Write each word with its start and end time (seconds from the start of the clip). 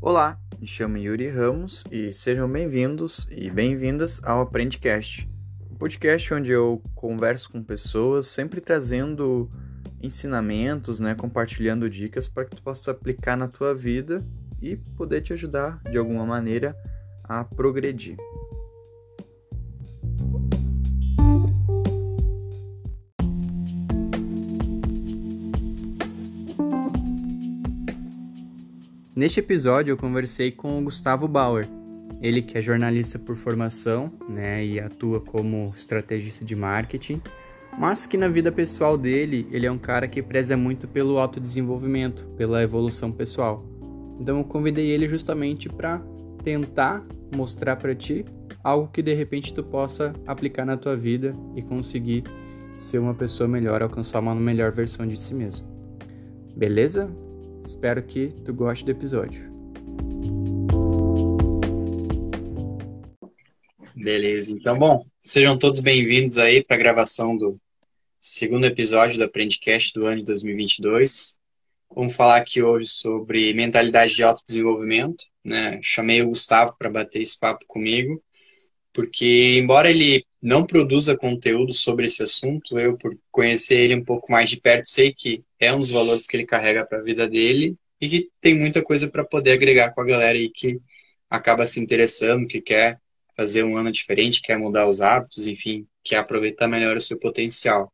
Olá, 0.00 0.38
me 0.60 0.66
chamo 0.66 0.96
Yuri 0.96 1.28
Ramos 1.28 1.82
e 1.90 2.12
sejam 2.12 2.48
bem-vindos 2.48 3.26
e 3.32 3.50
bem-vindas 3.50 4.20
ao 4.22 4.42
Aprendecast, 4.42 5.28
um 5.68 5.74
podcast 5.74 6.32
onde 6.34 6.52
eu 6.52 6.80
converso 6.94 7.50
com 7.50 7.64
pessoas, 7.64 8.28
sempre 8.28 8.60
trazendo 8.60 9.50
ensinamentos, 10.00 11.00
né, 11.00 11.16
compartilhando 11.16 11.90
dicas 11.90 12.28
para 12.28 12.44
que 12.44 12.54
tu 12.54 12.62
possa 12.62 12.92
aplicar 12.92 13.36
na 13.36 13.48
tua 13.48 13.74
vida 13.74 14.24
e 14.62 14.76
poder 14.76 15.20
te 15.20 15.32
ajudar 15.32 15.82
de 15.90 15.98
alguma 15.98 16.24
maneira 16.24 16.76
a 17.24 17.42
progredir. 17.42 18.16
Neste 29.18 29.40
episódio 29.40 29.90
eu 29.90 29.96
conversei 29.96 30.52
com 30.52 30.78
o 30.78 30.84
Gustavo 30.84 31.26
Bauer, 31.26 31.66
ele 32.22 32.40
que 32.40 32.56
é 32.56 32.62
jornalista 32.62 33.18
por 33.18 33.34
formação, 33.34 34.12
né, 34.28 34.64
e 34.64 34.78
atua 34.78 35.20
como 35.20 35.72
estrategista 35.74 36.44
de 36.44 36.54
marketing, 36.54 37.20
mas 37.76 38.06
que 38.06 38.16
na 38.16 38.28
vida 38.28 38.52
pessoal 38.52 38.96
dele, 38.96 39.48
ele 39.50 39.66
é 39.66 39.72
um 39.72 39.76
cara 39.76 40.06
que 40.06 40.22
preza 40.22 40.56
muito 40.56 40.86
pelo 40.86 41.18
autodesenvolvimento, 41.18 42.28
pela 42.36 42.62
evolução 42.62 43.10
pessoal. 43.10 43.66
Então 44.20 44.38
eu 44.38 44.44
convidei 44.44 44.88
ele 44.88 45.08
justamente 45.08 45.68
para 45.68 46.00
tentar 46.44 47.04
mostrar 47.34 47.74
para 47.74 47.96
ti 47.96 48.24
algo 48.62 48.86
que 48.86 49.02
de 49.02 49.14
repente 49.14 49.52
tu 49.52 49.64
possa 49.64 50.12
aplicar 50.28 50.64
na 50.64 50.76
tua 50.76 50.96
vida 50.96 51.32
e 51.56 51.62
conseguir 51.62 52.22
ser 52.76 53.00
uma 53.00 53.14
pessoa 53.14 53.48
melhor, 53.48 53.82
alcançar 53.82 54.20
uma 54.20 54.32
melhor 54.36 54.70
versão 54.70 55.04
de 55.04 55.18
si 55.18 55.34
mesmo. 55.34 55.66
Beleza? 56.56 57.10
Espero 57.64 58.02
que 58.02 58.28
tu 58.44 58.52
goste 58.52 58.84
do 58.84 58.90
episódio. 58.90 59.48
Beleza, 63.94 64.52
então, 64.52 64.78
bom, 64.78 65.04
sejam 65.20 65.58
todos 65.58 65.80
bem-vindos 65.80 66.38
aí 66.38 66.64
para 66.64 66.76
a 66.76 66.78
gravação 66.78 67.36
do 67.36 67.60
segundo 68.20 68.64
episódio 68.64 69.18
do 69.18 69.24
Aprendicast 69.24 69.92
do 69.94 70.06
ano 70.06 70.18
de 70.18 70.24
2022. 70.24 71.38
Vamos 71.94 72.14
falar 72.14 72.36
aqui 72.36 72.62
hoje 72.62 72.88
sobre 72.88 73.52
mentalidade 73.54 74.14
de 74.14 74.22
autodesenvolvimento, 74.22 75.24
né? 75.44 75.80
Chamei 75.82 76.22
o 76.22 76.28
Gustavo 76.28 76.76
para 76.78 76.90
bater 76.90 77.22
esse 77.22 77.38
papo 77.38 77.64
comigo, 77.66 78.22
porque 78.98 79.56
embora 79.56 79.88
ele 79.88 80.26
não 80.42 80.66
produza 80.66 81.16
conteúdo 81.16 81.72
sobre 81.72 82.06
esse 82.06 82.20
assunto, 82.20 82.76
eu, 82.80 82.98
por 82.98 83.16
conhecer 83.30 83.78
ele 83.78 83.94
um 83.94 84.04
pouco 84.04 84.32
mais 84.32 84.50
de 84.50 84.60
perto, 84.60 84.88
sei 84.88 85.14
que 85.14 85.44
é 85.60 85.72
um 85.72 85.78
dos 85.78 85.92
valores 85.92 86.26
que 86.26 86.36
ele 86.36 86.44
carrega 86.44 86.84
para 86.84 86.98
a 86.98 87.02
vida 87.02 87.28
dele 87.28 87.76
e 88.00 88.08
que 88.08 88.28
tem 88.40 88.58
muita 88.58 88.82
coisa 88.82 89.08
para 89.08 89.24
poder 89.24 89.52
agregar 89.52 89.94
com 89.94 90.00
a 90.00 90.04
galera 90.04 90.36
aí 90.36 90.50
que 90.50 90.80
acaba 91.30 91.64
se 91.64 91.78
interessando, 91.78 92.48
que 92.48 92.60
quer 92.60 92.98
fazer 93.36 93.62
um 93.62 93.76
ano 93.76 93.92
diferente, 93.92 94.42
quer 94.42 94.58
mudar 94.58 94.88
os 94.88 95.00
hábitos, 95.00 95.46
enfim, 95.46 95.86
quer 96.02 96.16
aproveitar 96.16 96.66
melhor 96.66 96.96
o 96.96 97.00
seu 97.00 97.20
potencial. 97.20 97.92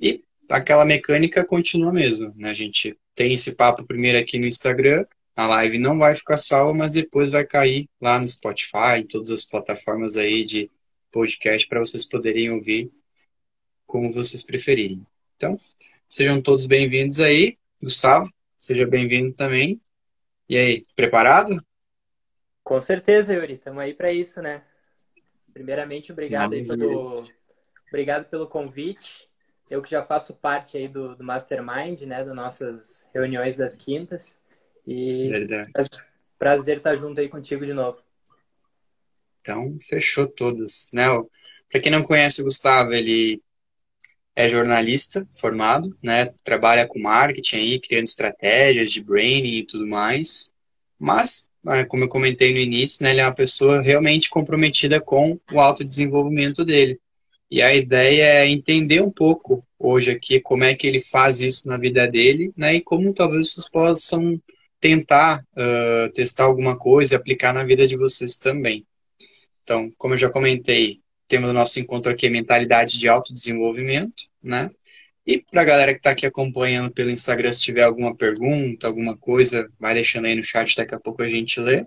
E 0.00 0.22
aquela 0.48 0.86
mecânica 0.86 1.44
continua 1.44 1.92
mesmo, 1.92 2.32
né? 2.36 2.48
A 2.48 2.54
gente 2.54 2.96
tem 3.14 3.34
esse 3.34 3.54
papo 3.54 3.84
primeiro 3.84 4.16
aqui 4.16 4.38
no 4.38 4.46
Instagram, 4.46 5.04
a 5.36 5.46
live 5.46 5.78
não 5.78 5.98
vai 5.98 6.16
ficar 6.16 6.38
salva, 6.38 6.72
mas 6.72 6.94
depois 6.94 7.28
vai 7.28 7.44
cair 7.44 7.86
lá 8.00 8.18
no 8.18 8.26
Spotify, 8.26 9.00
em 9.00 9.06
todas 9.06 9.30
as 9.30 9.44
plataformas 9.44 10.16
aí 10.16 10.42
de 10.42 10.70
podcast 11.12 11.68
para 11.68 11.78
vocês 11.78 12.06
poderem 12.06 12.50
ouvir 12.50 12.90
como 13.86 14.10
vocês 14.10 14.42
preferirem. 14.42 15.06
Então, 15.36 15.60
sejam 16.08 16.40
todos 16.40 16.64
bem-vindos 16.64 17.20
aí. 17.20 17.58
Gustavo, 17.82 18.32
seja 18.58 18.86
bem-vindo 18.86 19.34
também. 19.34 19.78
E 20.48 20.56
aí, 20.56 20.86
preparado? 20.96 21.62
Com 22.64 22.80
certeza, 22.80 23.34
Yuri. 23.34 23.54
Estamos 23.54 23.82
aí 23.82 23.92
para 23.92 24.10
isso, 24.10 24.40
né? 24.40 24.62
Primeiramente, 25.52 26.12
obrigado 26.12 26.54
aí 26.54 26.66
pelo, 26.66 27.24
obrigado 27.88 28.24
pelo 28.24 28.46
convite. 28.46 29.28
Eu 29.70 29.82
que 29.82 29.90
já 29.90 30.02
faço 30.02 30.34
parte 30.34 30.78
aí 30.78 30.88
do, 30.88 31.14
do 31.14 31.22
Mastermind, 31.22 32.02
né? 32.02 32.24
Das 32.24 32.34
nossas 32.34 33.06
reuniões 33.14 33.54
das 33.54 33.76
quintas. 33.76 34.34
E 34.86 35.28
Verdade. 35.28 35.72
prazer 36.38 36.78
estar 36.78 36.96
junto 36.96 37.20
aí 37.20 37.28
contigo 37.28 37.66
de 37.66 37.72
novo. 37.72 37.98
Então, 39.40 39.78
fechou 39.82 40.26
todas. 40.26 40.90
Né? 40.92 41.06
Para 41.70 41.80
quem 41.80 41.90
não 41.90 42.02
conhece 42.02 42.40
o 42.40 42.44
Gustavo, 42.44 42.92
ele 42.92 43.42
é 44.36 44.48
jornalista 44.48 45.26
formado, 45.32 45.96
né? 46.02 46.26
Trabalha 46.44 46.86
com 46.86 47.00
marketing 47.00 47.56
aí, 47.56 47.80
criando 47.80 48.04
estratégias 48.04 48.92
de 48.92 49.02
branding 49.02 49.56
e 49.56 49.66
tudo 49.66 49.86
mais. 49.86 50.52
Mas, 50.98 51.48
né, 51.64 51.84
como 51.86 52.04
eu 52.04 52.08
comentei 52.08 52.52
no 52.52 52.58
início, 52.58 53.02
né, 53.02 53.12
ele 53.12 53.20
é 53.20 53.24
uma 53.24 53.34
pessoa 53.34 53.80
realmente 53.80 54.28
comprometida 54.28 55.00
com 55.00 55.40
o 55.50 55.60
autodesenvolvimento 55.60 56.64
dele. 56.64 57.00
E 57.50 57.62
a 57.62 57.74
ideia 57.74 58.24
é 58.24 58.48
entender 58.48 59.00
um 59.00 59.10
pouco 59.10 59.64
hoje 59.78 60.10
aqui 60.10 60.40
como 60.40 60.64
é 60.64 60.74
que 60.74 60.86
ele 60.86 61.00
faz 61.00 61.40
isso 61.40 61.68
na 61.68 61.78
vida 61.78 62.06
dele, 62.06 62.52
né? 62.56 62.74
E 62.74 62.80
como 62.82 63.14
talvez 63.14 63.52
vocês 63.52 63.68
possam 63.68 64.40
tentar 64.86 65.44
uh, 65.56 66.12
testar 66.12 66.44
alguma 66.44 66.78
coisa 66.78 67.14
e 67.14 67.16
aplicar 67.16 67.52
na 67.52 67.64
vida 67.64 67.88
de 67.88 67.96
vocês 67.96 68.36
também. 68.36 68.86
Então, 69.64 69.90
como 69.98 70.14
eu 70.14 70.18
já 70.18 70.30
comentei, 70.30 71.00
o 71.32 71.52
nosso 71.52 71.80
encontro 71.80 72.12
aqui 72.12 72.30
mentalidade 72.30 72.96
de 72.96 73.08
autodesenvolvimento, 73.08 74.28
né? 74.40 74.70
E 75.26 75.42
para 75.42 75.62
a 75.62 75.64
galera 75.64 75.92
que 75.92 75.98
está 75.98 76.10
aqui 76.12 76.24
acompanhando 76.24 76.92
pelo 76.92 77.10
Instagram, 77.10 77.52
se 77.52 77.62
tiver 77.62 77.82
alguma 77.82 78.14
pergunta, 78.14 78.86
alguma 78.86 79.16
coisa, 79.16 79.68
vai 79.76 79.92
deixando 79.92 80.26
aí 80.26 80.36
no 80.36 80.44
chat, 80.44 80.76
daqui 80.76 80.94
a 80.94 81.00
pouco 81.00 81.20
a 81.20 81.28
gente 81.28 81.58
lê. 81.58 81.84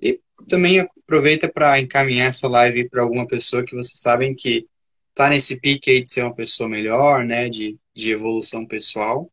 E 0.00 0.18
também 0.48 0.80
aproveita 0.80 1.46
para 1.46 1.78
encaminhar 1.78 2.28
essa 2.28 2.48
live 2.48 2.88
para 2.88 3.02
alguma 3.02 3.26
pessoa 3.26 3.62
que 3.62 3.76
vocês 3.76 4.00
sabem 4.00 4.34
que 4.34 4.66
está 5.10 5.28
nesse 5.28 5.60
pique 5.60 5.90
aí 5.90 6.00
de 6.00 6.10
ser 6.10 6.22
uma 6.22 6.34
pessoa 6.34 6.70
melhor, 6.70 7.22
né? 7.22 7.50
De, 7.50 7.76
de 7.94 8.12
evolução 8.12 8.64
pessoal. 8.64 9.30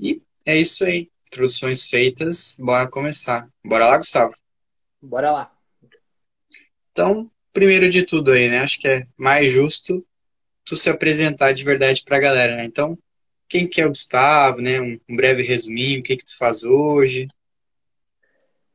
E 0.00 0.20
é 0.44 0.58
isso 0.58 0.84
aí. 0.84 1.13
Introduções 1.26 1.88
feitas, 1.88 2.56
bora 2.60 2.88
começar. 2.88 3.48
Bora 3.64 3.86
lá, 3.86 3.98
Gustavo? 3.98 4.34
Bora 5.00 5.32
lá. 5.32 5.52
Então, 6.92 7.30
primeiro 7.52 7.88
de 7.88 8.04
tudo 8.04 8.32
aí, 8.32 8.48
né? 8.48 8.60
Acho 8.60 8.80
que 8.80 8.88
é 8.88 9.06
mais 9.16 9.50
justo 9.50 10.06
tu 10.64 10.76
se 10.76 10.88
apresentar 10.88 11.52
de 11.52 11.64
verdade 11.64 12.02
para 12.04 12.16
a 12.16 12.20
galera, 12.20 12.56
né? 12.56 12.64
Então, 12.64 12.98
quem 13.48 13.68
que 13.68 13.80
é 13.80 13.86
o 13.86 13.90
Gustavo, 13.90 14.60
né? 14.60 14.80
Um, 14.80 14.98
um 15.08 15.16
breve 15.16 15.42
resuminho, 15.42 16.00
o 16.00 16.02
que 16.02 16.16
que 16.16 16.24
tu 16.24 16.36
faz 16.36 16.64
hoje? 16.64 17.28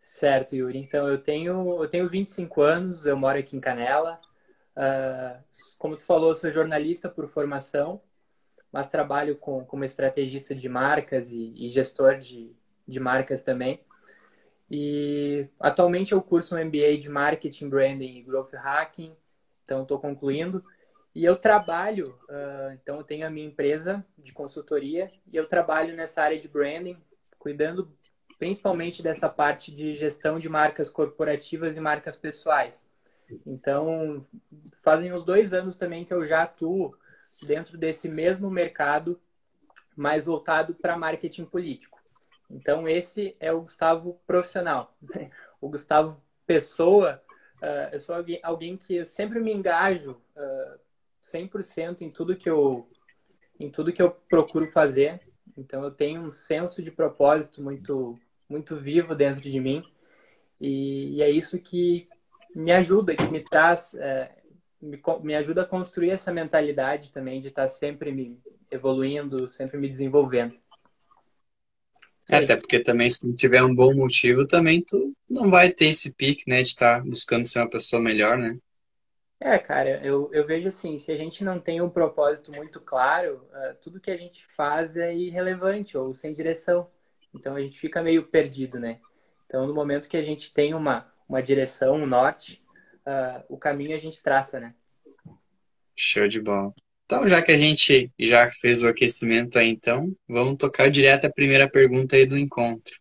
Certo, 0.01 0.55
Yuri. 0.55 0.79
Então, 0.79 1.07
eu 1.07 1.17
tenho, 1.17 1.81
eu 1.81 1.87
tenho 1.87 2.09
25 2.09 2.61
anos, 2.61 3.05
eu 3.05 3.15
moro 3.15 3.39
aqui 3.39 3.55
em 3.55 3.59
Canela. 3.59 4.19
Uh, 4.75 5.43
como 5.77 5.97
tu 5.97 6.03
falou, 6.03 6.29
eu 6.29 6.35
sou 6.35 6.51
jornalista 6.51 7.09
por 7.09 7.27
formação, 7.27 8.01
mas 8.71 8.87
trabalho 8.87 9.35
com, 9.35 9.65
como 9.65 9.83
estrategista 9.83 10.53
de 10.53 10.69
marcas 10.69 11.31
e, 11.31 11.53
e 11.55 11.69
gestor 11.69 12.17
de, 12.17 12.51
de 12.87 12.99
marcas 12.99 13.41
também. 13.41 13.81
E 14.69 15.47
atualmente 15.59 16.11
eu 16.11 16.21
curso 16.21 16.55
um 16.55 16.63
MBA 16.63 16.97
de 16.99 17.09
Marketing, 17.09 17.69
Branding 17.69 18.17
e 18.17 18.21
Growth 18.21 18.53
Hacking, 18.53 19.15
então 19.63 19.81
estou 19.81 19.99
concluindo. 19.99 20.59
E 21.13 21.25
eu 21.25 21.35
trabalho, 21.35 22.15
uh, 22.29 22.71
então 22.73 22.97
eu 22.97 23.03
tenho 23.03 23.25
a 23.25 23.29
minha 23.29 23.47
empresa 23.47 24.05
de 24.17 24.31
consultoria 24.31 25.07
e 25.31 25.35
eu 25.35 25.47
trabalho 25.47 25.95
nessa 25.95 26.21
área 26.21 26.37
de 26.37 26.47
branding, 26.47 26.97
cuidando 27.39 27.91
principalmente 28.37 29.01
dessa 29.01 29.27
parte 29.27 29.71
de 29.71 29.95
gestão 29.95 30.39
de 30.39 30.47
marcas 30.47 30.89
corporativas 30.89 31.75
e 31.75 31.79
marcas 31.79 32.15
pessoais. 32.15 32.87
Então, 33.45 34.25
fazem 34.81 35.13
uns 35.13 35.23
dois 35.23 35.51
anos 35.51 35.75
também 35.75 36.05
que 36.05 36.13
eu 36.13 36.25
já 36.25 36.43
atuo 36.43 36.95
dentro 37.41 37.77
desse 37.77 38.07
mesmo 38.07 38.49
mercado, 38.49 39.19
mais 39.95 40.23
voltado 40.23 40.73
para 40.73 40.97
marketing 40.97 41.45
político. 41.45 41.99
Então, 42.49 42.87
esse 42.87 43.35
é 43.39 43.51
o 43.51 43.61
Gustavo 43.61 44.19
profissional. 44.25 44.95
O 45.61 45.67
Gustavo 45.67 46.23
pessoa, 46.47 47.21
uh, 47.57 47.91
eu 47.91 47.99
sou 47.99 48.15
alguém, 48.15 48.39
alguém, 48.41 48.77
que 48.77 49.03
sempre 49.03 49.41
me 49.41 49.53
engajo 49.53 50.11
uh, 50.37 50.79
100% 51.21 51.99
em 51.99 52.09
tudo 52.09 52.37
que 52.37 52.49
eu 52.49 52.87
em 53.59 53.69
tudo 53.69 53.91
que 53.91 54.01
eu 54.01 54.09
procuro 54.09 54.71
fazer. 54.71 55.19
Então, 55.57 55.83
eu 55.83 55.91
tenho 55.91 56.21
um 56.21 56.31
senso 56.31 56.81
de 56.81 56.91
propósito 56.91 57.61
muito 57.61 58.17
muito 58.47 58.77
vivo 58.77 59.13
dentro 59.13 59.41
de 59.41 59.59
mim. 59.59 59.83
E, 60.61 61.17
e 61.17 61.21
é 61.21 61.29
isso 61.29 61.59
que 61.59 62.07
me 62.55 62.71
ajuda, 62.71 63.15
que 63.15 63.29
me 63.31 63.43
traz, 63.43 63.93
é, 63.93 64.31
me, 64.81 65.01
me 65.21 65.35
ajuda 65.35 65.63
a 65.63 65.65
construir 65.65 66.11
essa 66.11 66.31
mentalidade 66.31 67.11
também 67.11 67.39
de 67.39 67.47
estar 67.47 67.67
sempre 67.67 68.11
me 68.11 68.39
evoluindo, 68.71 69.47
sempre 69.47 69.77
me 69.77 69.89
desenvolvendo. 69.89 70.55
É, 72.29 72.37
até 72.37 72.55
porque 72.55 72.79
também 72.79 73.09
se 73.09 73.25
não 73.25 73.33
tiver 73.33 73.63
um 73.63 73.73
bom 73.73 73.93
motivo, 73.93 74.45
também 74.47 74.83
tu 74.83 75.13
não 75.27 75.49
vai 75.49 75.71
ter 75.71 75.85
esse 75.85 76.13
pique, 76.13 76.47
né, 76.47 76.61
de 76.61 76.69
estar 76.69 76.99
tá 76.99 77.03
buscando 77.03 77.45
ser 77.45 77.59
uma 77.59 77.69
pessoa 77.69 78.01
melhor, 78.01 78.37
né? 78.37 78.57
É, 79.39 79.57
cara, 79.57 80.05
eu, 80.05 80.29
eu 80.33 80.45
vejo 80.45 80.67
assim, 80.67 80.99
se 80.99 81.11
a 81.11 81.17
gente 81.17 81.43
não 81.43 81.59
tem 81.59 81.81
um 81.81 81.89
propósito 81.89 82.51
muito 82.51 82.79
claro, 82.81 83.47
uh, 83.51 83.75
tudo 83.81 83.99
que 83.99 84.11
a 84.11 84.17
gente 84.17 84.45
faz 84.47 84.97
é 84.97 85.15
irrelevante 85.15 85.97
ou 85.97 86.13
sem 86.13 86.33
direção. 86.33 86.83
Então 87.33 87.55
a 87.55 87.61
gente 87.61 87.79
fica 87.79 88.03
meio 88.03 88.23
perdido, 88.23 88.79
né? 88.79 88.99
Então, 89.45 89.65
no 89.65 89.73
momento 89.73 90.09
que 90.09 90.17
a 90.17 90.21
gente 90.21 90.53
tem 90.53 90.75
uma, 90.75 91.07
uma 91.27 91.41
direção, 91.41 91.95
um 91.95 92.05
norte, 92.05 92.61
uh, 93.05 93.43
o 93.49 93.57
caminho 93.57 93.95
a 93.95 93.99
gente 93.99 94.21
traça, 94.21 94.59
né? 94.59 94.73
Show 95.95 96.27
de 96.27 96.41
bola. 96.41 96.73
Então, 97.05 97.27
já 97.27 97.41
que 97.41 97.51
a 97.51 97.57
gente 97.57 98.11
já 98.19 98.51
fez 98.51 98.83
o 98.83 98.87
aquecimento 98.87 99.57
aí, 99.57 99.67
então, 99.67 100.15
vamos 100.27 100.57
tocar 100.57 100.91
direto 100.91 101.25
a 101.25 101.31
primeira 101.31 101.67
pergunta 101.69 102.15
aí 102.15 102.25
do 102.25 102.37
encontro. 102.37 102.95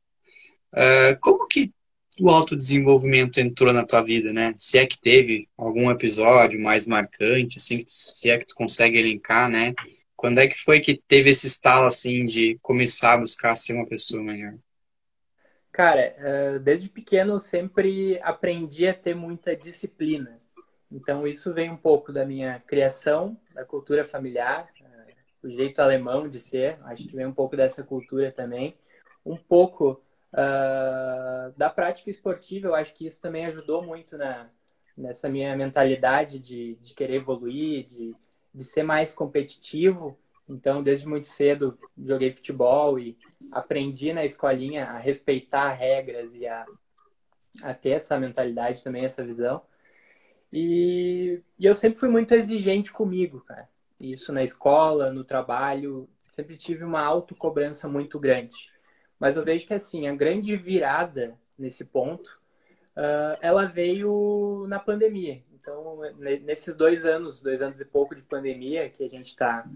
Uh, 0.73 1.19
como 1.21 1.47
que 1.47 1.73
o 2.21 2.31
autodesenvolvimento 2.31 3.39
entrou 3.39 3.73
na 3.73 3.85
tua 3.85 4.03
vida, 4.03 4.33
né? 4.33 4.55
Se 4.57 4.79
é 4.79 4.87
que 4.87 5.01
teve 5.01 5.49
algum 5.57 5.91
episódio 5.91 6.61
mais 6.61 6.87
marcante, 6.87 7.59
assim, 7.59 7.83
se 7.87 8.31
é 8.31 8.39
que 8.39 8.47
tu 8.47 8.55
consegue 8.55 8.99
elencar, 8.99 9.49
né? 9.49 9.75
Quando 10.17 10.39
é 10.39 10.49
que 10.49 10.59
foi 10.59 10.81
que 10.81 11.01
teve 11.07 11.31
esse 11.31 11.47
estalo, 11.47 11.87
assim, 11.87 12.27
de 12.27 12.59
começar 12.61 13.15
a 13.15 13.19
buscar 13.19 13.55
ser 13.55 13.75
uma 13.75 13.87
pessoa 13.87 14.23
melhor? 14.23 14.55
Cara, 15.73 16.01
eh, 16.01 16.59
desde 16.59 16.89
pequeno 16.89 17.35
eu 17.35 17.39
sempre 17.39 18.19
aprendi 18.23 18.87
a 18.89 18.95
ter 18.95 19.15
muita 19.15 19.55
disciplina. 19.55 20.41
Então 20.91 21.27
isso 21.27 21.53
vem 21.53 21.71
um 21.71 21.77
pouco 21.77 22.13
da 22.13 22.25
minha 22.25 22.59
criação, 22.61 23.39
da 23.55 23.65
cultura 23.65 24.05
familiar, 24.05 24.67
eh, 24.81 25.15
o 25.43 25.49
jeito 25.49 25.81
alemão 25.81 26.29
de 26.29 26.41
ser. 26.41 26.79
Acho 26.85 27.07
que 27.07 27.15
vem 27.17 27.27
um 27.27 27.33
pouco 27.35 27.57
dessa 27.57 27.85
cultura 27.85 28.33
também. 28.33 28.77
Um 29.25 29.37
pouco 29.37 30.03
uh, 30.33 31.53
da 31.57 31.69
prática 31.71 32.11
esportiva, 32.11 32.69
eu 32.69 32.75
acho 32.75 32.95
que 32.95 33.05
isso 33.07 33.21
também 33.21 33.45
ajudou 33.47 33.83
muito 33.83 34.17
na, 34.17 34.49
nessa 34.97 35.29
minha 35.29 35.55
mentalidade 35.57 36.39
de, 36.39 36.77
de 36.77 36.95
querer 36.95 37.17
evoluir, 37.17 37.87
de, 37.87 38.17
de 38.55 38.65
ser 38.65 38.83
mais 38.83 39.13
competitivo. 39.13 40.19
Então, 40.49 40.83
desde 40.83 41.07
muito 41.07 41.27
cedo, 41.27 41.79
joguei 41.97 42.33
futebol 42.33 42.99
e 42.99 43.17
aprendi 43.53 44.13
na 44.13 44.25
escolinha 44.25 44.87
a 44.87 44.99
respeitar 44.99 45.73
regras 45.73 46.35
e 46.35 46.47
a, 46.47 46.65
a 47.63 47.75
ter 47.75 47.91
essa 47.91 48.19
mentalidade 48.19 48.83
também, 48.83 49.05
essa 49.05 49.25
visão. 49.25 49.61
E, 50.53 51.43
e 51.59 51.67
eu 51.67 51.75
sempre 51.75 51.99
fui 51.99 52.09
muito 52.09 52.35
exigente 52.35 52.91
comigo, 52.91 53.41
cara. 53.41 53.69
Isso 54.01 54.33
na 54.33 54.43
escola, 54.43 55.11
no 55.11 55.25
trabalho, 55.25 56.09
sempre 56.31 56.57
tive 56.57 56.85
uma 56.85 57.03
autocobrança 57.03 57.87
muito 57.87 58.19
grande. 58.19 58.71
Mas 59.19 59.37
eu 59.37 59.45
vejo 59.45 59.67
que, 59.67 59.75
assim, 59.75 60.09
a 60.09 60.15
grande 60.15 60.57
virada 60.57 61.37
nesse 61.59 61.85
ponto, 61.85 62.41
uh, 62.97 63.37
ela 63.43 63.67
veio 63.67 64.65
na 64.69 64.79
pandemia. 64.79 65.43
Então, 65.53 66.01
nesses 66.43 66.75
dois 66.75 67.05
anos, 67.05 67.41
dois 67.41 67.61
anos 67.61 67.81
e 67.81 67.85
pouco 67.85 68.15
de 68.15 68.23
pandemia 68.23 68.89
que 68.89 69.05
a 69.05 69.09
gente 69.09 69.27
está 69.27 69.69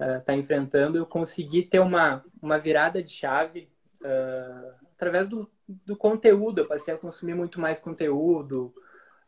uh, 0.00 0.22
tá 0.24 0.34
enfrentando, 0.34 0.98
eu 0.98 1.06
consegui 1.06 1.62
ter 1.62 1.80
uma, 1.80 2.24
uma 2.40 2.58
virada 2.58 3.02
de 3.02 3.10
chave 3.10 3.68
uh, 4.02 4.70
através 4.94 5.28
do, 5.28 5.50
do 5.68 5.96
conteúdo. 5.96 6.60
Eu 6.60 6.68
passei 6.68 6.94
a 6.94 6.98
consumir 6.98 7.34
muito 7.34 7.60
mais 7.60 7.80
conteúdo, 7.80 8.72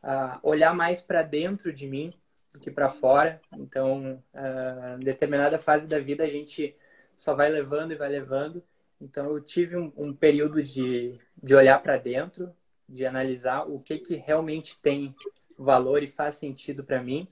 uh, 0.02 0.38
olhar 0.42 0.74
mais 0.74 1.00
para 1.00 1.22
dentro 1.22 1.72
de 1.72 1.86
mim 1.86 2.12
do 2.52 2.60
que 2.60 2.70
para 2.70 2.88
fora. 2.88 3.40
Então, 3.52 4.22
uh, 4.34 5.00
em 5.00 5.04
determinada 5.04 5.58
fase 5.58 5.86
da 5.86 5.98
vida, 5.98 6.24
a 6.24 6.28
gente 6.28 6.76
só 7.16 7.34
vai 7.34 7.48
levando 7.50 7.92
e 7.92 7.96
vai 7.96 8.08
levando. 8.08 8.62
Então, 9.00 9.26
eu 9.30 9.40
tive 9.40 9.76
um, 9.76 9.92
um 9.96 10.12
período 10.12 10.62
de, 10.62 11.16
de 11.42 11.54
olhar 11.54 11.80
para 11.82 11.96
dentro, 11.96 12.50
de 12.88 13.06
analisar 13.06 13.62
o 13.62 13.82
que, 13.82 13.98
que 13.98 14.16
realmente 14.16 14.78
tem 14.78 15.14
valor 15.58 16.02
e 16.02 16.10
faz 16.10 16.36
sentido 16.36 16.82
para 16.82 17.02
mim 17.02 17.28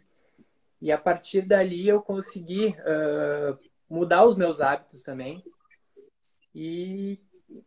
e 0.81 0.93
a 0.93 0.99
partir 0.99 1.43
dali 1.43 1.89
eu 1.89 2.01
consegui 2.01 2.69
uh, 2.69 3.59
mudar 3.91 4.25
os 4.25 4.37
meus 4.37 4.61
hábitos 4.61 5.03
também. 5.03 5.43
E 6.55 7.21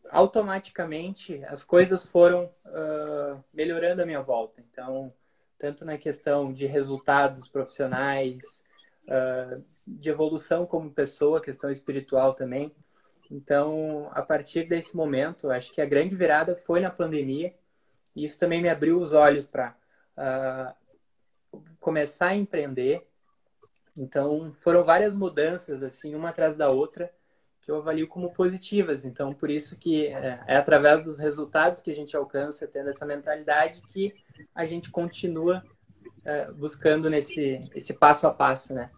automaticamente 0.09 1.43
as 1.45 1.63
coisas 1.63 2.05
foram 2.05 2.49
uh, 2.65 3.43
melhorando 3.53 4.01
à 4.01 4.05
minha 4.05 4.21
volta. 4.21 4.61
Então, 4.71 5.13
tanto 5.57 5.83
na 5.83 5.97
questão 5.97 6.53
de 6.53 6.65
resultados 6.65 7.47
profissionais, 7.47 8.63
uh, 9.07 9.63
de 9.87 10.09
evolução 10.09 10.65
como 10.65 10.91
pessoa, 10.91 11.41
questão 11.41 11.69
espiritual 11.69 12.33
também. 12.33 12.73
Então, 13.29 14.09
a 14.11 14.21
partir 14.21 14.67
desse 14.67 14.95
momento, 14.95 15.49
acho 15.49 15.71
que 15.71 15.81
a 15.81 15.85
grande 15.85 16.15
virada 16.15 16.55
foi 16.55 16.81
na 16.81 16.89
pandemia. 16.89 17.53
E 18.15 18.25
isso 18.25 18.37
também 18.37 18.61
me 18.61 18.69
abriu 18.69 18.99
os 18.99 19.13
olhos 19.13 19.47
para 19.47 19.75
começar 21.79 22.27
a 22.27 22.35
empreender. 22.35 23.05
Então, 23.97 24.53
foram 24.59 24.83
várias 24.83 25.15
mudanças, 25.15 25.83
assim, 25.83 26.15
uma 26.15 26.29
atrás 26.29 26.55
da 26.55 26.69
outra, 26.69 27.11
que 27.61 27.69
eu 27.69 27.77
avalio 27.77 28.07
como 28.07 28.33
positivas. 28.33 29.05
Então, 29.05 29.33
por 29.33 29.49
isso 29.49 29.77
que 29.77 30.07
é, 30.07 30.39
é 30.47 30.55
através 30.55 31.03
dos 31.03 31.19
resultados 31.19 31.81
que 31.81 31.91
a 31.91 31.95
gente 31.95 32.15
alcança, 32.15 32.67
tendo 32.67 32.89
essa 32.89 33.05
mentalidade, 33.05 33.81
que 33.89 34.13
a 34.55 34.65
gente 34.65 34.89
continua 34.89 35.63
é, 36.23 36.51
buscando 36.51 37.09
nesse 37.09 37.59
esse 37.75 37.93
passo 37.93 38.25
a 38.25 38.31
passo, 38.31 38.73
né? 38.73 38.89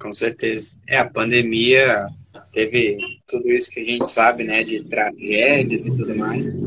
Com 0.00 0.12
certeza. 0.12 0.80
É, 0.88 0.98
a 0.98 1.08
pandemia 1.08 2.04
teve 2.52 2.96
tudo 3.26 3.50
isso 3.50 3.70
que 3.70 3.80
a 3.80 3.84
gente 3.84 4.06
sabe, 4.06 4.44
né, 4.44 4.64
de 4.64 4.88
tragédias 4.88 5.86
e 5.86 5.96
tudo 5.96 6.16
mais 6.16 6.64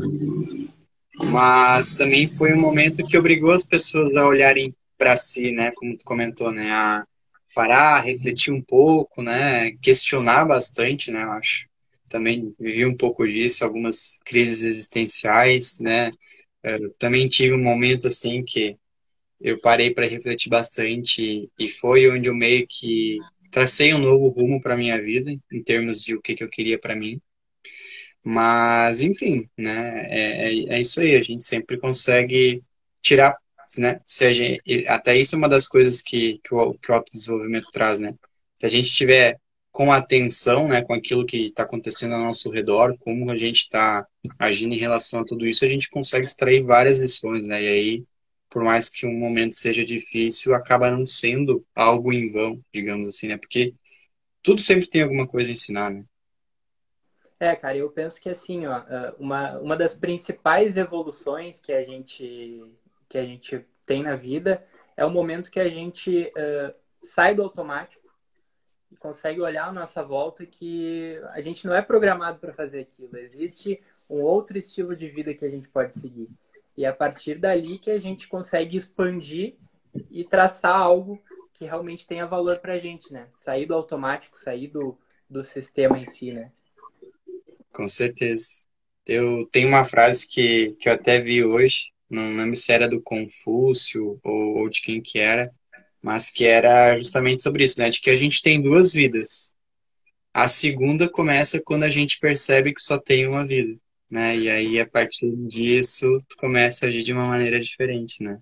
mas 1.32 1.94
também 1.94 2.26
foi 2.26 2.52
um 2.52 2.60
momento 2.60 3.04
que 3.04 3.16
obrigou 3.16 3.50
as 3.52 3.66
pessoas 3.66 4.14
a 4.14 4.26
olharem 4.26 4.74
para 4.98 5.16
si, 5.16 5.52
né, 5.52 5.72
como 5.72 5.96
tu 5.96 6.04
comentou, 6.04 6.50
né, 6.50 6.70
a 6.70 7.06
parar, 7.54 8.00
refletir 8.00 8.52
um 8.52 8.62
pouco, 8.62 9.22
né, 9.22 9.72
questionar 9.82 10.44
bastante, 10.44 11.10
né, 11.10 11.22
eu 11.22 11.32
acho. 11.32 11.66
Também 12.08 12.54
vivi 12.58 12.86
um 12.86 12.96
pouco 12.96 13.26
disso, 13.26 13.64
algumas 13.64 14.18
crises 14.24 14.62
existenciais, 14.62 15.80
né. 15.80 16.10
Eu 16.62 16.92
também 16.98 17.28
tive 17.28 17.54
um 17.54 17.62
momento 17.62 18.08
assim 18.08 18.42
que 18.44 18.76
eu 19.40 19.60
parei 19.60 19.92
para 19.92 20.06
refletir 20.06 20.48
bastante 20.48 21.48
e 21.58 21.68
foi 21.68 22.08
onde 22.10 22.28
eu 22.28 22.34
meio 22.34 22.66
que 22.68 23.18
tracei 23.50 23.92
um 23.94 23.98
novo 23.98 24.28
rumo 24.28 24.60
para 24.60 24.76
minha 24.76 25.00
vida 25.00 25.30
em 25.30 25.62
termos 25.62 26.02
de 26.02 26.14
o 26.14 26.20
que, 26.20 26.34
que 26.34 26.44
eu 26.44 26.48
queria 26.48 26.78
para 26.78 26.96
mim. 26.96 27.20
Mas, 28.28 29.02
enfim, 29.02 29.48
né? 29.56 30.04
É, 30.10 30.48
é, 30.48 30.76
é, 30.76 30.80
isso 30.80 31.00
aí, 31.00 31.14
a 31.14 31.22
gente 31.22 31.44
sempre 31.44 31.78
consegue 31.78 32.60
tirar, 33.00 33.38
né? 33.78 34.00
Se 34.04 34.32
gente, 34.32 34.62
até 34.88 35.16
isso 35.16 35.36
é 35.36 35.38
uma 35.38 35.48
das 35.48 35.68
coisas 35.68 36.02
que, 36.02 36.40
que, 36.42 36.52
o, 36.52 36.74
que 36.74 36.90
o 36.90 36.94
autodesenvolvimento 36.96 37.68
traz, 37.72 38.00
né? 38.00 38.16
Se 38.56 38.66
a 38.66 38.68
gente 38.68 38.92
tiver 38.92 39.38
com 39.70 39.92
atenção, 39.92 40.66
né, 40.68 40.82
com 40.82 40.92
aquilo 40.94 41.24
que 41.26 41.46
está 41.46 41.62
acontecendo 41.62 42.14
ao 42.14 42.24
nosso 42.24 42.50
redor, 42.50 42.96
como 42.98 43.30
a 43.30 43.36
gente 43.36 43.60
está 43.60 44.04
agindo 44.38 44.74
em 44.74 44.78
relação 44.78 45.20
a 45.20 45.24
tudo 45.24 45.46
isso, 45.46 45.64
a 45.64 45.68
gente 45.68 45.88
consegue 45.90 46.24
extrair 46.24 46.62
várias 46.62 46.98
lições, 46.98 47.46
né? 47.46 47.62
E 47.62 47.68
aí, 47.68 48.04
por 48.50 48.64
mais 48.64 48.88
que 48.90 49.06
um 49.06 49.16
momento 49.16 49.54
seja 49.54 49.84
difícil, 49.84 50.52
acaba 50.54 50.90
não 50.90 51.06
sendo 51.06 51.64
algo 51.76 52.12
em 52.12 52.26
vão, 52.28 52.60
digamos 52.74 53.08
assim, 53.08 53.28
né? 53.28 53.36
Porque 53.36 53.72
tudo 54.42 54.60
sempre 54.60 54.88
tem 54.88 55.02
alguma 55.02 55.28
coisa 55.28 55.50
a 55.50 55.52
ensinar, 55.52 55.90
né? 55.92 56.04
É, 57.38 57.54
cara, 57.54 57.76
eu 57.76 57.90
penso 57.90 58.20
que 58.20 58.30
assim, 58.30 58.66
ó, 58.66 58.72
ah, 58.72 59.14
uma, 59.18 59.58
uma 59.58 59.76
das 59.76 59.94
principais 59.94 60.76
evoluções 60.76 61.60
que 61.60 61.72
a 61.72 61.84
gente 61.84 62.74
que 63.08 63.18
a 63.18 63.24
gente 63.24 63.64
tem 63.84 64.02
na 64.02 64.16
vida 64.16 64.66
é 64.96 65.04
o 65.04 65.10
momento 65.10 65.50
que 65.50 65.60
a 65.60 65.68
gente 65.68 66.32
uh, 66.36 66.74
sai 67.00 67.34
do 67.34 67.42
automático 67.42 68.06
e 68.90 68.96
consegue 68.96 69.40
olhar 69.40 69.68
a 69.68 69.72
nossa 69.72 70.02
volta 70.02 70.44
que 70.44 71.20
a 71.30 71.40
gente 71.40 71.66
não 71.66 71.74
é 71.74 71.82
programado 71.82 72.38
para 72.38 72.52
fazer 72.52 72.80
aquilo. 72.80 73.16
Existe 73.16 73.80
um 74.08 74.22
outro 74.22 74.58
estilo 74.58 74.96
de 74.96 75.08
vida 75.08 75.34
que 75.34 75.44
a 75.44 75.48
gente 75.48 75.68
pode 75.68 75.94
seguir. 75.94 76.28
E 76.76 76.84
é 76.84 76.88
a 76.88 76.92
partir 76.92 77.38
dali 77.38 77.78
que 77.78 77.90
a 77.90 77.98
gente 77.98 78.26
consegue 78.28 78.76
expandir 78.76 79.56
e 80.10 80.24
traçar 80.24 80.76
algo 80.76 81.22
que 81.52 81.64
realmente 81.64 82.06
tenha 82.06 82.26
valor 82.26 82.58
para 82.58 82.74
a 82.74 82.78
gente, 82.78 83.12
né? 83.12 83.28
Sair 83.30 83.66
do 83.66 83.74
automático, 83.74 84.38
sair 84.38 84.68
do, 84.68 84.98
do 85.28 85.42
sistema 85.42 85.98
em 85.98 86.04
si, 86.04 86.32
né? 86.32 86.52
Com 87.76 87.86
certeza. 87.86 88.64
Eu 89.06 89.46
tenho 89.52 89.68
uma 89.68 89.84
frase 89.84 90.26
que, 90.26 90.74
que 90.80 90.88
eu 90.88 90.94
até 90.94 91.20
vi 91.20 91.44
hoje, 91.44 91.92
não 92.08 92.34
lembro 92.34 92.56
se 92.56 92.72
era 92.72 92.88
do 92.88 93.02
Confúcio 93.02 94.18
ou, 94.24 94.60
ou 94.60 94.68
de 94.70 94.80
quem 94.80 95.02
que 95.02 95.18
era, 95.18 95.52
mas 96.00 96.30
que 96.30 96.46
era 96.46 96.96
justamente 96.96 97.42
sobre 97.42 97.64
isso, 97.64 97.78
né? 97.78 97.90
De 97.90 98.00
que 98.00 98.08
a 98.08 98.16
gente 98.16 98.40
tem 98.40 98.62
duas 98.62 98.94
vidas. 98.94 99.54
A 100.32 100.48
segunda 100.48 101.06
começa 101.06 101.60
quando 101.62 101.82
a 101.82 101.90
gente 101.90 102.18
percebe 102.18 102.72
que 102.72 102.80
só 102.80 102.96
tem 102.96 103.26
uma 103.26 103.46
vida, 103.46 103.78
né? 104.10 104.34
E 104.34 104.48
aí, 104.48 104.80
a 104.80 104.88
partir 104.88 105.30
disso, 105.46 106.16
tu 106.26 106.36
começa 106.38 106.86
a 106.86 106.88
agir 106.88 107.02
de 107.02 107.12
uma 107.12 107.28
maneira 107.28 107.60
diferente, 107.60 108.22
né? 108.22 108.40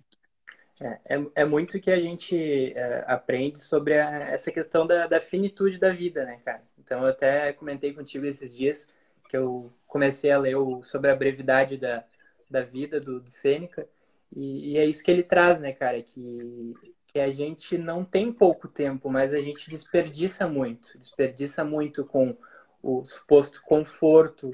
É, 0.81 1.17
é, 1.17 1.26
é 1.35 1.45
muito 1.45 1.81
que 1.81 1.91
a 1.91 1.99
gente 1.99 2.73
é, 2.73 3.05
aprende 3.09 3.59
sobre 3.61 3.99
a, 3.99 4.29
essa 4.31 4.53
questão 4.53 4.87
da, 4.87 5.09
da 5.09 5.21
finitude 5.21 5.76
da 5.76 5.93
vida, 5.93 6.25
né, 6.25 6.41
cara? 6.45 6.62
Então, 6.79 7.03
eu 7.03 7.09
até 7.09 7.53
comentei 7.53 7.93
contigo 7.93 8.26
esses 8.26 8.55
dias 8.55 8.87
que 9.35 9.38
eu 9.38 9.73
comecei 9.85 10.31
a 10.31 10.38
ler 10.38 10.55
o, 10.55 10.81
sobre 10.85 11.11
a 11.11 11.17
brevidade 11.17 11.76
da, 11.76 12.05
da 12.49 12.62
vida 12.62 13.00
do, 13.00 13.19
do 13.19 13.29
Sêneca. 13.29 13.85
E, 14.33 14.75
e, 14.75 14.79
é 14.79 14.85
isso 14.85 15.03
que 15.03 15.11
ele 15.11 15.25
traz, 15.25 15.59
né, 15.59 15.73
cara? 15.73 16.00
Que, 16.00 16.73
que 17.09 17.19
a 17.19 17.29
gente 17.33 17.76
não 17.76 18.05
tem 18.05 18.33
pouco 18.33 18.69
tempo, 18.69 19.11
mas 19.11 19.35
a 19.35 19.41
gente 19.41 19.69
desperdiça 19.69 20.47
muito. 20.47 20.97
Desperdiça 21.00 21.64
muito 21.64 22.05
com 22.05 22.33
o 22.81 23.05
suposto 23.05 23.61
conforto, 23.64 24.53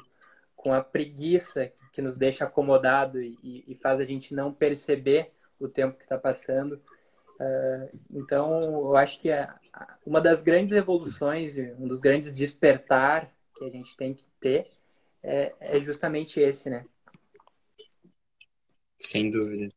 com 0.57 0.73
a 0.73 0.83
preguiça 0.83 1.71
que 1.93 2.01
nos 2.01 2.17
deixa 2.17 2.47
acomodado 2.47 3.21
e, 3.21 3.65
e 3.69 3.75
faz 3.83 4.01
a 4.01 4.05
gente 4.05 4.35
não 4.35 4.51
perceber 4.51 5.31
o 5.59 5.69
tempo 5.69 5.99
que 5.99 6.05
está 6.05 6.17
passando. 6.17 6.81
Uh, 7.39 7.99
então, 8.11 8.63
eu 8.63 8.97
acho 8.97 9.21
que 9.21 9.31
a, 9.31 9.59
uma 10.07 10.23
das 10.23 10.41
grandes 10.41 10.73
evoluções, 10.73 11.55
um 11.79 11.87
dos 11.87 12.01
grandes 12.01 12.35
despertar 12.35 13.31
que 13.61 13.65
a 13.67 13.71
gente 13.71 13.95
tem 13.95 14.15
que 14.15 14.25
ter 14.41 14.67
é, 15.23 15.53
é 15.61 15.81
justamente 15.81 16.41
esse, 16.41 16.71
né? 16.71 16.85
Sem 18.99 19.29
dúvida. 19.29 19.71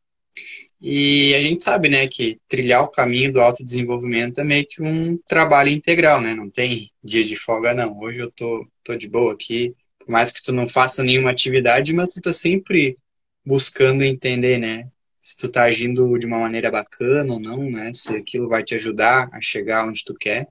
E 0.81 1.33
a 1.35 1.41
gente 1.41 1.63
sabe, 1.63 1.89
né, 1.89 2.07
que 2.07 2.39
trilhar 2.47 2.83
o 2.83 2.89
caminho 2.89 3.31
do 3.31 3.39
autodesenvolvimento 3.39 4.39
é 4.41 4.43
meio 4.43 4.65
que 4.67 4.81
um 4.81 5.17
trabalho 5.27 5.69
integral, 5.69 6.21
né? 6.21 6.33
Não 6.33 6.49
tem 6.49 6.91
dia 7.03 7.23
de 7.23 7.35
folga, 7.35 7.73
não. 7.73 7.99
Hoje 7.99 8.19
eu 8.19 8.31
tô, 8.31 8.65
tô 8.83 8.95
de 8.95 9.07
boa 9.07 9.33
aqui, 9.33 9.75
por 9.99 10.09
mais 10.09 10.31
que 10.31 10.41
tu 10.41 10.51
não 10.51 10.67
faça 10.67 11.03
nenhuma 11.03 11.31
atividade, 11.31 11.93
mas 11.93 12.11
tu 12.11 12.21
tá 12.21 12.33
sempre 12.33 12.97
buscando 13.45 14.03
entender, 14.03 14.57
né? 14.57 14.89
Se 15.21 15.37
tu 15.37 15.49
tá 15.49 15.63
agindo 15.63 16.17
de 16.17 16.25
uma 16.25 16.39
maneira 16.39 16.71
bacana 16.71 17.33
ou 17.33 17.39
não, 17.39 17.69
né? 17.69 17.91
Se 17.93 18.15
aquilo 18.15 18.49
vai 18.49 18.63
te 18.63 18.75
ajudar 18.75 19.29
a 19.31 19.41
chegar 19.41 19.87
onde 19.87 20.03
tu 20.03 20.13
quer. 20.13 20.47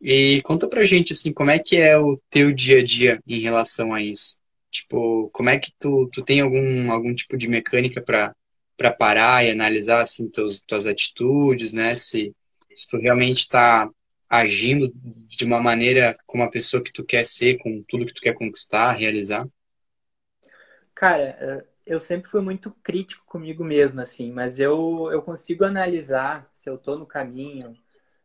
E 0.00 0.40
conta 0.42 0.68
pra 0.68 0.84
gente, 0.84 1.12
assim, 1.12 1.32
como 1.32 1.50
é 1.50 1.58
que 1.58 1.76
é 1.76 1.98
o 1.98 2.20
teu 2.30 2.52
dia 2.52 2.78
a 2.80 2.84
dia 2.84 3.20
em 3.26 3.40
relação 3.40 3.92
a 3.92 4.02
isso? 4.02 4.38
Tipo, 4.70 5.28
como 5.32 5.48
é 5.50 5.58
que 5.58 5.72
tu, 5.78 6.08
tu 6.12 6.24
tem 6.24 6.40
algum, 6.40 6.92
algum 6.92 7.14
tipo 7.14 7.36
de 7.36 7.48
mecânica 7.48 8.00
para 8.02 8.34
para 8.76 8.92
parar 8.92 9.44
e 9.44 9.50
analisar 9.50 10.02
assim 10.02 10.30
teus, 10.30 10.62
tuas 10.62 10.86
atitudes, 10.86 11.72
né? 11.72 11.96
Se, 11.96 12.32
se 12.72 12.88
tu 12.88 12.96
realmente 12.96 13.38
está 13.38 13.90
agindo 14.30 14.88
de 14.94 15.44
uma 15.44 15.60
maneira 15.60 16.16
como 16.26 16.44
a 16.44 16.50
pessoa 16.50 16.80
que 16.82 16.92
tu 16.92 17.04
quer 17.04 17.26
ser, 17.26 17.58
com 17.58 17.82
tudo 17.88 18.06
que 18.06 18.14
tu 18.14 18.20
quer 18.20 18.34
conquistar, 18.34 18.92
realizar? 18.92 19.48
Cara, 20.94 21.36
eh, 21.40 21.66
eu 21.86 22.00
sempre 22.00 22.30
fui 22.30 22.40
muito 22.40 22.70
crítico 22.82 23.24
comigo 23.26 23.64
mesmo, 23.64 24.00
assim, 24.00 24.32
mas 24.32 24.58
eu, 24.58 25.08
eu 25.12 25.22
consigo 25.22 25.64
analisar 25.64 26.48
se 26.52 26.68
eu 26.68 26.74
estou 26.76 26.98
no 26.98 27.06
caminho 27.06 27.72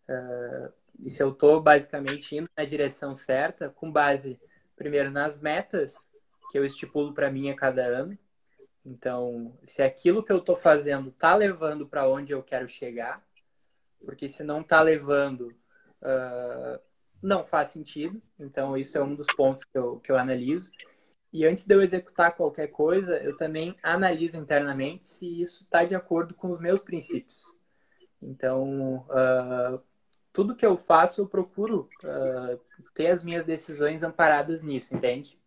uh, 0.09 0.73
e 0.99 1.09
se 1.09 1.21
eu 1.21 1.31
estou 1.31 1.61
basicamente 1.61 2.35
indo 2.35 2.49
na 2.57 2.65
direção 2.65 3.15
certa, 3.15 3.69
com 3.69 3.91
base, 3.91 4.39
primeiro, 4.75 5.11
nas 5.11 5.39
metas 5.39 6.09
que 6.51 6.57
eu 6.57 6.63
estipulo 6.63 7.13
para 7.13 7.31
mim 7.31 7.49
a 7.49 7.55
cada 7.55 7.85
ano, 7.85 8.17
então, 8.85 9.57
se 9.63 9.81
aquilo 9.81 10.23
que 10.23 10.31
eu 10.31 10.39
estou 10.39 10.57
fazendo 10.57 11.09
está 11.09 11.33
levando 11.35 11.87
para 11.87 12.07
onde 12.07 12.33
eu 12.33 12.43
quero 12.43 12.67
chegar, 12.67 13.15
porque 14.05 14.27
se 14.27 14.43
não 14.43 14.61
está 14.61 14.81
levando, 14.81 15.55
uh, 16.01 16.79
não 17.21 17.45
faz 17.45 17.69
sentido. 17.69 18.19
Então, 18.37 18.75
isso 18.75 18.97
é 18.97 19.03
um 19.03 19.15
dos 19.15 19.27
pontos 19.37 19.63
que 19.63 19.77
eu, 19.77 19.99
que 19.99 20.11
eu 20.11 20.17
analiso. 20.17 20.69
E 21.31 21.45
antes 21.45 21.65
de 21.65 21.73
eu 21.73 21.81
executar 21.81 22.35
qualquer 22.35 22.67
coisa, 22.67 23.17
eu 23.17 23.35
também 23.37 23.75
analiso 23.81 24.37
internamente 24.37 25.07
se 25.07 25.41
isso 25.41 25.63
está 25.63 25.85
de 25.85 25.95
acordo 25.95 26.33
com 26.33 26.51
os 26.51 26.59
meus 26.59 26.83
princípios. 26.83 27.55
Então, 28.21 29.05
uh, 29.09 29.81
tudo 30.33 30.55
que 30.55 30.65
eu 30.65 30.75
faço, 30.75 31.21
eu 31.21 31.27
procuro 31.27 31.87
uh, 32.03 32.59
ter 32.95 33.07
as 33.07 33.23
minhas 33.23 33.45
decisões 33.45 34.01
amparadas 34.01 34.63
nisso, 34.63 34.93
entende? 34.95 35.37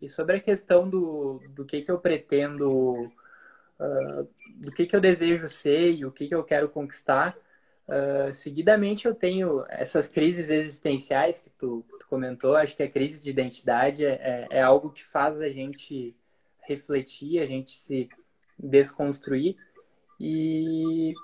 E 0.00 0.08
sobre 0.08 0.36
a 0.36 0.40
questão 0.40 0.90
do, 0.90 1.40
do 1.50 1.64
que, 1.64 1.80
que 1.80 1.90
eu 1.90 1.96
pretendo, 1.96 2.92
uh, 2.92 4.28
do 4.56 4.72
que, 4.72 4.84
que 4.84 4.96
eu 4.96 5.00
desejo 5.00 5.48
ser 5.48 5.92
e 5.92 6.04
o 6.04 6.10
que, 6.10 6.26
que 6.26 6.34
eu 6.34 6.42
quero 6.42 6.68
conquistar, 6.68 7.38
uh, 7.86 8.34
seguidamente 8.34 9.06
eu 9.06 9.14
tenho 9.14 9.64
essas 9.68 10.08
crises 10.08 10.50
existenciais 10.50 11.38
que 11.38 11.50
tu, 11.50 11.84
tu, 12.00 12.06
comentou. 12.08 12.56
Acho 12.56 12.76
que 12.76 12.82
a 12.82 12.90
crise 12.90 13.22
de 13.22 13.30
identidade 13.30 14.04
é, 14.04 14.46
é, 14.50 14.58
é 14.58 14.60
algo 14.60 14.90
que 14.90 15.04
faz 15.04 15.40
a 15.40 15.50
gente 15.50 16.16
refletir, 16.62 17.38
a 17.38 17.46
gente 17.46 17.78
se 17.78 18.08
desconstruir. 18.58 19.54
E, 20.18 21.14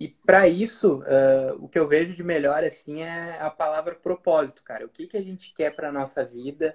e 0.00 0.08
para 0.08 0.48
isso, 0.48 1.02
uh, 1.02 1.62
o 1.62 1.68
que 1.68 1.78
eu 1.78 1.86
vejo 1.86 2.14
de 2.14 2.24
melhor 2.24 2.64
assim 2.64 3.02
é 3.02 3.38
a 3.38 3.50
palavra 3.50 3.94
propósito, 3.94 4.62
cara. 4.62 4.86
O 4.86 4.88
que, 4.88 5.06
que 5.06 5.16
a 5.16 5.22
gente 5.22 5.52
quer 5.52 5.76
para 5.76 5.92
nossa 5.92 6.24
vida? 6.24 6.74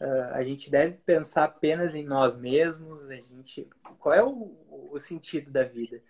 Uh, 0.00 0.34
a 0.34 0.42
gente 0.42 0.68
deve 0.68 0.94
pensar 1.06 1.44
apenas 1.44 1.94
em 1.94 2.04
nós 2.04 2.36
mesmos, 2.36 3.08
a 3.08 3.14
gente, 3.14 3.68
qual 4.00 4.12
é 4.12 4.24
o, 4.24 4.90
o, 4.90 4.98
sentido 4.98 5.52
da 5.52 5.62
vida? 5.62 6.02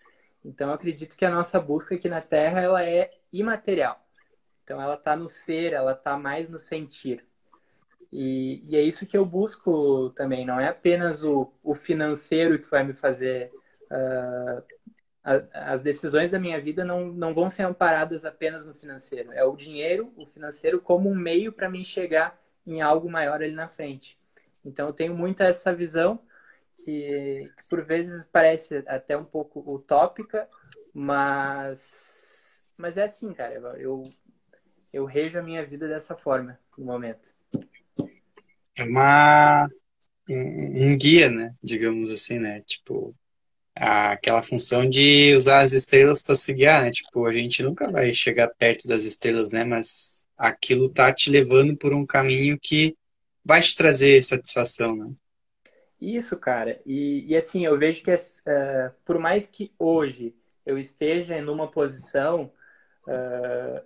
Então, 0.42 0.68
eu 0.68 0.74
acredito 0.74 1.18
que 1.18 1.26
a 1.26 1.30
nossa 1.30 1.60
busca 1.60 1.96
aqui 1.96 2.08
na 2.08 2.22
Terra 2.22 2.62
ela 2.62 2.82
é 2.82 3.10
imaterial. 3.30 4.02
Então, 4.62 4.80
ela 4.80 4.94
está 4.94 5.14
no 5.14 5.28
ser, 5.28 5.74
ela 5.74 5.92
está 5.92 6.16
mais 6.16 6.48
no 6.48 6.58
sentir. 6.58 7.26
E, 8.10 8.64
e, 8.66 8.74
é 8.74 8.80
isso 8.80 9.06
que 9.06 9.18
eu 9.18 9.26
busco 9.26 10.08
também. 10.16 10.46
Não 10.46 10.58
é 10.58 10.68
apenas 10.68 11.22
o, 11.24 11.52
o 11.62 11.74
financeiro 11.74 12.58
que 12.58 12.70
vai 12.70 12.84
me 12.84 12.94
fazer. 12.94 13.52
Uh, 13.90 14.73
as 15.24 15.80
decisões 15.80 16.30
da 16.30 16.38
minha 16.38 16.60
vida 16.60 16.84
não, 16.84 17.06
não 17.06 17.32
vão 17.32 17.48
ser 17.48 17.62
amparadas 17.62 18.26
apenas 18.26 18.66
no 18.66 18.74
financeiro. 18.74 19.32
É 19.32 19.42
o 19.42 19.56
dinheiro, 19.56 20.12
o 20.16 20.26
financeiro, 20.26 20.80
como 20.80 21.08
um 21.08 21.14
meio 21.14 21.50
para 21.50 21.70
me 21.70 21.82
chegar 21.82 22.38
em 22.66 22.82
algo 22.82 23.10
maior 23.10 23.42
ali 23.42 23.52
na 23.52 23.66
frente. 23.66 24.18
Então 24.62 24.86
eu 24.86 24.92
tenho 24.92 25.14
muito 25.14 25.42
essa 25.42 25.74
visão 25.74 26.20
que, 26.76 27.50
que 27.56 27.68
por 27.70 27.82
vezes 27.84 28.26
parece 28.30 28.84
até 28.86 29.16
um 29.16 29.24
pouco 29.24 29.60
utópica, 29.66 30.46
mas 30.92 32.74
mas 32.76 32.98
é 32.98 33.04
assim, 33.04 33.32
cara. 33.32 33.54
Eu 33.78 34.04
eu 34.92 35.06
rejo 35.06 35.38
a 35.38 35.42
minha 35.42 35.64
vida 35.64 35.88
dessa 35.88 36.16
forma 36.16 36.58
no 36.76 36.84
momento. 36.84 37.34
É 38.76 38.84
uma 38.84 39.68
um, 40.28 40.92
um 40.92 40.98
guia, 40.98 41.30
né? 41.30 41.54
Digamos 41.62 42.10
assim, 42.10 42.38
né? 42.38 42.60
Tipo 42.62 43.14
aquela 43.74 44.42
função 44.42 44.88
de 44.88 45.34
usar 45.36 45.58
as 45.58 45.72
estrelas 45.72 46.22
para 46.22 46.34
se 46.34 46.54
guiar, 46.54 46.82
né? 46.82 46.90
Tipo, 46.90 47.26
a 47.26 47.32
gente 47.32 47.62
nunca 47.62 47.90
vai 47.90 48.14
chegar 48.14 48.48
perto 48.48 48.86
das 48.86 49.04
estrelas, 49.04 49.50
né? 49.50 49.64
Mas 49.64 50.24
aquilo 50.36 50.88
tá 50.88 51.12
te 51.12 51.30
levando 51.30 51.76
por 51.76 51.92
um 51.92 52.06
caminho 52.06 52.58
que 52.60 52.96
vai 53.44 53.60
te 53.60 53.74
trazer 53.74 54.22
satisfação, 54.22 54.96
né? 54.96 55.12
Isso, 56.00 56.36
cara. 56.36 56.80
E, 56.84 57.24
e 57.26 57.36
assim, 57.36 57.64
eu 57.64 57.78
vejo 57.78 58.02
que 58.02 58.12
uh, 58.12 58.14
por 59.04 59.18
mais 59.18 59.46
que 59.46 59.72
hoje 59.78 60.34
eu 60.64 60.78
esteja 60.78 61.36
em 61.36 61.48
uma 61.48 61.70
posição, 61.70 62.52
uh, 63.06 63.84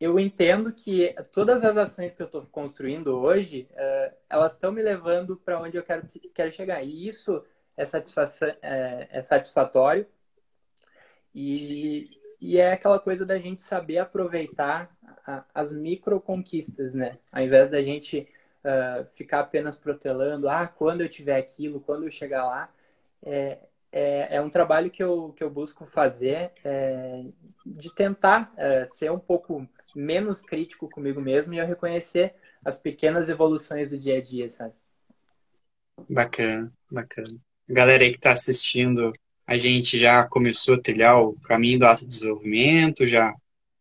eu 0.00 0.18
entendo 0.18 0.72
que 0.72 1.14
todas 1.32 1.62
as 1.62 1.76
ações 1.76 2.14
que 2.14 2.22
eu 2.22 2.26
estou 2.26 2.44
construindo 2.46 3.16
hoje, 3.16 3.68
uh, 3.70 4.14
elas 4.28 4.52
estão 4.52 4.72
me 4.72 4.82
levando 4.82 5.36
para 5.36 5.60
onde 5.60 5.76
eu 5.76 5.82
quero, 5.82 6.06
quero 6.34 6.50
chegar. 6.50 6.82
E 6.82 7.06
isso 7.06 7.44
é, 7.76 7.84
é, 8.62 9.08
é 9.10 9.22
satisfatório. 9.22 10.06
E, 11.34 12.10
e 12.40 12.58
é 12.58 12.72
aquela 12.72 12.98
coisa 12.98 13.24
da 13.24 13.38
gente 13.38 13.62
saber 13.62 13.98
aproveitar 13.98 14.94
a, 15.26 15.44
as 15.54 15.72
micro 15.72 16.20
conquistas, 16.20 16.94
né? 16.94 17.18
Ao 17.30 17.42
invés 17.42 17.70
da 17.70 17.82
gente 17.82 18.26
uh, 18.64 19.04
ficar 19.14 19.40
apenas 19.40 19.76
protelando, 19.76 20.48
ah, 20.48 20.66
quando 20.66 21.00
eu 21.00 21.08
tiver 21.08 21.36
aquilo, 21.36 21.80
quando 21.80 22.04
eu 22.04 22.10
chegar 22.10 22.44
lá, 22.44 22.68
é, 23.22 23.58
é, 23.92 24.36
é 24.36 24.40
um 24.40 24.50
trabalho 24.50 24.90
que 24.90 25.02
eu, 25.02 25.32
que 25.36 25.44
eu 25.44 25.50
busco 25.50 25.84
fazer 25.86 26.50
é, 26.64 27.24
de 27.64 27.94
tentar 27.94 28.52
é, 28.56 28.84
ser 28.86 29.12
um 29.12 29.18
pouco 29.18 29.68
menos 29.94 30.40
crítico 30.40 30.88
comigo 30.88 31.20
mesmo 31.20 31.52
e 31.52 31.58
eu 31.58 31.66
reconhecer 31.66 32.34
as 32.64 32.76
pequenas 32.76 33.28
evoluções 33.28 33.90
do 33.90 33.98
dia 33.98 34.16
a 34.16 34.20
dia, 34.20 34.48
sabe? 34.48 34.74
Bacana, 36.08 36.72
bacana. 36.90 37.51
Galera 37.72 38.04
aí 38.04 38.10
que 38.10 38.18
está 38.18 38.32
assistindo 38.32 39.12
a 39.46 39.56
gente 39.56 39.98
já 39.98 40.24
começou 40.24 40.76
a 40.76 40.80
trilhar 40.80 41.20
o 41.20 41.34
caminho 41.40 41.80
do 41.80 41.86
autodesenvolvimento, 41.86 43.06
já 43.06 43.34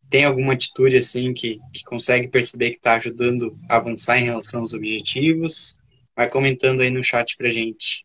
tem 0.10 0.26
alguma 0.26 0.54
atitude 0.54 0.98
assim 0.98 1.34
que, 1.34 1.60
que 1.74 1.84
consegue 1.84 2.28
perceber 2.28 2.72
que 2.72 2.78
está 2.78 2.96
ajudando 2.96 3.56
a 3.70 3.78
avançar 3.78 4.18
em 4.18 4.26
relação 4.26 4.62
aos 4.62 4.74
objetivos? 4.74 5.80
Vai 6.16 6.30
comentando 6.30 6.82
aí 6.82 6.90
no 6.90 7.04
chat 7.04 7.38
pra 7.38 7.50
gente. 7.50 8.04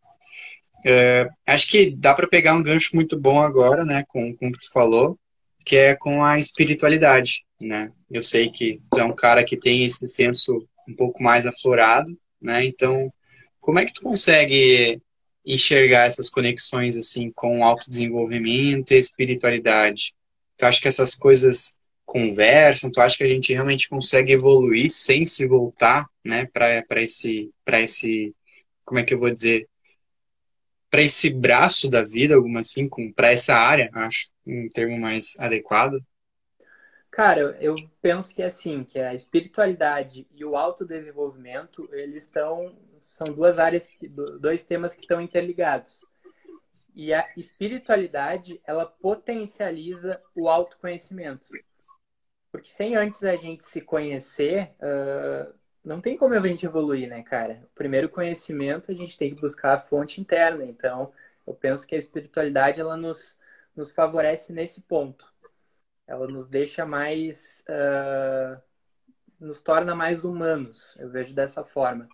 Uh, 0.84 1.28
acho 1.46 1.66
que 1.68 1.90
dá 1.90 2.14
para 2.14 2.28
pegar 2.28 2.54
um 2.54 2.62
gancho 2.62 2.94
muito 2.94 3.18
bom 3.18 3.40
agora, 3.40 3.84
né, 3.84 4.04
com, 4.06 4.32
com 4.36 4.48
o 4.48 4.52
que 4.52 4.60
tu 4.60 4.70
falou, 4.72 5.18
que 5.64 5.76
é 5.76 5.96
com 5.96 6.22
a 6.22 6.38
espiritualidade, 6.38 7.44
né? 7.60 7.90
Eu 8.08 8.22
sei 8.22 8.48
que 8.50 8.80
tu 8.92 9.00
é 9.00 9.04
um 9.04 9.14
cara 9.14 9.42
que 9.42 9.56
tem 9.56 9.84
esse 9.84 10.08
senso 10.08 10.64
um 10.88 10.94
pouco 10.94 11.20
mais 11.20 11.44
aflorado, 11.44 12.16
né? 12.40 12.64
Então, 12.64 13.12
como 13.60 13.80
é 13.80 13.84
que 13.84 13.92
tu 13.92 14.02
consegue 14.02 15.02
enxergar 15.46 16.06
essas 16.06 16.28
conexões 16.28 16.96
assim 16.96 17.30
com 17.30 17.64
autodesenvolvimento 17.64 18.92
e 18.92 18.98
espiritualidade? 18.98 20.12
Tu 20.58 20.64
acha 20.64 20.80
que 20.80 20.88
essas 20.88 21.14
coisas 21.14 21.76
conversam? 22.04 22.90
Tu 22.90 23.00
acha 23.00 23.16
que 23.16 23.24
a 23.24 23.28
gente 23.28 23.52
realmente 23.52 23.88
consegue 23.88 24.32
evoluir 24.32 24.90
sem 24.90 25.24
se 25.24 25.46
voltar, 25.46 26.06
né, 26.24 26.46
para 26.52 27.02
esse 27.02 27.50
para 27.64 27.80
esse 27.80 28.34
como 28.84 29.00
é 29.00 29.04
que 29.04 29.14
eu 29.14 29.18
vou 29.18 29.30
dizer? 29.30 29.68
Para 30.90 31.02
esse 31.02 31.28
braço 31.30 31.90
da 31.90 32.04
vida, 32.04 32.36
alguma 32.36 32.60
assim, 32.60 32.88
para 33.14 33.32
essa 33.32 33.54
área, 33.54 33.90
acho 33.92 34.28
um 34.46 34.68
termo 34.68 34.98
mais 34.98 35.38
adequado. 35.40 36.00
Cara, 37.16 37.56
eu 37.62 37.74
penso 38.02 38.34
que 38.34 38.42
é 38.42 38.44
assim, 38.44 38.84
que 38.84 38.98
a 38.98 39.14
espiritualidade 39.14 40.28
e 40.34 40.44
o 40.44 40.54
autodesenvolvimento, 40.54 41.88
eles 41.90 42.24
estão 42.24 42.76
são 43.00 43.32
duas 43.32 43.58
áreas 43.58 43.86
que, 43.86 44.06
dois 44.06 44.62
temas 44.62 44.94
que 44.94 45.00
estão 45.00 45.18
interligados. 45.18 46.04
E 46.94 47.14
a 47.14 47.26
espiritualidade, 47.34 48.60
ela 48.66 48.84
potencializa 48.84 50.20
o 50.34 50.46
autoconhecimento. 50.46 51.48
Porque 52.52 52.70
sem 52.70 52.96
antes 52.96 53.24
a 53.24 53.34
gente 53.34 53.64
se 53.64 53.80
conhecer, 53.80 54.74
uh, 54.78 55.54
não 55.82 56.02
tem 56.02 56.18
como 56.18 56.34
a 56.34 56.46
gente 56.46 56.66
evoluir, 56.66 57.08
né, 57.08 57.22
cara? 57.22 57.60
O 57.62 57.74
primeiro 57.74 58.10
conhecimento 58.10 58.92
a 58.92 58.94
gente 58.94 59.16
tem 59.16 59.34
que 59.34 59.40
buscar 59.40 59.72
a 59.72 59.78
fonte 59.78 60.20
interna. 60.20 60.66
Então, 60.66 61.10
eu 61.46 61.54
penso 61.54 61.86
que 61.86 61.94
a 61.94 61.98
espiritualidade, 61.98 62.78
ela 62.78 62.94
nos, 62.94 63.38
nos 63.74 63.90
favorece 63.90 64.52
nesse 64.52 64.82
ponto. 64.82 65.34
Ela 66.06 66.26
nos 66.28 66.48
deixa 66.48 66.84
mais... 66.86 67.64
Uh, 67.68 68.62
nos 69.38 69.60
torna 69.60 69.94
mais 69.94 70.24
humanos. 70.24 70.96
Eu 70.98 71.10
vejo 71.10 71.34
dessa 71.34 71.62
forma. 71.62 72.08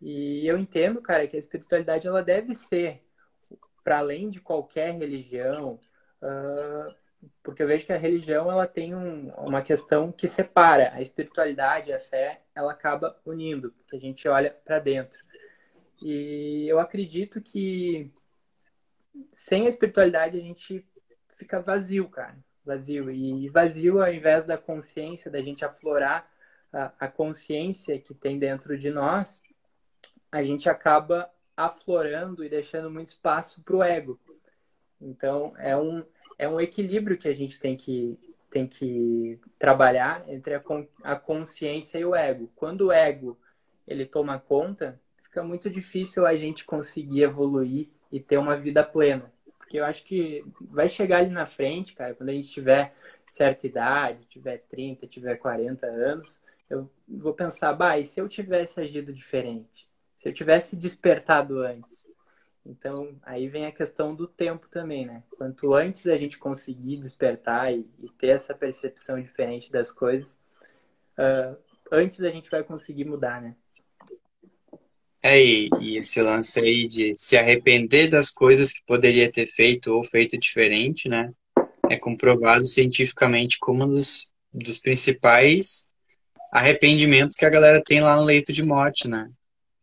E 0.00 0.46
eu 0.46 0.56
entendo, 0.56 1.02
cara, 1.02 1.26
que 1.26 1.36
a 1.36 1.38
espiritualidade, 1.38 2.06
ela 2.06 2.22
deve 2.22 2.54
ser 2.54 3.02
para 3.82 3.98
além 3.98 4.28
de 4.28 4.40
qualquer 4.40 4.94
religião, 4.94 5.80
uh, 6.22 6.94
porque 7.42 7.62
eu 7.62 7.66
vejo 7.66 7.86
que 7.86 7.92
a 7.92 7.98
religião 7.98 8.50
ela 8.50 8.66
tem 8.66 8.94
um, 8.94 9.30
uma 9.48 9.62
questão 9.62 10.12
que 10.12 10.28
separa 10.28 10.90
a 10.94 11.00
espiritualidade 11.00 11.90
e 11.90 11.92
a 11.92 11.98
fé, 11.98 12.42
ela 12.54 12.72
acaba 12.72 13.18
unindo, 13.24 13.72
porque 13.72 13.96
a 13.96 14.00
gente 14.00 14.28
olha 14.28 14.50
para 14.64 14.78
dentro. 14.78 15.18
E 16.00 16.66
eu 16.68 16.78
acredito 16.78 17.40
que 17.40 18.12
sem 19.32 19.66
a 19.66 19.68
espiritualidade 19.68 20.36
a 20.36 20.42
gente 20.42 20.86
fica 21.36 21.60
vazio, 21.60 22.08
cara, 22.08 22.38
vazio. 22.68 23.10
E 23.10 23.48
vazio 23.48 24.02
ao 24.02 24.12
invés 24.12 24.44
da 24.44 24.58
consciência, 24.58 25.30
da 25.30 25.40
gente 25.40 25.64
aflorar 25.64 26.30
a, 26.72 27.08
consciência 27.08 27.98
que 27.98 28.14
tem 28.14 28.38
dentro 28.38 28.76
de 28.76 28.90
nós, 28.90 29.42
a 30.30 30.42
gente 30.42 30.68
acaba 30.68 31.30
aflorando 31.56 32.44
e 32.44 32.48
deixando 32.48 32.90
muito 32.90 33.08
espaço 33.08 33.62
para 33.62 33.76
o 33.76 33.82
ego. 33.82 34.20
Então, 35.00 35.54
é 35.58 35.76
um, 35.76 36.04
é 36.38 36.48
um 36.48 36.60
equilíbrio 36.60 37.16
que 37.16 37.28
a 37.28 37.34
gente 37.34 37.58
tem 37.58 37.74
que, 37.74 38.18
tem 38.50 38.66
que 38.66 39.40
trabalhar 39.58 40.28
entre 40.28 40.54
a, 40.54 40.62
a 41.02 41.16
consciência 41.16 41.98
e 41.98 42.04
o 42.04 42.14
ego. 42.14 42.50
Quando 42.54 42.86
o 42.86 42.92
ego 42.92 43.38
ele 43.86 44.04
toma 44.04 44.38
conta, 44.38 45.00
fica 45.16 45.42
muito 45.42 45.70
difícil 45.70 46.26
a 46.26 46.36
gente 46.36 46.64
conseguir 46.64 47.22
evoluir 47.22 47.88
e 48.12 48.20
ter 48.20 48.36
uma 48.36 48.56
vida 48.56 48.84
plena. 48.84 49.32
Porque 49.68 49.78
eu 49.78 49.84
acho 49.84 50.02
que 50.02 50.42
vai 50.62 50.88
chegar 50.88 51.18
ali 51.18 51.28
na 51.28 51.44
frente, 51.44 51.94
cara, 51.94 52.14
quando 52.14 52.30
a 52.30 52.32
gente 52.32 52.48
tiver 52.48 52.94
certa 53.28 53.66
idade, 53.66 54.24
tiver 54.24 54.62
30, 54.62 55.06
tiver 55.06 55.36
40 55.36 55.86
anos, 55.86 56.40
eu 56.70 56.90
vou 57.06 57.34
pensar, 57.34 57.74
bah, 57.74 57.98
e 57.98 58.04
se 58.06 58.18
eu 58.18 58.26
tivesse 58.26 58.80
agido 58.80 59.12
diferente? 59.12 59.86
Se 60.16 60.26
eu 60.26 60.32
tivesse 60.32 60.74
despertado 60.74 61.60
antes. 61.60 62.08
Então, 62.64 63.14
aí 63.20 63.46
vem 63.46 63.66
a 63.66 63.72
questão 63.72 64.14
do 64.14 64.26
tempo 64.26 64.66
também, 64.70 65.04
né? 65.04 65.22
Quanto 65.36 65.74
antes 65.74 66.06
a 66.06 66.16
gente 66.16 66.38
conseguir 66.38 66.96
despertar 66.96 67.70
e, 67.70 67.86
e 67.98 68.08
ter 68.08 68.28
essa 68.28 68.54
percepção 68.54 69.20
diferente 69.20 69.70
das 69.70 69.92
coisas, 69.92 70.40
uh, 71.18 71.58
antes 71.92 72.22
a 72.22 72.30
gente 72.30 72.50
vai 72.50 72.64
conseguir 72.64 73.04
mudar, 73.04 73.42
né? 73.42 73.54
É, 75.22 75.42
e, 75.42 75.68
e 75.80 75.96
esse 75.96 76.22
lance 76.22 76.60
aí 76.60 76.86
de 76.86 77.12
se 77.16 77.36
arrepender 77.36 78.08
das 78.08 78.30
coisas 78.30 78.72
que 78.72 78.80
poderia 78.86 79.30
ter 79.30 79.46
feito 79.46 79.92
ou 79.92 80.04
feito 80.04 80.38
diferente, 80.38 81.08
né? 81.08 81.32
É 81.90 81.96
comprovado 81.96 82.66
cientificamente 82.66 83.58
como 83.58 83.84
um 83.84 83.88
dos, 83.88 84.30
dos 84.52 84.78
principais 84.78 85.88
arrependimentos 86.52 87.36
que 87.36 87.44
a 87.44 87.50
galera 87.50 87.82
tem 87.84 88.00
lá 88.00 88.16
no 88.16 88.24
leito 88.24 88.52
de 88.52 88.62
morte, 88.62 89.08
né? 89.08 89.28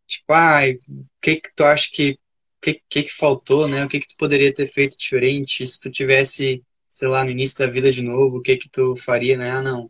Tipo, 0.08 0.34
ai, 0.34 0.74
o 0.88 1.06
que 1.22 1.38
que 1.38 1.50
tu 1.56 1.64
acha 1.64 1.90
que 1.92 2.12
o 2.12 2.62
que, 2.66 2.82
que 2.90 3.04
que 3.04 3.14
faltou, 3.14 3.68
né? 3.68 3.84
O 3.86 3.90
que 3.90 4.00
que 4.00 4.08
tu 4.08 4.16
poderia 4.18 4.54
ter 4.54 4.68
feito 4.68 4.98
diferente 4.98 5.68
se 5.68 5.80
tu 5.80 5.92
tivesse, 5.92 6.64
sei 6.90 7.08
lá, 7.08 7.24
no 7.24 7.32
início 7.32 7.60
da 7.60 7.68
vida 7.68 7.92
de 7.92 8.02
novo, 8.02 8.38
o 8.38 8.42
que 8.42 8.58
que 8.58 8.70
tu 8.70 8.96
faria, 8.96 9.38
né? 9.38 9.52
Ah, 9.52 9.62
não. 9.62 9.90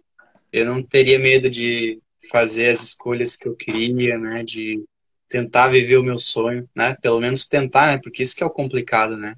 Eu 0.51 0.65
não 0.65 0.81
teria 0.81 1.19
medo 1.19 1.49
de 1.49 2.01
fazer 2.31 2.67
as 2.67 2.81
escolhas 2.81 3.35
que 3.35 3.47
eu 3.47 3.55
queria, 3.55 4.17
né? 4.17 4.43
De 4.43 4.83
tentar 5.29 5.69
viver 5.69 5.97
o 5.97 6.03
meu 6.03 6.17
sonho, 6.19 6.69
né? 6.75 6.95
Pelo 7.01 7.19
menos 7.19 7.47
tentar, 7.47 7.87
né? 7.87 7.99
Porque 8.01 8.23
isso 8.23 8.35
que 8.35 8.43
é 8.43 8.45
o 8.45 8.49
complicado, 8.49 9.17
né? 9.17 9.35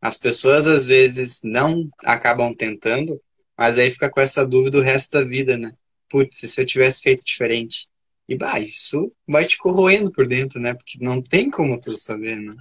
As 0.00 0.16
pessoas 0.16 0.66
às 0.66 0.86
vezes 0.86 1.40
não 1.44 1.88
acabam 2.04 2.54
tentando, 2.54 3.20
mas 3.56 3.78
aí 3.78 3.90
fica 3.90 4.10
com 4.10 4.20
essa 4.20 4.46
dúvida 4.46 4.78
o 4.78 4.82
resto 4.82 5.12
da 5.12 5.24
vida, 5.24 5.56
né? 5.56 5.72
Putz, 6.08 6.38
se 6.38 6.60
eu 6.60 6.66
tivesse 6.66 7.02
feito 7.02 7.24
diferente, 7.24 7.88
e, 8.28 8.36
bah, 8.36 8.60
isso 8.60 9.12
vai 9.26 9.44
te 9.44 9.56
corroendo 9.56 10.10
por 10.12 10.26
dentro, 10.26 10.60
né? 10.60 10.74
Porque 10.74 10.98
não 11.00 11.22
tem 11.22 11.50
como 11.50 11.78
tu 11.80 11.96
saber, 11.96 12.36
né? 12.36 12.54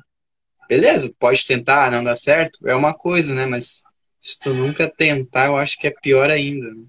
Beleza, 0.67 1.13
pode 1.19 1.45
tentar, 1.45 1.91
não 1.91 2.03
dá 2.03 2.15
certo, 2.15 2.67
é 2.67 2.75
uma 2.75 2.93
coisa, 2.93 3.33
né? 3.33 3.45
Mas 3.45 3.83
se 4.21 4.39
tu 4.39 4.53
nunca 4.53 4.89
tentar, 4.89 5.47
eu 5.47 5.57
acho 5.57 5.77
que 5.77 5.87
é 5.87 5.91
pior 5.91 6.29
ainda, 6.29 6.73
né? 6.73 6.85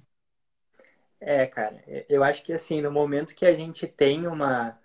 É, 1.21 1.47
cara, 1.47 1.83
eu 2.09 2.23
acho 2.23 2.43
que 2.43 2.53
assim, 2.53 2.81
no 2.81 2.91
momento 2.91 3.35
que 3.35 3.47
a 3.47 3.55
gente 3.55 3.87
tem 3.87 4.27
uma, 4.27 4.79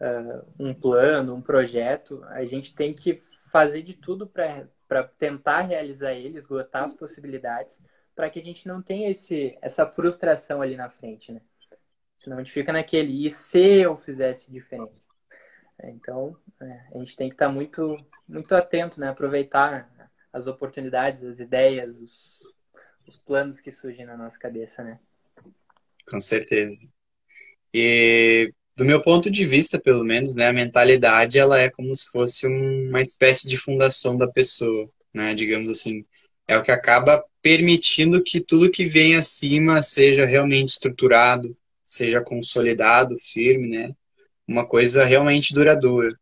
uh, 0.00 0.46
um 0.58 0.74
plano, 0.74 1.34
um 1.34 1.42
projeto, 1.42 2.22
a 2.24 2.44
gente 2.44 2.74
tem 2.74 2.92
que 2.94 3.20
fazer 3.50 3.82
de 3.82 3.94
tudo 3.94 4.26
para 4.26 5.04
tentar 5.18 5.62
realizar 5.62 6.12
ele, 6.12 6.38
esgotar 6.38 6.84
as 6.84 6.92
possibilidades, 6.92 7.82
para 8.14 8.30
que 8.30 8.38
a 8.38 8.42
gente 8.42 8.66
não 8.66 8.82
tenha 8.82 9.10
esse, 9.10 9.56
essa 9.60 9.86
frustração 9.86 10.62
ali 10.62 10.76
na 10.76 10.88
frente, 10.88 11.32
né? 11.32 11.40
Senão 12.18 12.38
a 12.38 12.40
gente 12.40 12.52
fica 12.52 12.72
naquele, 12.72 13.26
e 13.26 13.30
se 13.30 13.80
eu 13.80 13.96
fizesse 13.96 14.50
diferente? 14.50 14.94
É, 15.78 15.90
então, 15.90 16.36
é, 16.60 16.86
a 16.94 16.98
gente 16.98 17.14
tem 17.14 17.28
que 17.28 17.34
estar 17.34 17.50
muito, 17.50 17.96
muito 18.28 18.54
atento, 18.54 18.98
né? 18.98 19.08
Aproveitar 19.08 20.10
as 20.32 20.46
oportunidades, 20.46 21.22
as 21.24 21.40
ideias, 21.40 21.98
os, 21.98 22.54
os 23.06 23.16
planos 23.16 23.60
que 23.60 23.70
surgem 23.70 24.06
na 24.06 24.16
nossa 24.16 24.38
cabeça, 24.38 24.82
né? 24.82 24.98
Com 26.08 26.20
certeza. 26.20 26.88
E 27.72 28.52
do 28.76 28.84
meu 28.84 29.00
ponto 29.00 29.30
de 29.30 29.44
vista, 29.44 29.80
pelo 29.80 30.04
menos, 30.04 30.34
né, 30.34 30.48
a 30.48 30.52
mentalidade 30.52 31.38
ela 31.38 31.58
é 31.58 31.70
como 31.70 31.94
se 31.96 32.10
fosse 32.10 32.46
uma 32.46 33.00
espécie 33.00 33.48
de 33.48 33.56
fundação 33.56 34.16
da 34.16 34.28
pessoa, 34.28 34.88
né, 35.14 35.34
digamos 35.34 35.70
assim. 35.70 36.04
É 36.46 36.56
o 36.56 36.62
que 36.62 36.70
acaba 36.70 37.24
permitindo 37.42 38.22
que 38.22 38.40
tudo 38.40 38.70
que 38.70 38.84
vem 38.84 39.16
acima 39.16 39.82
seja 39.82 40.26
realmente 40.26 40.68
estruturado, 40.68 41.56
seja 41.82 42.20
consolidado, 42.20 43.16
firme, 43.18 43.68
né? 43.68 43.94
Uma 44.46 44.66
coisa 44.66 45.04
realmente 45.04 45.54
duradoura. 45.54 46.16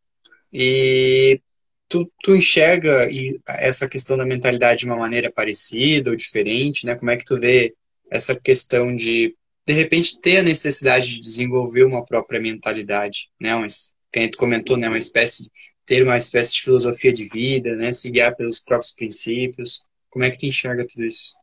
E 0.52 1.40
tu, 1.88 2.10
tu 2.22 2.34
enxerga 2.34 3.08
essa 3.46 3.88
questão 3.88 4.16
da 4.16 4.24
mentalidade 4.24 4.80
de 4.80 4.86
uma 4.86 4.96
maneira 4.96 5.30
parecida 5.30 6.10
ou 6.10 6.16
diferente, 6.16 6.86
né? 6.86 6.94
Como 6.94 7.10
é 7.10 7.16
que 7.16 7.24
tu 7.24 7.36
vê 7.36 7.74
essa 8.10 8.34
questão 8.34 8.94
de 8.94 9.34
de 9.66 9.72
repente 9.72 10.20
ter 10.20 10.38
a 10.38 10.42
necessidade 10.42 11.08
de 11.08 11.20
desenvolver 11.20 11.84
uma 11.84 12.04
própria 12.04 12.40
mentalidade, 12.40 13.30
né? 13.40 13.54
Mas 13.54 13.94
quem 14.12 14.30
tu 14.30 14.38
comentou, 14.38 14.76
né? 14.76 14.88
Uma 14.88 14.98
espécie 14.98 15.50
ter 15.86 16.02
uma 16.02 16.16
espécie 16.16 16.52
de 16.52 16.62
filosofia 16.62 17.12
de 17.12 17.28
vida, 17.28 17.74
né? 17.76 17.92
Se 17.92 18.10
guiar 18.10 18.34
pelos 18.34 18.60
próprios 18.60 18.92
princípios. 18.92 19.86
Como 20.10 20.24
é 20.24 20.30
que 20.30 20.38
tu 20.38 20.46
enxerga 20.46 20.86
tudo 20.86 21.04
isso? 21.04 21.34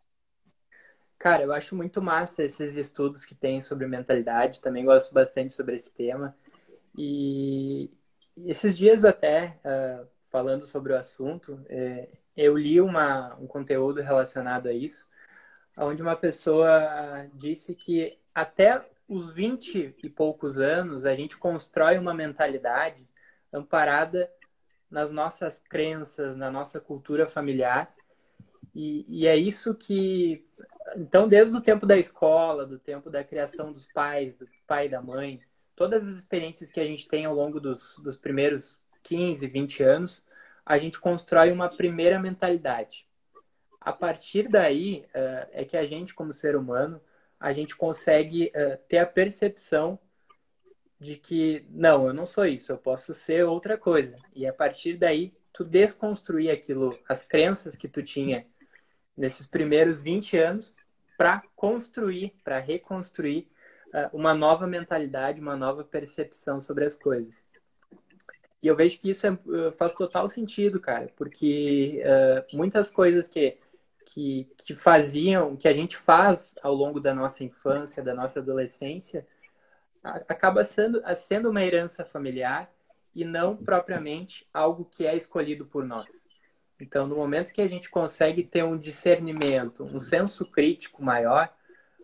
Cara, 1.20 1.44
eu 1.44 1.54
acho 1.54 1.76
muito 1.76 2.02
massa 2.02 2.44
esses 2.44 2.76
estudos 2.76 3.26
que 3.26 3.36
tem 3.36 3.62
sobre 3.62 3.86
mentalidade, 3.86 4.60
também 4.60 4.84
gosto 4.84 5.14
bastante 5.14 5.54
sobre 5.54 5.76
esse 5.76 5.92
tema. 5.92 6.36
E 6.98 7.92
esses 8.38 8.76
dias 8.76 9.06
até, 9.06 9.60
uh, 9.64 10.08
falando 10.32 10.66
sobre 10.66 10.94
o 10.94 10.98
assunto, 10.98 11.64
é, 11.70 12.08
eu 12.36 12.58
li 12.58 12.82
uma, 12.82 13.36
um 13.36 13.46
conteúdo 13.46 14.02
relacionado 14.02 14.68
a 14.68 14.74
isso, 14.74 15.08
onde 15.78 16.02
uma 16.02 16.16
pessoa 16.16 17.28
disse 17.34 17.74
que 17.74 18.18
até 18.34 18.82
os 19.08 19.32
20 19.32 19.96
e 20.04 20.10
poucos 20.10 20.58
anos 20.58 21.06
a 21.06 21.16
gente 21.16 21.38
constrói 21.38 21.98
uma 21.98 22.14
mentalidade 22.14 23.08
amparada 23.52 24.32
nas 24.90 25.12
nossas 25.12 25.60
crenças, 25.60 26.36
na 26.36 26.52
nossa 26.52 26.80
cultura 26.80 27.28
familiar. 27.28 27.88
E, 28.74 29.06
e 29.08 29.28
é 29.28 29.36
isso 29.36 29.76
que 29.76 30.46
então, 30.96 31.28
desde 31.28 31.56
o 31.56 31.62
tempo 31.62 31.86
da 31.86 31.98
escola, 31.98 32.66
do 32.66 32.78
tempo 32.78 33.10
da 33.10 33.24
criação 33.24 33.72
dos 33.72 33.86
pais, 33.86 34.36
do 34.36 34.46
pai 34.68 34.86
e 34.86 34.90
da 34.90 35.02
mãe, 35.02 35.42
todas 35.76 36.08
as 36.08 36.18
experiências 36.18 36.72
que 36.72 36.80
a 36.80 36.86
gente 36.86 37.08
tem 37.08 37.26
ao 37.26 37.34
longo 37.34 37.60
dos, 37.60 38.00
dos 38.04 38.18
primeiros 38.18 38.80
15, 39.04 39.48
20 39.48 39.84
anos, 39.84 40.26
a 40.66 40.78
gente 40.78 41.00
constrói 41.00 41.52
uma 41.52 41.70
primeira 41.70 42.20
mentalidade. 42.20 43.08
A 43.82 43.92
partir 43.92 44.48
daí, 44.48 45.04
uh, 45.08 45.50
é 45.52 45.66
que 45.66 45.76
a 45.76 45.86
gente, 45.86 46.14
como 46.14 46.32
ser 46.32 46.56
humano, 46.56 47.02
a 47.40 47.52
gente 47.52 47.76
consegue 47.76 48.52
uh, 48.56 48.78
ter 48.88 49.00
a 49.00 49.06
percepção 49.08 49.98
de 51.00 51.16
que, 51.16 51.66
não, 51.68 52.06
eu 52.06 52.14
não 52.14 52.28
sou 52.28 52.46
isso, 52.46 52.72
eu 52.72 52.78
posso 52.78 53.12
ser 53.12 53.44
outra 53.44 53.76
coisa. 53.76 54.16
E 54.36 54.46
a 54.46 54.54
partir 54.54 54.98
daí, 54.98 55.34
tu 55.52 55.66
desconstruir 55.66 56.52
aquilo, 56.52 56.92
as 57.10 57.24
crenças 57.24 57.76
que 57.76 57.88
tu 57.88 58.04
tinha 58.04 58.46
nesses 59.18 59.48
primeiros 59.48 60.00
20 60.00 60.38
anos 60.38 60.76
para 61.18 61.42
construir, 61.56 62.36
para 62.44 62.60
reconstruir 62.60 63.50
uh, 63.88 64.16
uma 64.16 64.36
nova 64.36 64.68
mentalidade, 64.68 65.42
uma 65.42 65.56
nova 65.56 65.84
percepção 65.84 66.62
sobre 66.62 66.86
as 66.86 66.96
coisas. 66.96 67.44
E 68.62 68.68
eu 68.68 68.76
vejo 68.76 69.00
que 69.00 69.10
isso 69.10 69.26
é, 69.26 69.36
faz 69.76 69.94
total 69.96 70.30
sentido, 70.30 70.80
cara, 70.80 71.12
porque 71.16 72.04
uh, 72.06 72.56
muitas 72.56 72.92
coisas 72.92 73.28
que, 73.28 73.58
que, 74.14 74.50
que 74.58 74.76
faziam, 74.76 75.56
que 75.56 75.68
a 75.68 75.74
gente 75.74 75.96
faz 75.96 76.54
ao 76.62 76.74
longo 76.74 77.00
da 77.00 77.14
nossa 77.14 77.44
infância, 77.46 78.04
da 78.04 78.14
nossa 78.14 78.40
adolescência, 78.40 79.26
acaba 80.04 80.64
sendo, 80.64 81.02
sendo 81.16 81.50
uma 81.50 81.64
herança 81.64 82.04
familiar 82.04 82.70
e 83.16 83.24
não 83.24 83.56
propriamente 83.56 84.48
algo 84.54 84.84
que 84.84 85.06
é 85.06 85.16
escolhido 85.16 85.66
por 85.66 85.86
nós. 85.86 86.28
Então, 86.80 87.08
no 87.08 87.16
momento 87.16 87.54
que 87.54 87.62
a 87.62 87.68
gente 87.68 87.90
consegue 87.90 88.44
ter 88.44 88.64
um 88.64 88.78
discernimento, 88.78 89.84
um 89.84 90.00
senso 90.00 90.46
crítico 90.46 91.02
maior, 91.02 91.54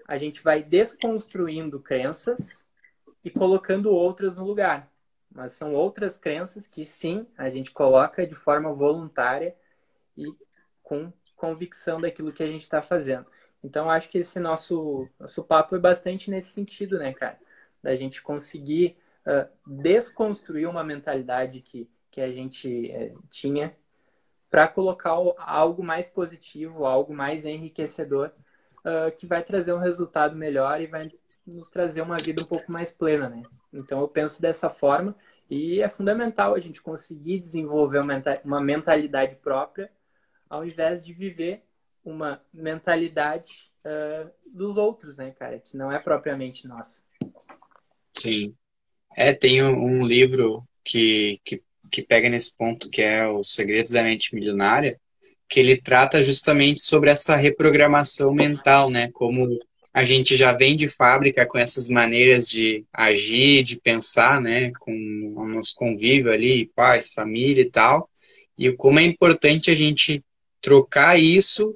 a 0.07 0.17
gente 0.17 0.41
vai 0.41 0.63
desconstruindo 0.63 1.79
crenças 1.79 2.65
e 3.21 3.29
colocando 3.29 3.91
outras 3.91 4.35
no 4.35 4.45
lugar. 4.45 4.89
Mas 5.29 5.53
são 5.53 5.73
outras 5.73 6.17
crenças 6.17 6.65
que 6.65 6.85
sim, 6.85 7.27
a 7.37 7.49
gente 7.49 7.71
coloca 7.71 8.25
de 8.25 8.35
forma 8.35 8.71
voluntária 8.73 9.55
e 10.15 10.23
com 10.81 11.11
convicção 11.37 12.01
daquilo 12.01 12.33
que 12.33 12.43
a 12.43 12.47
gente 12.47 12.63
está 12.63 12.81
fazendo. 12.81 13.25
Então, 13.63 13.89
acho 13.89 14.09
que 14.09 14.17
esse 14.17 14.39
nosso, 14.39 15.07
nosso 15.19 15.43
papo 15.43 15.75
é 15.75 15.79
bastante 15.79 16.29
nesse 16.29 16.49
sentido, 16.49 16.97
né, 16.97 17.13
cara? 17.13 17.39
Da 17.81 17.95
gente 17.95 18.21
conseguir 18.21 18.97
uh, 19.25 19.47
desconstruir 19.65 20.67
uma 20.67 20.83
mentalidade 20.83 21.61
que, 21.61 21.89
que 22.11 22.19
a 22.19 22.31
gente 22.31 22.91
uh, 22.91 23.23
tinha 23.29 23.75
para 24.49 24.67
colocar 24.67 25.11
algo 25.37 25.83
mais 25.83 26.07
positivo, 26.07 26.85
algo 26.85 27.13
mais 27.13 27.45
enriquecedor, 27.45 28.31
uh, 28.79 29.11
que 29.15 29.25
vai 29.25 29.43
trazer 29.43 29.73
um 29.73 29.79
resultado 29.79 30.35
melhor 30.35 30.81
e 30.81 30.87
vai 30.87 31.03
nos 31.45 31.69
trazer 31.69 32.01
uma 32.01 32.17
vida 32.17 32.41
um 32.41 32.45
pouco 32.45 32.71
mais 32.71 32.91
plena, 32.91 33.29
né? 33.29 33.43
Então 33.73 33.99
eu 33.99 34.07
penso 34.07 34.41
dessa 34.41 34.69
forma 34.69 35.15
e 35.49 35.81
é 35.81 35.89
fundamental 35.89 36.55
a 36.55 36.59
gente 36.59 36.81
conseguir 36.81 37.39
desenvolver 37.39 38.01
uma 38.43 38.61
mentalidade 38.61 39.35
própria 39.37 39.89
ao 40.49 40.65
invés 40.65 41.05
de 41.05 41.13
viver 41.13 41.63
uma 42.03 42.41
mentalidade 42.53 43.69
uh, 43.85 44.29
dos 44.57 44.77
outros, 44.77 45.17
né, 45.17 45.31
cara? 45.31 45.59
Que 45.59 45.75
não 45.75 45.91
é 45.91 45.99
propriamente 45.99 46.67
nossa. 46.67 47.01
Sim. 48.17 48.55
É, 49.15 49.33
tem 49.33 49.63
um 49.63 50.05
livro 50.05 50.63
que, 50.83 51.39
que, 51.43 51.61
que 51.91 52.01
pega 52.01 52.29
nesse 52.29 52.55
ponto, 52.55 52.89
que 52.89 53.01
é 53.01 53.27
Os 53.27 53.53
Segredos 53.53 53.91
da 53.91 54.03
Mente 54.03 54.33
Milionária, 54.33 54.99
que 55.49 55.59
ele 55.59 55.77
trata 55.77 56.21
justamente 56.21 56.81
sobre 56.81 57.09
essa 57.09 57.35
reprogramação 57.35 58.33
mental, 58.33 58.89
né? 58.89 59.09
Como 59.11 59.47
a 59.93 60.05
gente 60.05 60.35
já 60.35 60.53
vem 60.53 60.75
de 60.75 60.87
fábrica 60.87 61.45
com 61.45 61.57
essas 61.57 61.89
maneiras 61.89 62.47
de 62.47 62.85
agir, 62.93 63.63
de 63.63 63.79
pensar, 63.79 64.39
né? 64.39 64.71
Com 64.79 64.93
o 65.35 65.47
nosso 65.47 65.73
convívio 65.75 66.31
ali, 66.31 66.71
pais, 66.75 67.13
família 67.13 67.61
e 67.61 67.69
tal. 67.69 68.09
E 68.57 68.71
como 68.71 68.99
é 68.99 69.03
importante 69.03 69.71
a 69.71 69.75
gente 69.75 70.23
trocar 70.61 71.19
isso 71.19 71.73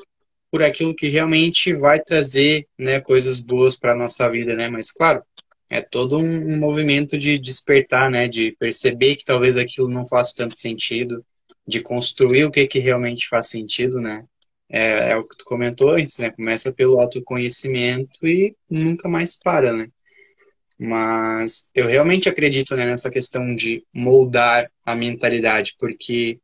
por 0.52 0.62
aquilo 0.62 0.94
que 0.94 1.08
realmente 1.08 1.74
vai 1.74 2.00
trazer 2.00 2.68
né, 2.78 3.00
coisas 3.00 3.40
boas 3.40 3.78
para 3.78 3.94
a 3.94 3.96
nossa 3.96 4.30
vida, 4.30 4.54
né? 4.54 4.70
Mas, 4.70 4.92
claro, 4.92 5.24
é 5.70 5.82
todo 5.82 6.18
um, 6.18 6.58
movimento 6.60 7.18
de 7.18 7.38
despertar, 7.38 8.12
né? 8.12 8.28
De 8.28 8.52
perceber 8.60 9.16
que 9.16 9.24
talvez 9.24 9.56
aquilo 9.56 9.88
não 9.88 10.06
faça 10.06 10.34
tanto 10.36 10.58
sentido, 10.58 11.26
de 11.66 11.80
construir 11.80 12.44
o 12.44 12.52
que, 12.52 12.68
que 12.68 12.80
realmente 12.80 13.30
faz 13.30 13.48
sentido, 13.48 14.02
né? 14.02 14.26
É, 14.70 15.12
é 15.12 15.16
o 15.16 15.24
que 15.26 15.38
tu 15.38 15.46
comentou 15.46 15.92
antes, 15.92 16.20
né? 16.20 16.30
Começa 16.32 16.74
pelo 16.74 17.00
autoconhecimento 17.00 18.28
e 18.28 18.56
nunca 18.70 19.08
mais 19.08 19.40
para, 19.40 19.72
né? 19.72 19.88
Mas 20.78 21.70
eu 21.74 21.86
realmente 21.88 22.28
acredito 22.28 22.76
né, 22.76 22.86
nessa 22.86 23.10
questão 23.10 23.56
de 23.56 23.86
moldar 23.94 24.70
a 24.84 24.96
mentalidade, 24.96 25.76
porque, 25.80 26.40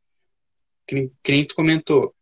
que, 0.86 1.10
que 1.22 1.32
nem 1.32 1.44
tu 1.44 1.54
comentou, 1.54 2.14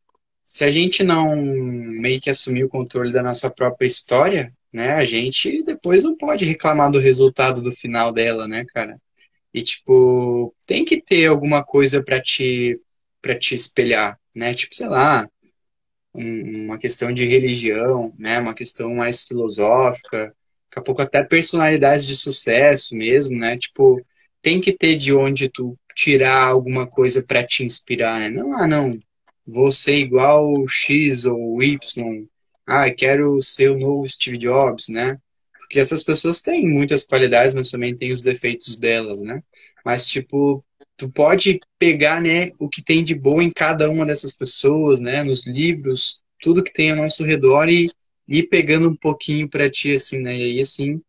se 0.47 0.65
a 0.65 0.71
gente 0.71 1.03
não 1.03 1.35
meio 1.37 2.21
que 2.21 2.31
assumir 2.31 2.65
o 2.65 2.69
controle 2.69 3.13
da 3.13 3.23
nossa 3.23 3.51
própria 3.51 3.87
história, 3.87 4.53
né, 4.73 4.93
a 4.93 5.05
gente 5.05 5.63
depois 5.65 6.05
não 6.05 6.17
pode 6.17 6.45
reclamar 6.45 6.91
do 6.91 7.01
resultado 7.01 7.61
do 7.61 7.73
final 7.73 8.13
dela, 8.13 8.47
né, 8.47 8.65
cara? 8.73 8.97
E 9.53 9.63
tipo, 9.63 10.55
tem 10.67 10.85
que 10.85 11.01
ter 11.03 11.27
alguma 11.27 11.65
coisa 11.65 12.03
para 12.03 12.21
te 12.23 12.81
para 13.21 13.37
te 13.37 13.55
espelhar, 13.57 14.19
né? 14.35 14.55
Tipo, 14.55 14.75
sei 14.77 14.89
lá, 14.89 15.29
um, 16.15 16.67
uma 16.67 16.79
questão 16.79 17.13
de 17.13 17.27
religião, 17.27 18.15
né, 18.19 18.39
uma 18.39 18.55
questão 18.55 18.95
mais 18.95 19.25
filosófica, 19.25 20.35
daqui 20.69 20.79
a 20.79 20.83
pouco 20.83 21.03
até 21.03 21.25
personalidades 21.25 22.07
de 22.07 22.17
sucesso 22.17 22.97
mesmo, 22.97 23.37
né? 23.39 23.57
Tipo, 23.59 24.01
tem 24.43 24.61
que 24.61 24.73
ter 24.73 24.97
de 24.97 25.13
onde 25.15 25.49
tu 25.49 25.77
tirar 25.95 26.45
alguma 26.45 26.87
coisa 26.87 27.25
para 27.25 27.45
te 27.45 27.65
inspirar, 27.65 28.21
né? 28.21 28.29
Não, 28.29 28.53
ah, 28.57 28.67
não, 28.67 28.99
ser 29.71 29.99
igual 29.99 30.67
X 30.69 31.25
ou 31.25 31.63
Y. 31.63 32.27
Ah, 32.67 32.91
quero 32.91 33.41
ser 33.43 33.71
o 33.71 33.79
novo 33.79 34.09
Steve 34.09 34.39
Jobs, 34.39 34.89
né? 34.89 35.19
Porque 35.59 35.79
essas 35.79 36.03
pessoas 36.03 36.41
têm 36.41 36.67
muitas 36.69 37.05
qualidades, 37.05 37.55
mas 37.55 37.71
também 37.71 37.97
têm 37.97 38.13
os 38.13 38.23
defeitos 38.23 38.79
delas, 38.79 39.21
né? 39.21 39.43
Mas, 39.85 40.07
tipo, 40.09 40.65
tu 40.97 41.11
pode 41.11 41.61
pegar, 41.79 42.21
né, 42.21 42.51
o 42.59 42.69
que 42.69 42.83
tem 42.83 43.05
de 43.05 43.15
bom 43.15 43.41
em 43.43 43.51
cada 43.51 43.91
uma 43.91 44.07
dessas 44.07 44.37
pessoas, 44.37 45.01
né? 45.01 45.23
Nos 45.23 45.47
livros, 45.47 46.21
tudo 46.41 46.63
que 46.63 46.73
tem 46.73 46.91
ao 46.91 46.97
nosso 46.97 47.25
redor 47.25 47.69
e 47.69 47.91
ir 48.29 48.45
pegando 48.45 48.89
um 48.89 48.97
pouquinho 48.97 49.49
para 49.49 49.71
ti, 49.71 49.93
assim, 49.93 50.19
né? 50.19 50.37
E 50.37 50.43
aí, 50.43 50.61
assim, 50.61 51.01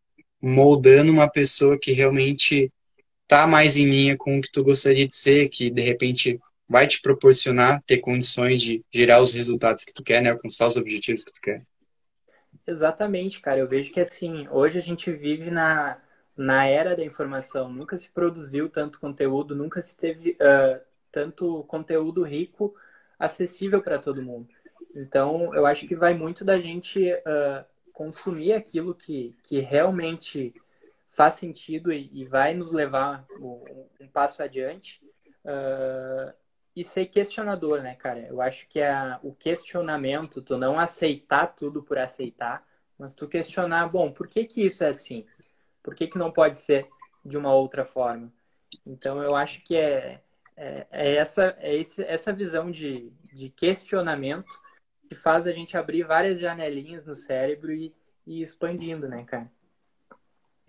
moldando 0.42 1.12
uma 1.12 1.30
pessoa 1.30 1.78
que 1.80 1.92
realmente 1.92 2.72
tá 3.28 3.46
mais 3.48 3.76
em 3.76 3.90
linha 3.90 4.16
com 4.18 4.38
o 4.38 4.42
que 4.42 4.52
tu 4.52 4.64
gostaria 4.64 5.08
de 5.08 5.16
ser, 5.16 5.50
que 5.50 5.70
de 5.70 5.82
repente 5.82 6.40
vai 6.68 6.86
te 6.86 7.02
proporcionar 7.02 7.82
ter 7.84 7.98
condições 7.98 8.62
de 8.62 8.84
gerar 8.94 9.22
os 9.22 9.34
resultados 9.34 9.84
que 9.84 9.94
tu 9.94 10.04
quer, 10.04 10.22
né? 10.22 10.32
Alcançar 10.32 10.68
os 10.68 10.78
objetivos 10.78 11.24
que 11.24 11.34
tu 11.34 11.42
quer. 11.42 11.64
Exatamente, 12.66 13.40
cara. 13.40 13.60
Eu 13.60 13.68
vejo 13.68 13.92
que 13.92 14.00
assim, 14.00 14.48
hoje 14.50 14.78
a 14.78 14.82
gente 14.82 15.12
vive 15.12 15.50
na, 15.50 15.98
na 16.36 16.66
era 16.66 16.96
da 16.96 17.04
informação. 17.04 17.70
Nunca 17.70 17.98
se 17.98 18.10
produziu 18.10 18.70
tanto 18.70 19.00
conteúdo, 19.00 19.56
nunca 19.56 19.82
se 19.82 19.96
teve 19.96 20.32
uh, 20.32 20.82
tanto 21.12 21.64
conteúdo 21.64 22.24
rico 22.24 22.76
acessível 23.18 23.82
para 23.82 23.98
todo 23.98 24.22
mundo. 24.22 24.50
Então, 24.94 25.54
eu 25.56 25.66
acho 25.66 25.88
que 25.88 25.96
vai 25.96 26.14
muito 26.14 26.44
da 26.44 26.60
gente 26.60 27.14
uh, 27.14 27.66
consumir 27.94 28.54
aquilo 28.54 28.94
que, 28.94 29.36
que 29.44 29.60
realmente 29.60 30.54
faz 31.10 31.36
sentido 31.36 31.92
e, 31.92 32.10
e 32.12 32.26
vai 32.26 32.54
nos 32.54 32.72
levar 32.72 33.26
um, 33.40 33.86
um 34.02 34.08
passo 34.08 34.44
adiante. 34.44 35.02
Uh, 35.46 36.34
e 36.78 36.84
ser 36.84 37.08
questionador, 37.08 37.82
né, 37.82 37.96
cara? 37.96 38.20
Eu 38.20 38.40
acho 38.40 38.68
que 38.68 38.80
é 38.80 39.18
o 39.24 39.34
questionamento, 39.34 40.44
tu 40.44 40.60
não 40.60 40.80
aceitar 40.80 41.48
tudo 41.48 41.82
por 41.82 41.98
aceitar, 41.98 42.64
mas 43.00 43.16
tu 43.16 43.28
questionar, 43.28 43.88
bom, 43.88 44.12
por 44.12 44.28
que 44.28 44.46
que 44.46 44.64
isso 44.64 44.84
é 44.84 44.90
assim? 44.90 45.26
Por 45.82 45.96
que 45.96 46.06
que 46.06 46.20
não 46.20 46.32
pode 46.32 46.60
ser 46.60 46.88
de 47.26 47.36
uma 47.36 47.52
outra 47.52 47.84
forma? 47.84 48.32
Então, 48.86 49.24
eu 49.24 49.36
acho 49.36 49.62
que 49.62 49.76
é, 49.76 50.22
é, 50.56 50.86
é 50.92 51.16
essa, 51.16 51.58
é 51.60 51.76
esse, 51.76 52.04
essa 52.04 52.32
visão 52.32 52.70
de, 52.70 53.12
de 53.34 53.50
questionamento 53.50 54.62
que 55.10 55.16
faz 55.16 55.48
a 55.48 55.52
gente 55.52 55.76
abrir 55.76 56.04
várias 56.04 56.40
janelinhas 56.40 57.04
no 57.04 57.16
cérebro 57.16 57.74
e, 57.74 57.92
e 58.24 58.44
expandindo, 58.44 59.08
né, 59.08 59.24
cara? 59.24 59.52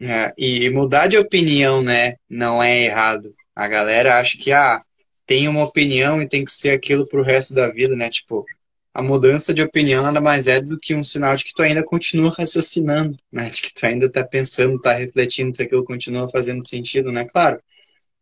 É, 0.01 0.33
e 0.39 0.71
mudar 0.71 1.07
de 1.07 1.19
opinião, 1.19 1.83
né, 1.83 2.17
não 2.31 2.63
é 2.63 2.85
errado. 2.85 3.35
A 3.55 3.69
galera 3.69 4.19
acha 4.19 4.39
que, 4.39 4.53
ah, 4.53 4.81
tem 5.29 5.47
uma 5.47 5.63
opinião 5.63 6.23
e 6.23 6.29
tem 6.29 6.43
que 6.43 6.51
ser 6.51 6.71
aquilo 6.71 7.07
pro 7.07 7.23
resto 7.23 7.55
da 7.55 7.69
vida, 7.69 7.95
né? 7.95 8.09
Tipo, 8.09 8.47
a 8.95 9.03
mudança 9.03 9.53
de 9.53 9.63
opinião 9.63 10.03
nada 10.03 10.23
mais 10.23 10.47
é 10.49 10.59
do 10.59 10.79
que 10.81 10.95
um 10.95 11.05
sinal 11.05 11.37
de 11.37 11.45
que 11.45 11.53
tu 11.55 11.63
ainda 11.63 11.85
continua 11.85 12.35
raciocinando, 12.37 13.15
né? 13.31 13.51
De 13.51 13.61
que 13.61 13.75
tu 13.75 13.85
ainda 13.85 14.11
tá 14.11 14.25
pensando, 14.25 14.81
tá 14.81 14.95
refletindo 14.95 15.55
se 15.55 15.63
aquilo 15.63 15.85
continua 15.85 16.31
fazendo 16.31 16.67
sentido, 16.67 17.13
né? 17.13 17.27
Claro, 17.27 17.61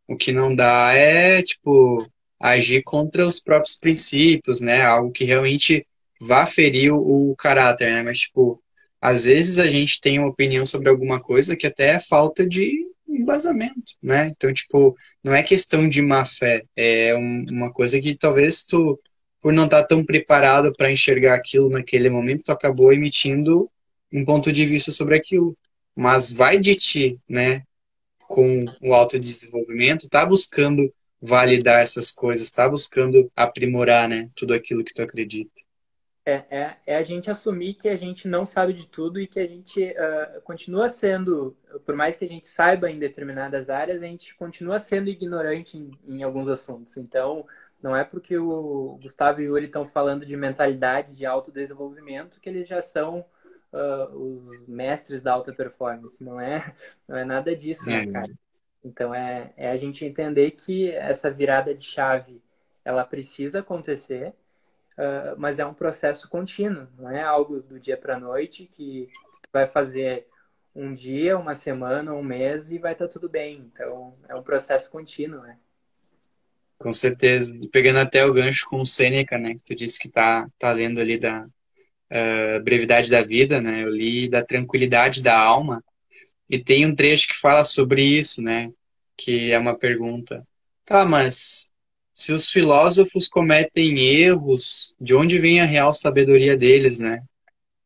o 0.09 0.17
que 0.17 0.33
não 0.33 0.55
dá 0.55 0.93
é, 0.95 1.43
tipo, 1.43 2.05
agir 2.41 2.83
contra 2.83 3.25
os 3.25 3.39
próprios 3.41 3.77
princípios, 3.77 4.61
né? 4.61 4.83
Algo 4.83 5.13
que 5.13 5.25
realmente 5.25 5.87
vá 6.21 6.45
ferir 6.45 6.93
o, 6.93 7.31
o 7.31 7.37
caráter, 7.37 7.93
né? 7.93 8.03
Mas, 8.03 8.19
tipo, 8.21 8.61
às 9.01 9.27
vezes 9.27 9.59
a 9.59 9.69
gente 9.69 10.01
tem 10.01 10.19
uma 10.19 10.29
opinião 10.29 10.67
sobre 10.67 10.89
alguma 10.89 11.21
coisa 11.21 11.57
que 11.57 11.69
até 11.69 11.91
é 11.91 12.01
falta 12.01 12.45
de 12.47 12.85
embasamento, 13.17 13.95
né? 14.03 14.29
Então, 14.29 14.53
tipo, 14.53 14.97
não 15.23 15.35
é 15.35 15.43
questão 15.43 15.89
de 15.89 16.03
má 16.03 16.25
fé, 16.25 16.65
é 16.77 17.15
um, 17.17 17.45
uma 17.51 17.73
coisa 17.73 18.01
que 18.01 18.17
talvez 18.17 18.65
tu, 18.65 19.01
por 19.41 19.53
não 19.53 19.65
estar 19.65 19.83
tá 19.83 19.89
tão 19.89 20.05
preparado 20.05 20.73
para 20.77 20.91
enxergar 20.93 21.35
aquilo 21.35 21.71
naquele 21.71 22.11
momento, 22.11 22.45
tu 22.45 22.53
acabou 22.53 22.93
emitindo 22.93 23.69
um 24.13 24.25
ponto 24.25 24.53
de 24.53 24.65
vista 24.67 24.93
sobre 24.93 25.17
aquilo. 25.17 25.57
Mas 25.95 26.33
vai 26.33 26.59
de 26.59 26.75
ti, 26.77 27.19
né? 27.29 27.63
Com 28.29 28.67
o 28.83 28.93
autodesenvolvimento, 28.95 30.09
tá 30.09 30.27
buscando 30.27 30.93
validar 31.21 31.83
essas 31.83 32.13
coisas, 32.13 32.51
tá 32.51 32.69
buscando 32.69 33.31
aprimorar, 33.35 34.09
né? 34.09 34.29
Tudo 34.35 34.55
aquilo 34.55 34.85
que 34.85 34.95
tu 34.95 35.03
acredita. 35.03 35.66
É, 36.29 36.45
é, 36.51 36.77
é, 36.87 36.97
a 36.97 37.03
gente 37.03 37.31
assumir 37.31 37.75
que 37.75 37.89
a 37.89 37.95
gente 37.95 38.27
não 38.27 38.45
sabe 38.45 38.73
de 38.73 38.89
tudo 38.89 39.21
e 39.21 39.29
que 39.29 39.39
a 39.39 39.47
gente 39.47 39.81
uh, 39.81 40.41
continua 40.43 40.89
sendo, 40.89 41.57
por 41.85 41.95
mais 41.95 42.17
que 42.17 42.25
a 42.25 42.29
gente 42.29 42.49
saiba 42.49 42.91
em 42.91 42.99
determinadas 42.99 43.71
áreas, 43.71 44.03
a 44.03 44.07
gente 44.07 44.35
continua 44.35 44.81
sendo 44.81 45.09
ignorante 45.09 45.79
em, 45.79 45.93
em 46.05 46.25
alguns 46.25 46.49
assuntos. 46.49 46.97
Então, 46.97 47.47
não 47.81 47.95
é 47.95 48.03
porque 48.03 48.37
o 48.37 48.99
Gustavo 49.01 49.41
e 49.41 49.45
o 49.49 49.55
Yuri 49.55 49.67
estão 49.67 49.85
falando 49.85 50.27
de 50.27 50.37
mentalidade 50.37 51.15
de 51.15 51.25
autodesenvolvimento 51.25 52.41
que 52.41 52.49
eles 52.49 52.67
já 52.67 52.83
são 52.83 53.25
uh, 53.73 54.17
os 54.17 54.67
mestres 54.67 55.23
da 55.23 55.33
alta 55.33 55.53
performance. 55.53 56.25
Não 56.25 56.41
é, 56.41 56.75
não 57.07 57.17
é 57.17 57.25
nada 57.25 57.55
disso, 57.55 57.89
né, 57.89 58.05
cara? 58.05 58.33
Então, 58.83 59.15
é, 59.15 59.53
é 59.57 59.71
a 59.71 59.77
gente 59.77 60.05
entender 60.05 60.51
que 60.51 60.91
essa 60.91 61.31
virada 61.31 61.73
de 61.73 61.85
chave, 61.85 62.43
ela 62.85 63.05
precisa 63.05 63.61
acontecer, 63.61 64.35
uh, 64.99 65.39
mas 65.39 65.59
é 65.59 65.67
um 65.67 65.75
processo 65.75 66.29
contínuo, 66.29 66.87
não 66.99 67.11
é 67.11 67.23
algo 67.23 67.61
do 67.61 67.79
dia 67.79 67.97
para 67.97 68.17
a 68.17 68.21
noite 68.21 68.67
que, 68.67 69.09
que 69.43 69.49
vai 69.53 69.67
fazer 69.67 70.27
um 70.77 70.93
dia, 70.93 71.39
uma 71.39 71.55
semana, 71.55 72.13
um 72.13 72.23
mês 72.23 72.71
e 72.71 72.79
vai 72.79 72.93
estar 72.93 73.07
tá 73.07 73.13
tudo 73.13 73.29
bem. 73.29 73.71
Então, 73.73 74.13
é 74.29 74.35
um 74.35 74.43
processo 74.43 74.91
contínuo, 74.91 75.41
né? 75.41 75.57
Com 76.79 76.93
certeza. 76.93 77.57
E 77.57 77.67
pegando 77.67 77.99
até 77.99 78.27
o 78.27 78.33
gancho 78.33 78.67
com 78.69 78.83
o 78.83 78.87
Sêneca, 78.87 79.39
né? 79.39 79.55
Que 79.55 79.65
tu 79.65 79.75
disse 79.75 79.99
que 79.99 80.11
tá, 80.11 80.47
tá 80.59 80.71
lendo 80.73 81.01
ali 81.01 81.17
da 81.19 81.47
uh, 81.47 82.63
Brevidade 82.63 83.11
da 83.11 83.23
Vida, 83.23 83.61
né? 83.61 83.83
Eu 83.83 83.89
li 83.89 84.29
da 84.29 84.45
Tranquilidade 84.45 85.23
da 85.23 85.39
Alma. 85.39 85.83
E 86.49 86.63
tem 86.63 86.85
um 86.85 86.95
trecho 86.95 87.29
que 87.29 87.35
fala 87.35 87.65
sobre 87.65 88.03
isso, 88.03 88.43
né? 88.43 88.71
Que 89.17 89.53
é 89.53 89.59
uma 89.59 89.77
pergunta. 89.77 90.47
Tá, 90.85 91.07
mas 91.07 91.71
se 92.17 92.33
os 92.33 92.49
filósofos 92.49 93.29
cometem 93.29 93.99
erros, 93.99 94.95
de 94.99 95.15
onde 95.15 95.39
vem 95.39 95.61
a 95.61 95.67
real 95.67 95.93
sabedoria 95.93 96.57
deles, 96.57 96.99
né? 96.99 97.23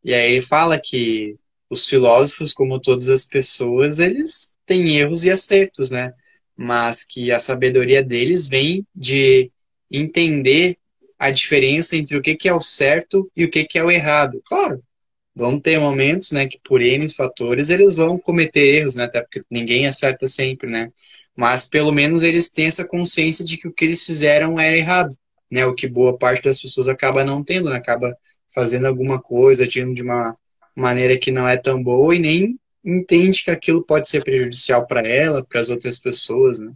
E 0.04 0.14
aí 0.14 0.34
ele 0.34 0.40
fala 0.40 0.78
que 0.80 1.36
os 1.68 1.86
filósofos, 1.86 2.52
como 2.52 2.80
todas 2.80 3.08
as 3.08 3.26
pessoas, 3.26 3.98
eles 3.98 4.54
têm 4.64 4.96
erros 4.96 5.24
e 5.24 5.30
acertos, 5.32 5.90
né? 5.90 6.14
Mas 6.56 7.02
que 7.04 7.32
a 7.32 7.40
sabedoria 7.40 8.04
deles 8.04 8.48
vem 8.48 8.86
de 8.94 9.50
entender 9.90 10.78
a 11.18 11.32
diferença 11.32 11.96
entre 11.96 12.16
o 12.16 12.22
que 12.22 12.48
é 12.48 12.54
o 12.54 12.60
certo 12.60 13.28
e 13.36 13.44
o 13.44 13.50
que 13.50 13.66
é 13.74 13.82
o 13.82 13.90
errado. 13.90 14.40
Claro, 14.44 14.80
vão 15.34 15.58
ter 15.58 15.80
momentos, 15.80 16.30
né, 16.30 16.46
que 16.46 16.58
por 16.62 16.80
N 16.80 17.08
fatores 17.08 17.68
eles 17.68 17.96
vão 17.96 18.16
cometer 18.18 18.62
erros, 18.62 18.94
né? 18.94 19.04
Até 19.04 19.22
porque 19.22 19.42
ninguém 19.50 19.88
acerta 19.88 20.28
sempre, 20.28 20.70
né? 20.70 20.92
Mas 21.36 21.66
pelo 21.66 21.92
menos 21.92 22.22
eles 22.22 22.50
têm 22.50 22.66
essa 22.66 22.86
consciência 22.86 23.44
de 23.44 23.56
que 23.56 23.68
o 23.68 23.72
que 23.72 23.84
eles 23.84 24.04
fizeram 24.04 24.58
era 24.58 24.76
errado, 24.76 25.10
né? 25.50 25.64
O 25.66 25.74
que 25.74 25.88
boa 25.88 26.16
parte 26.18 26.42
das 26.42 26.60
pessoas 26.60 26.88
acaba 26.88 27.24
não 27.24 27.42
tendo, 27.42 27.70
né? 27.70 27.76
acaba 27.76 28.16
fazendo 28.52 28.86
alguma 28.86 29.20
coisa, 29.20 29.64
agindo 29.64 29.94
de 29.94 30.02
uma 30.02 30.36
maneira 30.74 31.18
que 31.18 31.30
não 31.30 31.48
é 31.48 31.56
tão 31.56 31.82
boa 31.82 32.14
e 32.14 32.18
nem 32.18 32.58
entende 32.84 33.44
que 33.44 33.50
aquilo 33.50 33.84
pode 33.84 34.08
ser 34.08 34.24
prejudicial 34.24 34.86
para 34.86 35.06
ela, 35.06 35.44
para 35.44 35.60
as 35.60 35.70
outras 35.70 35.98
pessoas, 35.98 36.58
né? 36.58 36.72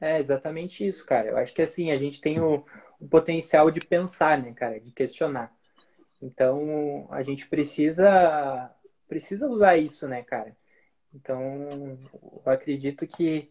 É 0.00 0.18
exatamente 0.18 0.86
isso, 0.86 1.04
cara. 1.04 1.28
Eu 1.28 1.36
acho 1.36 1.52
que 1.52 1.60
assim, 1.60 1.90
a 1.90 1.96
gente 1.96 2.20
tem 2.20 2.40
o, 2.40 2.64
o 2.98 3.08
potencial 3.08 3.70
de 3.70 3.80
pensar, 3.80 4.40
né, 4.40 4.52
cara, 4.54 4.80
de 4.80 4.90
questionar. 4.92 5.52
Então, 6.22 7.06
a 7.10 7.22
gente 7.22 7.46
precisa 7.48 8.70
precisa 9.08 9.48
usar 9.48 9.76
isso, 9.76 10.06
né, 10.06 10.22
cara? 10.22 10.56
Então, 11.14 11.98
acredito 12.46 13.06
que 13.06 13.50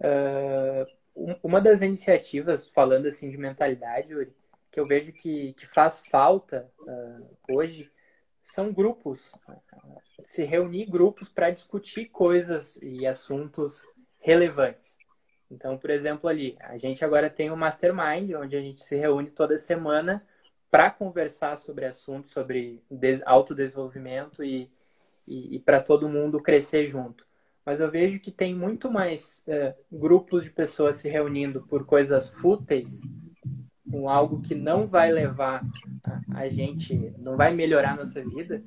uh, 0.00 1.38
uma 1.42 1.60
das 1.60 1.82
iniciativas, 1.82 2.68
falando 2.68 3.06
assim 3.06 3.28
de 3.30 3.36
mentalidade, 3.36 4.12
Yuri, 4.12 4.32
que 4.70 4.80
eu 4.80 4.86
vejo 4.86 5.12
que, 5.12 5.52
que 5.54 5.66
faz 5.66 6.00
falta 6.00 6.70
uh, 6.80 7.56
hoje, 7.56 7.90
são 8.42 8.72
grupos. 8.72 9.34
Se 10.24 10.44
reunir 10.44 10.86
grupos 10.86 11.28
para 11.28 11.50
discutir 11.50 12.06
coisas 12.06 12.76
e 12.82 13.06
assuntos 13.06 13.86
relevantes. 14.18 14.96
Então, 15.50 15.78
por 15.78 15.90
exemplo, 15.90 16.28
ali, 16.28 16.56
a 16.60 16.76
gente 16.76 17.04
agora 17.04 17.30
tem 17.30 17.50
um 17.50 17.56
mastermind, 17.56 18.32
onde 18.34 18.56
a 18.56 18.60
gente 18.60 18.82
se 18.82 18.96
reúne 18.96 19.30
toda 19.30 19.56
semana 19.58 20.26
para 20.70 20.90
conversar 20.90 21.56
sobre 21.56 21.86
assuntos, 21.86 22.30
sobre 22.30 22.82
autodesenvolvimento 23.24 24.44
e, 24.44 24.70
e, 25.28 25.56
e 25.56 25.58
para 25.60 25.82
todo 25.82 26.08
mundo 26.08 26.40
crescer 26.40 26.86
junto. 26.86 27.26
Mas 27.64 27.80
eu 27.80 27.90
vejo 27.90 28.18
que 28.18 28.30
tem 28.30 28.54
muito 28.54 28.90
mais 28.90 29.42
é, 29.46 29.74
grupos 29.92 30.44
de 30.44 30.50
pessoas 30.50 30.96
se 30.96 31.08
reunindo 31.08 31.60
por 31.62 31.84
coisas 31.84 32.28
fúteis, 32.28 33.02
com 33.90 34.08
algo 34.08 34.40
que 34.40 34.54
não 34.54 34.86
vai 34.86 35.12
levar 35.12 35.62
a, 36.34 36.48
gente, 36.48 37.12
não 37.18 37.36
vai 37.36 37.54
melhorar 37.54 37.92
a 37.92 37.96
nossa 37.96 38.22
vida, 38.22 38.62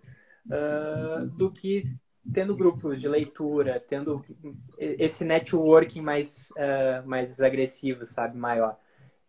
uh, 0.48 1.26
do 1.38 1.52
que 1.52 1.86
tendo 2.34 2.56
grupos 2.56 3.00
de 3.00 3.08
leitura, 3.08 3.80
tendo 3.80 4.24
esse 4.78 5.24
networking 5.24 6.02
mais, 6.02 6.50
uh, 6.52 7.08
mais 7.08 7.40
agressivo, 7.40 8.06
sabe, 8.06 8.38
maior. 8.38 8.78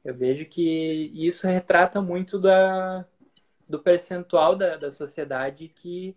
Eu 0.04 0.14
vejo 0.14 0.46
que 0.46 1.10
isso 1.14 1.46
retrata 1.46 2.00
muito 2.00 2.38
da, 2.38 3.06
do 3.68 3.78
percentual 3.78 4.56
da, 4.56 4.76
da 4.76 4.90
sociedade 4.90 5.68
que 5.68 6.16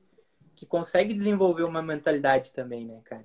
que 0.56 0.66
consegue 0.66 1.14
desenvolver 1.14 1.64
uma 1.64 1.82
mentalidade 1.82 2.52
também, 2.52 2.86
né, 2.86 3.02
cara? 3.04 3.24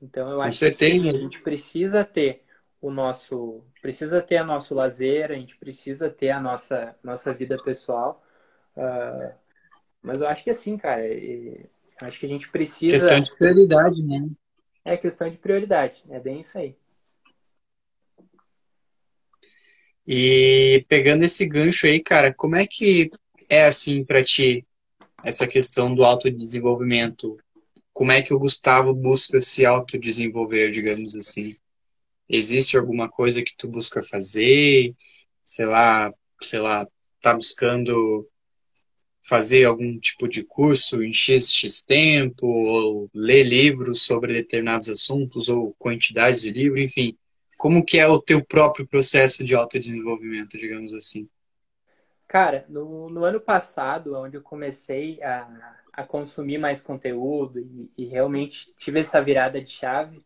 Então 0.00 0.30
eu 0.30 0.40
acho 0.40 0.58
que 0.58 0.72
sim, 0.72 1.10
a 1.10 1.12
gente 1.12 1.40
precisa 1.40 2.04
ter 2.04 2.42
o 2.80 2.90
nosso, 2.90 3.64
precisa 3.80 4.20
ter 4.20 4.42
o 4.42 4.46
nosso 4.46 4.74
lazer, 4.74 5.30
a 5.30 5.34
gente 5.34 5.56
precisa 5.56 6.10
ter 6.10 6.30
a 6.30 6.40
nossa 6.40 6.94
nossa 7.02 7.32
vida 7.32 7.56
pessoal. 7.56 8.22
Uh, 8.76 9.32
mas 10.02 10.20
eu 10.20 10.28
acho 10.28 10.44
que 10.44 10.50
assim, 10.50 10.76
cara, 10.76 11.06
e, 11.06 11.64
acho 12.00 12.20
que 12.20 12.26
a 12.26 12.28
gente 12.28 12.50
precisa. 12.50 12.92
Questão 12.92 13.20
de 13.20 13.34
prioridade, 13.36 14.02
né? 14.02 14.28
É 14.84 14.96
questão 14.96 15.30
de 15.30 15.38
prioridade, 15.38 16.04
é 16.10 16.20
bem 16.20 16.40
isso 16.40 16.58
aí. 16.58 16.76
E 20.06 20.84
pegando 20.86 21.24
esse 21.24 21.46
gancho 21.46 21.86
aí, 21.86 22.02
cara, 22.02 22.34
como 22.34 22.56
é 22.56 22.66
que 22.66 23.10
é 23.48 23.64
assim 23.64 24.04
para 24.04 24.22
ti 24.22 24.66
essa 25.24 25.46
questão 25.46 25.94
do 25.94 26.04
autodesenvolvimento. 26.04 27.38
Como 27.92 28.12
é 28.12 28.20
que 28.20 28.34
o 28.34 28.38
Gustavo 28.38 28.94
busca 28.94 29.40
se 29.40 29.64
autodesenvolver, 29.64 30.70
digamos 30.70 31.16
assim? 31.16 31.56
Existe 32.28 32.76
alguma 32.76 33.08
coisa 33.08 33.42
que 33.42 33.56
tu 33.56 33.66
busca 33.66 34.02
fazer? 34.02 34.94
Sei 35.42 35.66
lá, 35.66 36.12
sei 36.42 36.60
lá, 36.60 36.86
tá 37.20 37.34
buscando 37.34 38.28
fazer 39.26 39.64
algum 39.64 39.98
tipo 39.98 40.28
de 40.28 40.44
curso 40.44 41.02
em 41.02 41.12
X, 41.12 41.50
X 41.50 41.82
tempo, 41.82 42.46
ou 42.46 43.10
ler 43.14 43.44
livros 43.44 44.02
sobre 44.02 44.34
determinados 44.34 44.88
assuntos, 44.88 45.48
ou 45.48 45.74
quantidades 45.78 46.42
de 46.42 46.50
livros, 46.50 46.82
enfim. 46.82 47.16
Como 47.56 47.84
que 47.84 47.98
é 47.98 48.06
o 48.06 48.20
teu 48.20 48.44
próprio 48.44 48.86
processo 48.86 49.42
de 49.42 49.54
autodesenvolvimento, 49.54 50.58
digamos 50.58 50.92
assim? 50.92 51.26
Cara, 52.34 52.64
no, 52.68 53.08
no 53.08 53.24
ano 53.24 53.40
passado, 53.40 54.16
onde 54.16 54.36
eu 54.36 54.42
comecei 54.42 55.22
a, 55.22 55.76
a 55.92 56.02
consumir 56.02 56.58
mais 56.58 56.82
conteúdo 56.82 57.60
e, 57.60 57.88
e 57.96 58.06
realmente 58.06 58.74
tive 58.76 58.98
essa 58.98 59.22
virada 59.22 59.60
de 59.60 59.70
chave, 59.70 60.18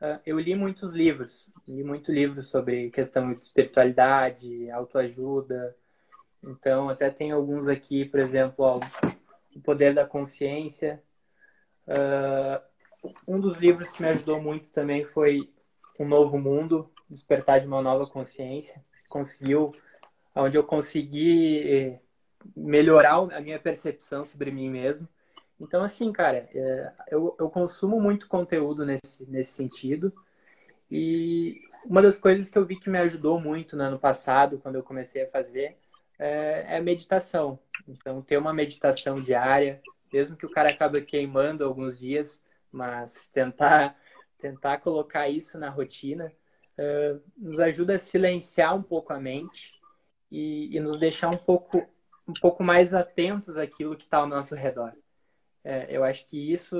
uh, 0.00 0.20
eu 0.24 0.38
li 0.38 0.54
muitos 0.54 0.92
livros. 0.92 1.52
Li 1.66 1.82
muitos 1.82 2.14
livros 2.14 2.46
sobre 2.46 2.90
questão 2.90 3.34
de 3.34 3.40
espiritualidade, 3.40 4.70
autoajuda. 4.70 5.76
Então, 6.44 6.88
até 6.88 7.10
tem 7.10 7.32
alguns 7.32 7.66
aqui, 7.66 8.04
por 8.04 8.20
exemplo, 8.20 8.64
ó, 8.64 8.80
O 9.52 9.60
Poder 9.60 9.92
da 9.92 10.06
Consciência. 10.06 11.02
Uh, 11.88 12.62
um 13.26 13.40
dos 13.40 13.56
livros 13.56 13.90
que 13.90 14.00
me 14.00 14.10
ajudou 14.10 14.40
muito 14.40 14.70
também 14.70 15.04
foi 15.04 15.52
Um 15.98 16.06
Novo 16.06 16.38
Mundo, 16.38 16.88
Despertar 17.10 17.58
de 17.58 17.66
uma 17.66 17.82
Nova 17.82 18.06
Consciência. 18.06 18.80
Conseguiu 19.08 19.72
onde 20.34 20.56
eu 20.56 20.64
consegui 20.64 21.62
eh, 21.68 22.00
melhorar 22.56 23.16
a 23.16 23.40
minha 23.40 23.58
percepção 23.58 24.24
sobre 24.24 24.50
mim 24.50 24.70
mesmo. 24.70 25.08
Então, 25.60 25.82
assim, 25.82 26.12
cara, 26.12 26.48
é, 26.54 26.92
eu, 27.10 27.34
eu 27.38 27.50
consumo 27.50 28.00
muito 28.00 28.28
conteúdo 28.28 28.86
nesse, 28.86 29.28
nesse 29.28 29.52
sentido. 29.52 30.12
E 30.90 31.60
uma 31.84 32.00
das 32.00 32.18
coisas 32.18 32.48
que 32.48 32.56
eu 32.56 32.64
vi 32.64 32.78
que 32.78 32.90
me 32.90 32.98
ajudou 32.98 33.40
muito 33.40 33.76
no 33.76 33.82
ano 33.82 33.98
passado, 33.98 34.60
quando 34.60 34.76
eu 34.76 34.82
comecei 34.82 35.22
a 35.22 35.30
fazer, 35.30 35.76
é, 36.18 36.76
é 36.76 36.80
meditação. 36.80 37.58
Então, 37.88 38.22
ter 38.22 38.38
uma 38.38 38.52
meditação 38.52 39.20
diária, 39.20 39.80
mesmo 40.12 40.36
que 40.36 40.46
o 40.46 40.50
cara 40.50 40.70
acabe 40.70 41.02
queimando 41.02 41.64
alguns 41.64 41.98
dias, 41.98 42.42
mas 42.70 43.26
tentar, 43.32 43.96
tentar 44.38 44.78
colocar 44.78 45.28
isso 45.28 45.58
na 45.58 45.70
rotina, 45.70 46.32
uh, 46.78 47.20
nos 47.36 47.58
ajuda 47.58 47.96
a 47.96 47.98
silenciar 47.98 48.76
um 48.76 48.82
pouco 48.82 49.12
a 49.12 49.20
mente 49.20 49.77
e, 50.30 50.76
e 50.76 50.80
nos 50.80 50.98
deixar 50.98 51.28
um 51.28 51.36
pouco, 51.36 51.86
um 52.26 52.32
pouco 52.40 52.62
mais 52.62 52.94
atentos 52.94 53.56
àquilo 53.56 53.96
que 53.96 54.04
está 54.04 54.18
ao 54.18 54.26
nosso 54.26 54.54
redor. 54.54 54.92
É, 55.64 55.86
eu 55.88 56.04
acho 56.04 56.26
que 56.26 56.52
isso, 56.52 56.76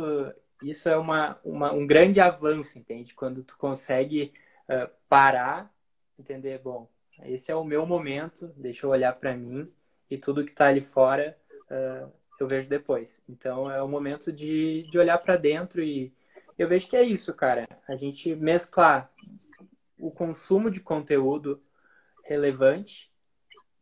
isso 0.62 0.88
é 0.88 0.96
uma, 0.96 1.38
uma, 1.44 1.72
um 1.72 1.86
grande 1.86 2.20
avanço, 2.20 2.78
entende? 2.78 3.14
Quando 3.14 3.42
tu 3.42 3.56
consegue 3.56 4.32
uh, 4.68 4.90
parar, 5.08 5.72
entender, 6.18 6.58
bom, 6.58 6.88
esse 7.24 7.50
é 7.50 7.54
o 7.54 7.64
meu 7.64 7.84
momento, 7.84 8.52
deixa 8.56 8.86
eu 8.86 8.90
olhar 8.90 9.12
para 9.14 9.36
mim 9.36 9.64
e 10.10 10.16
tudo 10.16 10.44
que 10.44 10.52
está 10.52 10.68
ali 10.68 10.80
fora 10.80 11.36
uh, 11.70 12.12
eu 12.38 12.46
vejo 12.46 12.68
depois. 12.68 13.20
Então 13.28 13.70
é 13.70 13.82
o 13.82 13.88
momento 13.88 14.32
de, 14.32 14.84
de 14.90 14.98
olhar 14.98 15.18
para 15.18 15.36
dentro 15.36 15.82
e 15.82 16.12
eu 16.56 16.68
vejo 16.68 16.88
que 16.88 16.96
é 16.96 17.02
isso, 17.02 17.34
cara. 17.34 17.68
A 17.86 17.96
gente 17.96 18.34
mesclar 18.34 19.12
o 19.98 20.10
consumo 20.10 20.70
de 20.70 20.80
conteúdo 20.80 21.60
relevante 22.24 23.10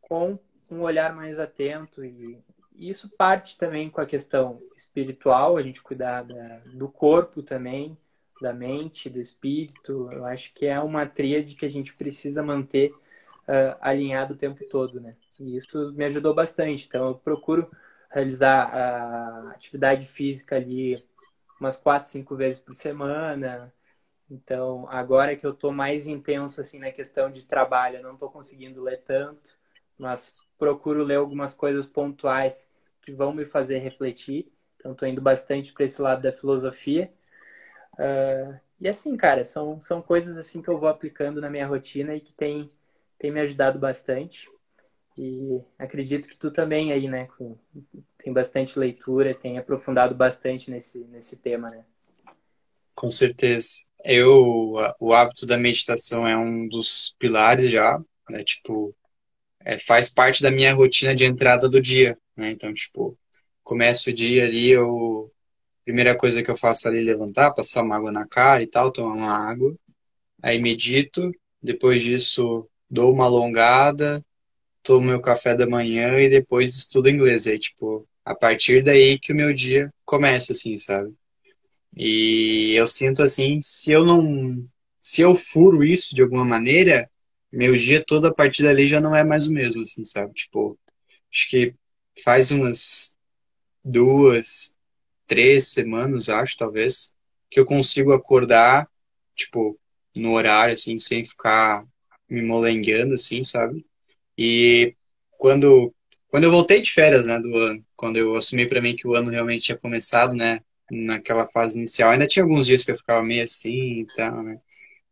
com 0.09 0.29
um 0.71 0.81
olhar 0.81 1.15
mais 1.15 1.39
atento 1.39 2.05
e 2.05 2.39
isso 2.77 3.09
parte 3.17 3.57
também 3.57 3.89
com 3.89 4.01
a 4.01 4.07
questão 4.07 4.61
espiritual, 4.77 5.57
a 5.57 5.63
gente 5.63 5.83
cuidar 5.83 6.23
da, 6.23 6.61
do 6.67 6.89
corpo 6.89 7.43
também, 7.43 7.97
da 8.41 8.53
mente, 8.53 9.09
do 9.09 9.21
espírito. 9.21 10.09
Eu 10.13 10.27
acho 10.27 10.53
que 10.53 10.67
é 10.67 10.79
uma 10.81 11.07
tríade 11.07 11.55
que 11.55 11.65
a 11.65 11.71
gente 11.71 11.95
precisa 11.95 12.43
manter 12.43 12.91
uh, 12.91 13.77
alinhado 13.81 14.35
o 14.35 14.37
tempo 14.37 14.63
todo, 14.69 15.01
né? 15.01 15.17
E 15.41 15.57
isso 15.57 15.93
me 15.93 16.05
ajudou 16.05 16.35
bastante. 16.35 16.87
Então, 16.87 17.09
eu 17.09 17.15
procuro 17.15 17.71
realizar 18.11 18.75
a 18.75 19.51
atividade 19.53 20.07
física 20.07 20.57
ali 20.57 20.97
umas 21.59 21.77
quatro, 21.79 22.11
cinco 22.11 22.37
vezes 22.37 22.61
por 22.61 22.75
semana. 22.75 23.73
Então, 24.31 24.87
agora 24.91 25.37
que 25.37 25.47
eu 25.47 25.53
estou 25.53 25.73
mais 25.73 26.07
intenso 26.07 26.61
assim 26.61 26.79
na 26.79 26.91
questão 26.91 27.31
de 27.31 27.45
trabalho, 27.45 27.99
eu 27.99 28.03
não 28.03 28.15
estou 28.15 28.31
conseguindo 28.31 28.83
ler 28.83 29.03
tanto, 29.03 29.59
mas 29.99 30.33
procuro 30.59 31.03
ler 31.03 31.17
algumas 31.17 31.55
coisas 31.55 31.87
pontuais 31.87 32.69
que 33.03 33.13
vão 33.13 33.33
me 33.33 33.45
fazer 33.45 33.79
refletir. 33.79 34.51
Então, 34.77 34.93
estou 34.93 35.09
indo 35.09 35.21
bastante 35.21 35.73
para 35.73 35.85
esse 35.85 36.01
lado 36.01 36.23
da 36.23 36.33
filosofia. 36.33 37.13
Uh, 37.95 38.59
e 38.81 38.89
assim, 38.89 39.17
cara, 39.17 39.45
são, 39.45 39.81
são 39.81 40.03
coisas 40.03 40.37
assim 40.37 40.61
que 40.61 40.69
eu 40.69 40.79
vou 40.79 40.89
aplicando 40.89 41.41
na 41.41 41.49
minha 41.49 41.67
rotina 41.67 42.15
e 42.15 42.21
que 42.21 42.33
tem, 42.33 42.67
tem 43.19 43.31
me 43.31 43.41
ajudado 43.41 43.79
bastante. 43.79 44.51
E 45.19 45.63
acredito 45.79 46.29
que 46.29 46.37
tu 46.37 46.51
também 46.51 46.93
aí, 46.93 47.09
né, 47.09 47.27
com, 47.39 47.57
tem 48.19 48.33
bastante 48.33 48.79
leitura, 48.79 49.35
tem 49.35 49.57
aprofundado 49.57 50.15
bastante 50.15 50.71
nesse, 50.71 50.99
nesse 51.05 51.37
tema, 51.37 51.69
né? 51.69 51.85
Com 52.95 53.09
certeza. 53.09 53.87
Eu, 54.05 54.75
o 55.01 55.13
hábito 55.13 55.47
da 55.47 55.57
meditação 55.57 56.27
é 56.27 56.37
um 56.37 56.69
dos 56.69 57.15
pilares 57.19 57.71
já, 57.71 57.99
né, 58.29 58.45
tipo, 58.45 58.95
é, 59.67 59.79
faz 59.79 60.09
parte 60.09 60.43
da 60.43 60.51
minha 60.51 60.73
rotina 60.73 61.15
de 61.15 61.25
entrada 61.25 61.69
do 61.69 61.81
dia, 61.81 62.17
né, 62.37 62.53
então, 62.53 62.73
tipo, 62.73 63.19
começo 63.65 64.11
o 64.11 64.13
dia 64.13 64.45
ali, 64.45 64.71
eu, 64.71 65.33
primeira 65.85 66.17
coisa 66.17 66.43
que 66.43 66.51
eu 66.51 66.57
faço 66.57 66.87
ali 66.87 67.01
é 67.01 67.03
levantar, 67.03 67.53
passar 67.53 67.83
uma 67.83 67.97
água 67.97 68.13
na 68.13 68.27
cara 68.27 68.63
e 68.63 68.67
tal, 68.69 68.93
tomar 68.93 69.15
uma 69.15 69.51
água, 69.51 69.75
aí 70.41 70.61
medito, 70.61 71.33
depois 71.61 72.03
disso 72.03 72.69
dou 72.89 73.13
uma 73.13 73.25
alongada, 73.25 74.25
tomo 74.85 75.09
meu 75.09 75.21
café 75.21 75.57
da 75.57 75.67
manhã 75.67 76.21
e 76.21 76.31
depois 76.31 76.77
estudo 76.77 77.11
inglês. 77.11 77.47
Aí, 77.49 77.59
tipo, 77.59 78.07
a 78.25 78.35
partir 78.35 78.85
daí 78.85 79.19
que 79.19 79.33
o 79.33 79.37
meu 79.37 79.53
dia 79.53 79.93
começa, 80.05 80.53
assim, 80.53 80.77
sabe? 80.77 81.13
E 81.97 82.73
eu 82.77 82.87
sinto 82.87 83.23
assim, 83.23 83.59
se 83.61 83.91
eu 83.91 84.05
não. 84.05 84.65
Se 85.01 85.23
eu 85.23 85.35
furo 85.35 85.83
isso 85.85 86.15
de 86.15 86.23
alguma 86.23 86.45
maneira, 86.45 87.11
meu 87.57 87.75
dia 87.77 88.05
todo 88.05 88.27
a 88.27 88.35
partir 88.35 88.63
dali 88.63 88.87
já 88.87 89.01
não 89.01 89.17
é 89.17 89.25
mais 89.25 89.49
o 89.49 89.53
mesmo, 89.53 89.83
assim, 89.83 90.05
sabe? 90.05 90.35
Tipo, 90.35 90.79
acho 91.33 91.49
que 91.49 91.75
faz 92.23 92.51
umas 92.51 93.17
duas, 93.83 94.77
três 95.27 95.69
semanas, 95.73 96.29
acho, 96.29 96.57
talvez, 96.57 97.15
que 97.51 97.59
eu 97.59 97.65
consigo 97.65 98.13
acordar, 98.13 98.89
tipo, 99.35 99.79
no 100.17 100.33
horário, 100.33 100.75
assim, 100.75 100.99
sem 100.99 101.25
ficar 101.25 101.83
me 102.29 102.43
molengando, 102.43 103.15
assim, 103.15 103.43
sabe? 103.43 103.87
E 104.37 104.95
quando, 105.39 105.95
quando 106.29 106.45
eu 106.45 106.51
voltei 106.51 106.83
de 106.83 106.93
férias, 106.93 107.27
né, 107.27 107.39
do 107.41 107.57
ano, 107.57 107.85
quando 107.97 108.19
eu 108.19 108.37
assumi 108.37 108.69
para 108.69 108.83
mim 108.83 108.97
que 108.97 109.09
o 109.09 109.15
ano 109.15 109.31
realmente 109.31 109.65
tinha 109.65 109.79
começado, 109.79 110.35
né, 110.35 110.61
naquela 110.91 111.47
fase 111.47 111.79
inicial, 111.79 112.11
ainda 112.11 112.27
tinha 112.27 112.43
alguns 112.43 112.67
dias 112.67 112.85
que 112.85 112.91
eu 112.91 112.97
ficava 112.97 113.23
meio 113.25 113.43
assim 113.45 114.01
e 114.01 114.07
tal, 114.15 114.43
né, 114.43 114.61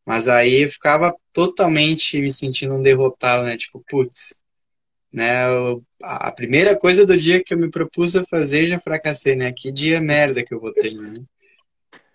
mas 0.07 0.29
aí 0.29 0.63
eu 0.63 0.69
ficava 0.69 1.15
totalmente 1.33 2.21
me 2.21 2.33
sentindo 2.33 2.75
um 2.75 2.83
derrotado, 2.83 3.45
né, 3.45 3.57
tipo, 3.57 3.83
putz, 3.89 4.41
né, 5.13 5.47
eu, 5.47 5.83
a 6.03 6.33
primeira 6.33 6.77
coisa 6.77 7.07
do 7.07 7.17
dia 7.17 7.43
que 7.43 7.55
eu 7.55 7.59
me 7.59 7.71
propus 7.71 8.17
a 8.17 8.25
fazer 8.25 8.67
já 8.67 8.81
fracassei, 8.81 9.37
né, 9.37 9.53
que 9.57 9.73
dia 9.73 10.01
merda 10.01 10.45
que 10.45 10.55
eu 10.55 10.61
votei, 10.61 10.95
né. 10.95 11.15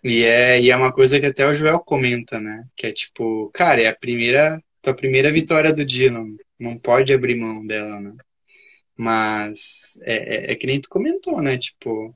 E 0.04 0.23
é, 0.23 0.62
e 0.62 0.69
é 0.71 0.75
uma 0.75 0.93
coisa 0.93 1.19
que 1.19 1.25
até 1.25 1.45
o 1.45 1.54
Joel 1.54 1.80
comenta, 1.80 2.39
né? 2.39 2.65
Que 2.75 2.88
é 2.88 2.91
tipo, 2.93 3.49
cara, 3.54 3.82
é 3.82 3.88
a 3.88 3.95
primeira, 3.95 4.63
tua 4.82 4.93
primeira 4.95 5.32
vitória 5.32 5.73
do 5.73 5.84
dia, 5.84 6.10
não, 6.10 6.38
não 6.60 6.78
pode 6.78 7.13
abrir 7.13 7.36
mão 7.36 7.65
dela, 7.65 7.99
né? 7.99 8.15
Mas 8.97 9.99
é, 10.04 10.52
é, 10.52 10.54
é 10.54 10.56
que 10.56 10.67
nem 10.67 10.82
tu 10.82 10.89
comentou, 10.89 11.41
né? 11.41 11.58
Tipo, 11.58 12.15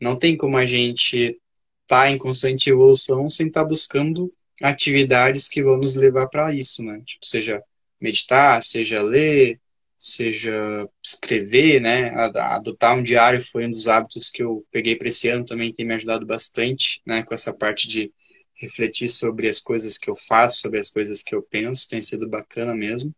não 0.00 0.18
tem 0.18 0.36
como 0.36 0.56
a 0.58 0.66
gente 0.66 1.38
estar 1.82 2.02
tá 2.04 2.10
em 2.10 2.18
constante 2.18 2.70
evolução 2.70 3.30
sem 3.30 3.48
estar 3.48 3.62
tá 3.62 3.68
buscando 3.68 4.32
atividades 4.62 5.48
que 5.48 5.62
vão 5.62 5.76
nos 5.76 5.94
levar 5.94 6.28
para 6.28 6.54
isso, 6.54 6.82
né? 6.82 7.02
Tipo, 7.04 7.26
seja 7.26 7.62
meditar, 8.00 8.62
seja 8.62 9.02
ler, 9.02 9.60
seja 9.98 10.88
escrever, 11.02 11.80
né? 11.80 12.10
Adotar 12.10 12.96
um 12.96 13.02
diário 13.02 13.40
foi 13.40 13.66
um 13.66 13.70
dos 13.70 13.88
hábitos 13.88 14.30
que 14.30 14.42
eu 14.42 14.64
peguei 14.70 14.96
para 14.96 15.08
esse 15.08 15.28
ano 15.28 15.44
também 15.44 15.72
tem 15.72 15.86
me 15.86 15.94
ajudado 15.94 16.26
bastante, 16.26 17.00
né? 17.06 17.22
Com 17.22 17.34
essa 17.34 17.52
parte 17.52 17.88
de 17.88 18.12
refletir 18.54 19.08
sobre 19.08 19.48
as 19.48 19.60
coisas 19.60 19.98
que 19.98 20.08
eu 20.08 20.16
faço, 20.16 20.60
sobre 20.60 20.78
as 20.78 20.90
coisas 20.90 21.22
que 21.22 21.34
eu 21.34 21.42
penso, 21.42 21.88
tem 21.88 22.00
sido 22.00 22.28
bacana 22.28 22.74
mesmo. 22.74 23.14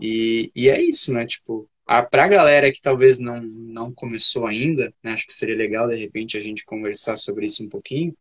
E, 0.00 0.50
e 0.54 0.68
é 0.68 0.80
isso, 0.80 1.12
né? 1.12 1.26
Tipo, 1.26 1.68
a, 1.86 2.02
pra 2.02 2.28
galera 2.28 2.72
que 2.72 2.80
talvez 2.80 3.18
não, 3.18 3.42
não 3.42 3.92
começou 3.92 4.46
ainda, 4.46 4.92
né? 5.02 5.12
Acho 5.12 5.26
que 5.26 5.32
seria 5.32 5.56
legal, 5.56 5.88
de 5.88 5.96
repente, 5.96 6.36
a 6.36 6.40
gente 6.40 6.64
conversar 6.64 7.16
sobre 7.16 7.46
isso 7.46 7.64
um 7.64 7.68
pouquinho. 7.68 8.16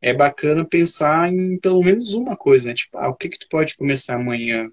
É 0.00 0.12
bacana 0.12 0.64
pensar 0.64 1.32
em 1.32 1.58
pelo 1.58 1.82
menos 1.82 2.12
uma 2.14 2.36
coisa, 2.36 2.68
né? 2.68 2.74
Tipo, 2.74 2.98
ah, 2.98 3.08
o 3.08 3.14
que 3.14 3.28
que 3.28 3.38
tu 3.38 3.48
pode 3.48 3.76
começar 3.76 4.16
amanhã, 4.16 4.70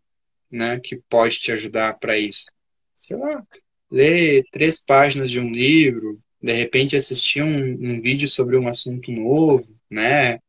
né? 0.51 0.79
Que 0.79 1.01
pode 1.09 1.39
te 1.39 1.51
ajudar 1.51 1.97
para 1.99 2.17
isso? 2.17 2.51
Sei 2.95 3.17
lá, 3.17 3.43
ler 3.89 4.43
três 4.51 4.83
páginas 4.83 5.31
de 5.31 5.39
um 5.39 5.51
livro, 5.51 6.19
de 6.41 6.53
repente 6.53 6.95
assistir 6.95 7.41
um, 7.41 7.73
um 7.73 8.01
vídeo 8.01 8.27
sobre 8.27 8.57
um 8.57 8.67
assunto 8.67 9.11
novo, 9.11 9.75
né? 9.89 10.39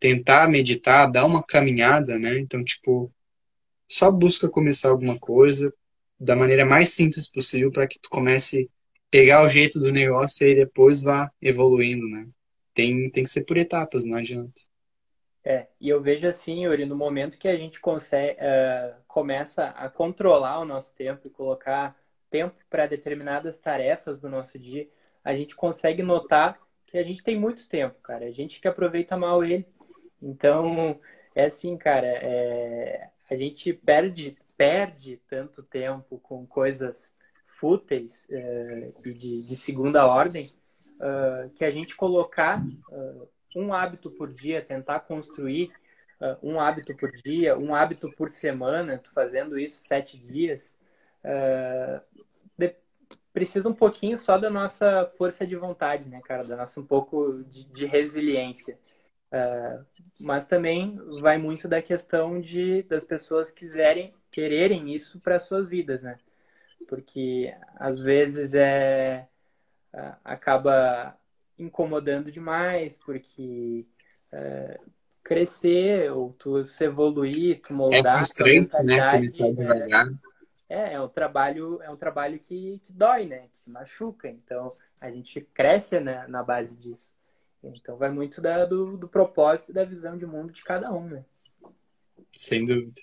Tentar 0.00 0.48
meditar, 0.50 1.10
dar 1.10 1.24
uma 1.24 1.42
caminhada, 1.42 2.18
né? 2.18 2.38
Então, 2.38 2.62
tipo, 2.62 3.12
só 3.88 4.10
busca 4.10 4.48
começar 4.48 4.90
alguma 4.90 5.18
coisa 5.18 5.72
da 6.18 6.34
maneira 6.34 6.66
mais 6.66 6.90
simples 6.90 7.30
possível 7.30 7.70
para 7.70 7.86
que 7.86 8.00
tu 8.00 8.08
comece 8.10 8.68
a 8.68 9.00
pegar 9.10 9.44
o 9.44 9.48
jeito 9.48 9.78
do 9.78 9.92
negócio 9.92 10.46
e 10.48 10.54
depois 10.54 11.02
vá 11.02 11.30
evoluindo, 11.40 12.08
né? 12.08 12.26
Tem, 12.76 13.10
tem 13.10 13.24
que 13.24 13.30
ser 13.30 13.44
por 13.44 13.56
etapas, 13.56 14.04
não 14.04 14.18
adianta. 14.18 14.60
É, 15.42 15.66
e 15.80 15.88
eu 15.88 16.02
vejo 16.02 16.28
assim, 16.28 16.64
Yuri, 16.64 16.84
no 16.84 16.94
momento 16.94 17.38
que 17.38 17.48
a 17.48 17.56
gente 17.56 17.80
consegue, 17.80 18.38
uh, 18.38 18.94
começa 19.08 19.68
a 19.68 19.88
controlar 19.88 20.58
o 20.58 20.64
nosso 20.66 20.94
tempo 20.94 21.26
e 21.26 21.30
colocar 21.30 21.96
tempo 22.30 22.54
para 22.68 22.86
determinadas 22.86 23.56
tarefas 23.56 24.18
do 24.18 24.28
nosso 24.28 24.58
dia, 24.58 24.86
a 25.24 25.34
gente 25.34 25.56
consegue 25.56 26.02
notar 26.02 26.60
que 26.84 26.98
a 26.98 27.02
gente 27.02 27.22
tem 27.22 27.38
muito 27.38 27.66
tempo, 27.66 27.96
cara. 28.02 28.26
A 28.26 28.30
gente 28.30 28.60
que 28.60 28.68
aproveita 28.68 29.16
mal 29.16 29.42
ele. 29.42 29.64
Então, 30.20 31.00
é 31.34 31.46
assim, 31.46 31.78
cara, 31.78 32.06
é, 32.06 33.08
a 33.30 33.36
gente 33.36 33.72
perde, 33.72 34.32
perde 34.54 35.18
tanto 35.28 35.62
tempo 35.62 36.18
com 36.18 36.46
coisas 36.46 37.14
fúteis 37.46 38.26
uh, 38.28 39.08
e 39.08 39.14
de, 39.14 39.42
de, 39.42 39.56
segunda 39.56 40.06
ordem 40.06 40.46
uh, 40.96 41.50
que 41.50 41.64
a 41.64 41.70
gente 41.70 41.94
colocar 41.96 42.62
uh, 42.88 43.28
um 43.56 43.72
hábito 43.72 44.10
por 44.10 44.32
dia, 44.32 44.62
tentar 44.62 45.00
construir 45.00 45.70
um 46.42 46.58
hábito 46.58 46.96
por 46.96 47.12
dia, 47.12 47.58
um 47.58 47.74
hábito 47.74 48.10
por 48.12 48.32
semana, 48.32 48.96
tu 48.96 49.12
fazendo 49.12 49.58
isso 49.58 49.78
sete 49.80 50.16
dias, 50.16 50.74
de, 52.56 52.74
precisa 53.34 53.68
um 53.68 53.74
pouquinho 53.74 54.16
só 54.16 54.38
da 54.38 54.48
nossa 54.48 55.04
força 55.18 55.46
de 55.46 55.54
vontade, 55.56 56.08
né, 56.08 56.22
cara? 56.24 56.42
Da 56.42 56.56
nossa 56.56 56.80
um 56.80 56.86
pouco 56.86 57.44
de, 57.44 57.64
de 57.64 57.84
resiliência. 57.84 58.78
Uh, 59.26 59.84
mas 60.18 60.44
também 60.44 60.98
vai 61.20 61.36
muito 61.36 61.68
da 61.68 61.82
questão 61.82 62.40
de 62.40 62.82
das 62.84 63.02
pessoas 63.02 63.50
quiserem 63.50 64.14
quererem 64.30 64.94
isso 64.94 65.18
para 65.18 65.38
suas 65.38 65.68
vidas, 65.68 66.02
né? 66.02 66.16
Porque 66.88 67.52
às 67.74 68.00
vezes 68.00 68.54
é 68.54 69.26
uh, 69.96 70.16
acaba 70.24 71.16
incomodando 71.58 72.30
demais, 72.30 72.96
porque 72.98 73.84
uh, 74.32 74.90
crescer 75.24 76.12
ou 76.12 76.32
tu 76.34 76.62
se 76.64 76.84
evoluir, 76.84 77.60
tu 77.60 77.74
moldar. 77.74 78.06
É 78.06 78.18
frustrante, 78.18 78.82
né? 78.84 79.12
Começar 79.12 79.50
devagar. 79.52 80.06
É, 80.68 80.94
é 80.94 81.00
um 81.00 81.08
trabalho, 81.08 81.80
é 81.82 81.90
um 81.90 81.96
trabalho 81.96 82.38
que, 82.38 82.80
que 82.82 82.92
dói, 82.92 83.26
né? 83.26 83.48
Que 83.52 83.72
machuca. 83.72 84.28
Então 84.28 84.66
a 85.00 85.10
gente 85.10 85.40
cresce 85.54 85.98
né, 86.00 86.26
na 86.28 86.42
base 86.42 86.76
disso. 86.76 87.14
Então 87.62 87.96
vai 87.96 88.10
muito 88.10 88.40
da, 88.40 88.64
do, 88.64 88.96
do 88.96 89.08
propósito 89.08 89.70
e 89.70 89.74
da 89.74 89.84
visão 89.84 90.16
de 90.16 90.26
mundo 90.26 90.52
de 90.52 90.62
cada 90.62 90.92
um, 90.92 91.08
né? 91.08 91.24
Sem 92.34 92.64
dúvida. 92.64 93.00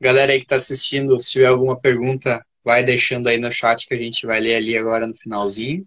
Galera 0.00 0.32
aí 0.32 0.38
que 0.38 0.44
está 0.44 0.56
assistindo, 0.56 1.18
se 1.18 1.32
tiver 1.32 1.46
alguma 1.46 1.78
pergunta, 1.78 2.44
vai 2.64 2.82
deixando 2.82 3.28
aí 3.28 3.38
no 3.38 3.52
chat 3.52 3.86
que 3.86 3.94
a 3.94 3.98
gente 3.98 4.26
vai 4.26 4.40
ler 4.40 4.56
ali 4.56 4.76
agora 4.76 5.06
no 5.06 5.14
finalzinho. 5.14 5.86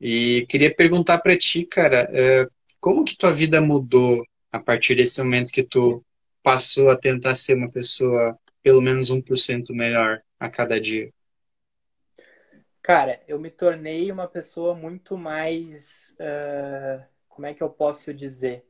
E 0.00 0.46
queria 0.48 0.74
perguntar 0.74 1.18
para 1.18 1.36
ti, 1.36 1.64
cara, 1.64 2.08
é, 2.12 2.46
como 2.80 3.04
que 3.04 3.16
tua 3.16 3.32
vida 3.32 3.60
mudou 3.60 4.22
a 4.52 4.60
partir 4.60 4.94
desse 4.96 5.22
momento 5.22 5.52
que 5.52 5.62
tu 5.62 6.04
passou 6.42 6.90
a 6.90 6.96
tentar 6.96 7.34
ser 7.34 7.54
uma 7.54 7.70
pessoa 7.70 8.38
pelo 8.62 8.80
menos 8.80 9.10
1% 9.10 9.74
melhor 9.74 10.20
a 10.38 10.50
cada 10.50 10.80
dia? 10.80 11.10
Cara, 12.82 13.20
eu 13.26 13.38
me 13.38 13.50
tornei 13.50 14.12
uma 14.12 14.28
pessoa 14.28 14.74
muito 14.74 15.16
mais. 15.16 16.14
Uh, 16.20 17.02
como 17.28 17.46
é 17.46 17.54
que 17.54 17.62
eu 17.62 17.70
posso 17.70 18.12
dizer? 18.12 18.66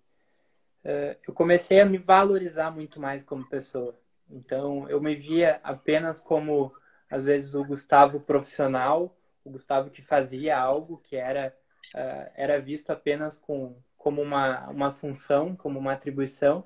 Uh, 0.84 1.18
eu 1.26 1.34
comecei 1.34 1.80
a 1.80 1.84
me 1.84 1.98
valorizar 1.98 2.70
muito 2.70 3.00
mais 3.00 3.24
como 3.24 3.48
pessoa. 3.48 3.98
Então, 4.30 4.88
eu 4.88 5.00
me 5.00 5.16
via 5.16 5.60
apenas 5.64 6.20
como, 6.20 6.72
às 7.10 7.24
vezes, 7.24 7.54
o 7.54 7.64
Gustavo 7.64 8.20
profissional, 8.20 9.16
o 9.44 9.50
Gustavo 9.50 9.90
que 9.90 10.02
fazia 10.02 10.58
algo 10.58 10.98
que 10.98 11.16
era, 11.16 11.54
uh, 11.94 12.32
era 12.34 12.60
visto 12.60 12.90
apenas 12.90 13.36
com, 13.36 13.76
como 13.96 14.22
uma, 14.22 14.68
uma 14.70 14.92
função, 14.92 15.54
como 15.54 15.78
uma 15.78 15.92
atribuição. 15.92 16.64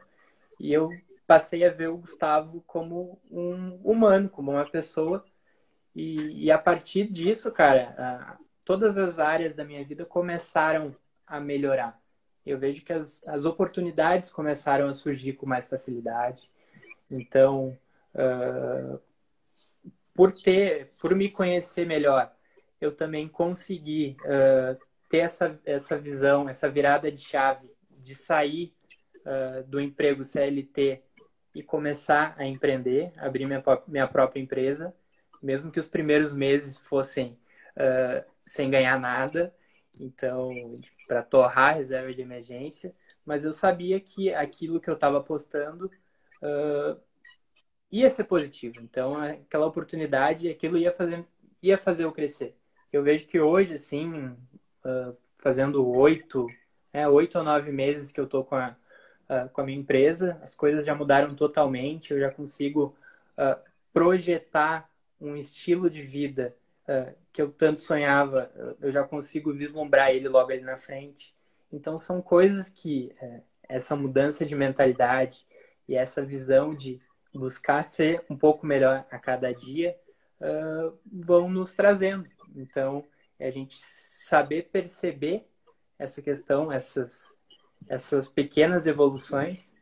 E 0.60 0.72
eu 0.72 0.90
passei 1.26 1.64
a 1.64 1.70
ver 1.70 1.88
o 1.88 1.98
Gustavo 1.98 2.62
como 2.66 3.20
um 3.30 3.80
humano, 3.84 4.28
como 4.28 4.52
uma 4.52 4.64
pessoa 4.64 5.24
e, 5.98 6.44
e 6.44 6.52
a 6.52 6.58
partir 6.58 7.10
disso, 7.10 7.50
cara, 7.50 8.38
todas 8.64 8.96
as 8.96 9.18
áreas 9.18 9.52
da 9.52 9.64
minha 9.64 9.84
vida 9.84 10.04
começaram 10.04 10.94
a 11.26 11.40
melhorar. 11.40 12.00
Eu 12.46 12.56
vejo 12.56 12.84
que 12.84 12.92
as, 12.92 13.20
as 13.26 13.44
oportunidades 13.44 14.30
começaram 14.30 14.88
a 14.88 14.94
surgir 14.94 15.32
com 15.32 15.44
mais 15.44 15.68
facilidade. 15.68 16.48
Então, 17.10 17.76
uh, 18.14 19.00
por 20.14 20.30
ter, 20.30 20.88
por 21.00 21.16
me 21.16 21.28
conhecer 21.28 21.84
melhor, 21.84 22.32
eu 22.80 22.94
também 22.94 23.26
consegui 23.28 24.16
uh, 24.24 24.78
ter 25.08 25.18
essa, 25.18 25.58
essa 25.64 25.98
visão, 25.98 26.48
essa 26.48 26.68
virada 26.68 27.10
de 27.10 27.20
chave 27.20 27.68
de 27.90 28.14
sair 28.14 28.74
uh, 29.24 29.64
do 29.66 29.80
emprego 29.80 30.22
CLT 30.22 31.02
e 31.54 31.62
começar 31.62 32.34
a 32.38 32.44
empreender, 32.44 33.12
abrir 33.16 33.46
minha, 33.46 33.62
minha 33.86 34.06
própria 34.06 34.40
empresa 34.40 34.94
mesmo 35.42 35.70
que 35.70 35.80
os 35.80 35.88
primeiros 35.88 36.32
meses 36.32 36.76
fossem 36.76 37.38
uh, 37.76 38.24
sem 38.44 38.70
ganhar 38.70 38.98
nada, 38.98 39.54
então 39.98 40.50
para 41.06 41.22
torrar 41.22 41.70
a 41.70 41.72
reserva 41.72 42.12
de 42.12 42.20
emergência, 42.20 42.94
mas 43.24 43.44
eu 43.44 43.52
sabia 43.52 44.00
que 44.00 44.32
aquilo 44.32 44.80
que 44.80 44.88
eu 44.88 44.94
estava 44.94 45.18
apostando 45.18 45.90
uh, 46.42 47.00
ia 47.90 48.10
ser 48.10 48.24
positivo. 48.24 48.80
Então 48.82 49.16
aquela 49.16 49.66
oportunidade, 49.66 50.48
aquilo 50.48 50.78
ia 50.78 50.92
fazer, 50.92 51.24
ia 51.62 51.78
fazer 51.78 52.04
eu 52.04 52.12
crescer. 52.12 52.56
Eu 52.92 53.02
vejo 53.02 53.26
que 53.26 53.38
hoje, 53.38 53.74
assim, 53.74 54.28
uh, 54.84 55.16
fazendo 55.36 55.86
oito, 55.96 56.46
é, 56.92 57.08
oito 57.08 57.38
ou 57.38 57.44
nove 57.44 57.70
meses 57.70 58.10
que 58.10 58.20
eu 58.20 58.24
estou 58.24 58.44
com 58.44 58.56
a, 58.56 58.74
com 59.52 59.60
a 59.60 59.64
minha 59.64 59.78
empresa, 59.78 60.38
as 60.42 60.54
coisas 60.54 60.86
já 60.86 60.94
mudaram 60.94 61.34
totalmente. 61.34 62.12
Eu 62.12 62.20
já 62.20 62.30
consigo 62.30 62.96
projetar 63.92 64.90
um 65.20 65.36
estilo 65.36 65.90
de 65.90 66.02
vida 66.02 66.54
uh, 66.88 67.14
que 67.32 67.42
eu 67.42 67.50
tanto 67.50 67.80
sonhava, 67.80 68.50
eu 68.80 68.90
já 68.90 69.04
consigo 69.04 69.52
vislumbrar 69.52 70.10
ele 70.10 70.28
logo 70.28 70.50
ali 70.50 70.62
na 70.62 70.76
frente. 70.76 71.34
Então, 71.72 71.98
são 71.98 72.22
coisas 72.22 72.70
que 72.70 73.14
uh, 73.20 73.42
essa 73.68 73.94
mudança 73.94 74.44
de 74.44 74.54
mentalidade 74.54 75.46
e 75.86 75.94
essa 75.94 76.22
visão 76.22 76.74
de 76.74 77.00
buscar 77.34 77.82
ser 77.84 78.24
um 78.28 78.36
pouco 78.36 78.66
melhor 78.66 79.06
a 79.10 79.18
cada 79.18 79.52
dia 79.52 79.96
uh, 80.40 80.96
vão 81.06 81.48
nos 81.48 81.74
trazendo. 81.74 82.28
Então, 82.54 83.04
é 83.38 83.48
a 83.48 83.50
gente 83.50 83.76
saber 83.78 84.68
perceber 84.70 85.46
essa 85.98 86.22
questão, 86.22 86.70
essas, 86.70 87.28
essas 87.88 88.28
pequenas 88.28 88.86
evoluções, 88.86 89.74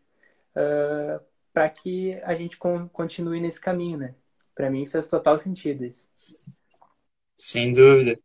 uh, 0.55 1.23
para 1.53 1.69
que 1.71 2.13
a 2.23 2.35
gente 2.35 2.57
continue 2.57 3.41
nesse 3.41 3.61
caminho, 3.61 3.99
né? 3.99 4.15
Para 4.55 4.71
mim 4.71 4.87
fez 4.87 5.07
total 5.07 5.37
sentido 5.39 5.85
isso. 5.85 6.09
Sem 7.37 7.73
dúvida. 7.73 8.19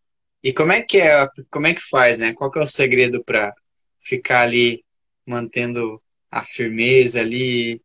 E 0.44 0.52
como 0.54 0.72
é 0.72 0.82
que 0.82 1.00
é, 1.00 1.28
como 1.50 1.68
é 1.68 1.74
que 1.74 1.82
faz, 1.82 2.20
né? 2.20 2.34
Qual 2.34 2.50
que 2.50 2.60
é 2.60 2.62
o 2.62 2.68
segredo 2.68 3.24
para 3.24 3.54
ficar 4.00 4.42
ali 4.42 4.84
mantendo 5.26 6.02
a 6.30 6.44
firmeza 6.44 7.20
ali 7.20 7.82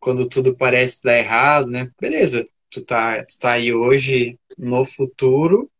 quando 0.00 0.28
tudo 0.28 0.56
parece 0.56 1.02
dar 1.02 1.18
errado, 1.18 1.68
né? 1.68 1.90
Beleza, 2.00 2.44
tu 2.72 2.84
tá, 2.84 3.24
tu 3.24 3.38
tá 3.38 3.52
aí 3.52 3.72
hoje 3.74 4.38
no 4.58 4.84
futuro 4.84 5.70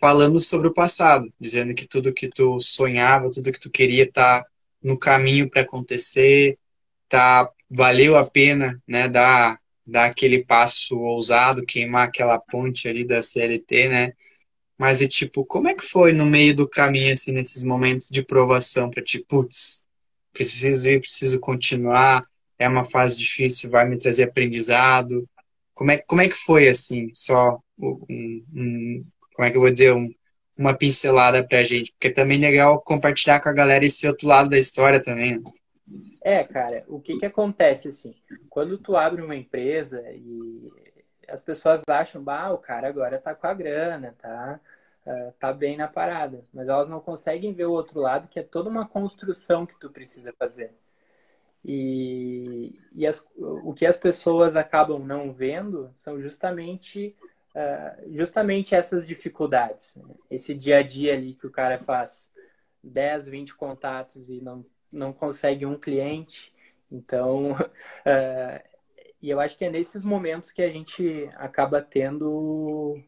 falando 0.00 0.40
sobre 0.40 0.68
o 0.68 0.74
passado, 0.74 1.32
dizendo 1.40 1.74
que 1.74 1.86
tudo 1.86 2.14
que 2.14 2.28
tu 2.28 2.58
sonhava, 2.60 3.30
tudo 3.30 3.52
que 3.52 3.60
tu 3.60 3.70
queria 3.70 4.10
tá 4.10 4.44
no 4.82 4.98
caminho 4.98 5.50
para 5.50 5.62
acontecer, 5.62 6.58
tá 7.08 7.50
valeu 7.70 8.16
a 8.16 8.26
pena, 8.28 8.82
né, 8.88 9.08
dar 9.08 9.60
dar 9.86 10.06
aquele 10.06 10.44
passo 10.44 10.96
ousado, 10.98 11.66
queimar 11.66 12.08
aquela 12.08 12.38
ponte 12.38 12.88
ali 12.88 13.04
da 13.04 13.20
CLT, 13.20 13.88
né? 13.88 14.12
Mas 14.78 15.00
e 15.00 15.08
tipo, 15.08 15.44
como 15.44 15.68
é 15.68 15.74
que 15.74 15.84
foi 15.84 16.12
no 16.12 16.24
meio 16.26 16.54
do 16.54 16.68
caminho, 16.68 17.12
assim, 17.12 17.32
nesses 17.32 17.64
momentos 17.64 18.08
de 18.10 18.22
provação 18.22 18.90
para 18.90 19.02
ti, 19.02 19.24
putz, 19.28 19.84
preciso 20.32 20.88
ir, 20.88 21.00
preciso 21.00 21.40
continuar, 21.40 22.24
é 22.58 22.68
uma 22.68 22.84
fase 22.84 23.18
difícil, 23.18 23.70
vai 23.70 23.88
me 23.88 23.98
trazer 23.98 24.24
aprendizado. 24.24 25.28
Como 25.80 25.92
é, 25.92 25.96
como 25.96 26.20
é 26.20 26.28
que 26.28 26.36
foi, 26.36 26.68
assim, 26.68 27.08
só 27.14 27.58
um, 27.78 28.44
um 28.54 29.04
como 29.34 29.48
é 29.48 29.50
que 29.50 29.56
eu 29.56 29.62
vou 29.62 29.70
dizer, 29.70 29.94
um, 29.94 30.06
uma 30.58 30.76
pincelada 30.76 31.42
pra 31.42 31.62
gente? 31.62 31.90
Porque 31.92 32.10
também 32.10 32.36
é 32.36 32.50
legal 32.50 32.82
compartilhar 32.82 33.40
com 33.40 33.48
a 33.48 33.54
galera 33.54 33.82
esse 33.82 34.06
outro 34.06 34.28
lado 34.28 34.50
da 34.50 34.58
história 34.58 35.00
também, 35.00 35.38
né? 35.38 35.44
É, 36.20 36.44
cara, 36.44 36.84
o 36.86 37.00
que 37.00 37.16
que 37.16 37.24
acontece 37.24 37.88
assim? 37.88 38.14
Quando 38.50 38.76
tu 38.76 38.94
abre 38.94 39.22
uma 39.22 39.34
empresa 39.34 40.02
e 40.12 40.70
as 41.26 41.40
pessoas 41.40 41.80
acham, 41.88 42.22
bah, 42.22 42.50
o 42.50 42.58
cara 42.58 42.86
agora 42.86 43.18
tá 43.18 43.34
com 43.34 43.46
a 43.46 43.54
grana, 43.54 44.14
tá, 44.20 44.60
uh, 45.06 45.32
tá 45.38 45.50
bem 45.50 45.78
na 45.78 45.88
parada, 45.88 46.44
mas 46.52 46.68
elas 46.68 46.90
não 46.90 47.00
conseguem 47.00 47.54
ver 47.54 47.64
o 47.64 47.72
outro 47.72 48.00
lado, 48.00 48.28
que 48.28 48.38
é 48.38 48.42
toda 48.42 48.68
uma 48.68 48.86
construção 48.86 49.64
que 49.64 49.80
tu 49.80 49.88
precisa 49.88 50.30
fazer. 50.38 50.74
E, 51.64 52.78
e 52.94 53.06
as, 53.06 53.26
o 53.36 53.74
que 53.74 53.84
as 53.84 53.96
pessoas 53.96 54.56
acabam 54.56 54.98
não 54.98 55.32
vendo 55.32 55.90
são 55.94 56.20
justamente 56.20 57.14
uh, 57.54 58.14
justamente 58.14 58.74
essas 58.74 59.06
dificuldades, 59.06 59.94
né? 59.94 60.14
esse 60.30 60.54
dia 60.54 60.78
a 60.78 60.82
dia 60.82 61.12
ali 61.12 61.34
que 61.34 61.46
o 61.46 61.50
cara 61.50 61.78
faz 61.78 62.30
10, 62.82 63.26
20 63.26 63.54
contatos 63.56 64.30
e 64.30 64.40
não 64.40 64.64
não 64.92 65.12
consegue 65.12 65.64
um 65.66 65.78
cliente. 65.78 66.52
Então, 66.90 67.52
uh, 67.52 68.68
e 69.22 69.30
eu 69.30 69.40
acho 69.40 69.56
que 69.56 69.64
é 69.64 69.70
nesses 69.70 70.04
momentos 70.04 70.52
que 70.52 70.62
a 70.62 70.70
gente 70.70 71.28
acaba 71.36 71.80
tendo. 71.80 72.98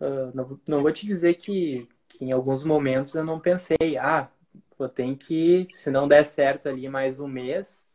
Uh, 0.00 0.34
não, 0.34 0.60
não 0.66 0.82
vou 0.82 0.92
te 0.92 1.06
dizer 1.06 1.34
que, 1.34 1.88
que 2.08 2.24
em 2.24 2.32
alguns 2.32 2.64
momentos 2.64 3.14
eu 3.14 3.24
não 3.24 3.38
pensei, 3.38 3.96
ah, 3.98 4.28
vou 4.76 4.88
ter 4.88 5.14
que, 5.16 5.68
se 5.70 5.90
não 5.90 6.08
der 6.08 6.24
certo 6.24 6.68
ali 6.68 6.88
mais 6.88 7.20
um 7.20 7.28
mês, 7.28 7.88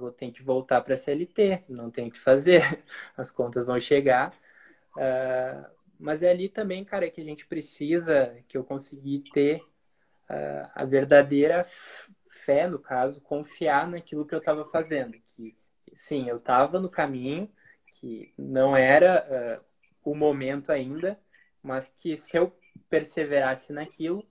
vou 0.00 0.10
ter 0.10 0.30
que 0.32 0.42
voltar 0.42 0.80
para 0.80 0.94
a 0.94 0.96
CLT, 0.96 1.64
não 1.68 1.90
tenho 1.90 2.10
que 2.10 2.18
fazer, 2.18 2.62
as 3.16 3.30
contas 3.30 3.64
vão 3.64 3.78
chegar. 3.78 4.34
Uh, 4.96 5.70
mas 5.98 6.22
é 6.22 6.30
ali 6.30 6.48
também, 6.48 6.84
cara, 6.84 7.10
que 7.10 7.20
a 7.20 7.24
gente 7.24 7.46
precisa, 7.46 8.34
que 8.48 8.56
eu 8.56 8.64
consegui 8.64 9.22
ter 9.32 9.60
uh, 10.28 10.70
a 10.74 10.84
verdadeira 10.84 11.64
fé, 12.28 12.66
no 12.66 12.78
caso, 12.78 13.20
confiar 13.20 13.86
naquilo 13.88 14.26
que 14.26 14.34
eu 14.34 14.38
estava 14.38 14.64
fazendo. 14.64 15.12
Que, 15.28 15.56
sim, 15.94 16.28
eu 16.28 16.38
estava 16.38 16.80
no 16.80 16.90
caminho, 16.90 17.50
que 17.94 18.32
não 18.38 18.76
era 18.76 19.60
uh, 19.62 20.10
o 20.10 20.14
momento 20.14 20.72
ainda, 20.72 21.20
mas 21.62 21.88
que 21.88 22.16
se 22.16 22.36
eu 22.36 22.56
perseverasse 22.88 23.72
naquilo, 23.72 24.26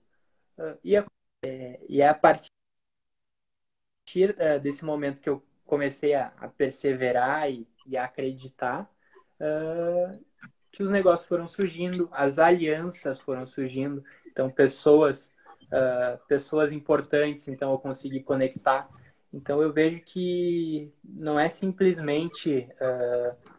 ia. 0.84 1.04
É, 1.42 1.80
e 1.88 2.02
é 2.02 2.08
a 2.08 2.14
partir 2.14 2.50
desse 4.60 4.84
momento 4.84 5.20
que 5.20 5.28
eu 5.28 5.42
comecei 5.70 6.14
a, 6.14 6.32
a 6.36 6.48
perseverar 6.48 7.50
e, 7.50 7.66
e, 7.86 7.96
a 7.96 8.04
acreditar 8.04 8.90
que 10.70 10.82
os 10.82 10.90
negócios 10.90 11.26
foram 11.26 11.46
surgindo, 11.46 12.10
as 12.12 12.38
alianças 12.38 13.18
foram 13.20 13.46
surgindo. 13.46 14.04
Então, 14.26 14.50
pessoas 14.50 15.32
uh, 15.70 16.18
pessoas 16.26 16.72
importantes, 16.72 17.48
então 17.48 17.70
eu 17.72 17.78
consegui 17.78 18.20
conectar. 18.20 18.88
Então 19.32 19.62
eu 19.62 19.72
vejo 19.72 20.02
que 20.02 20.92
não 21.04 21.38
é 21.38 21.48
simplesmente 21.48 22.68
uh, 22.80 23.52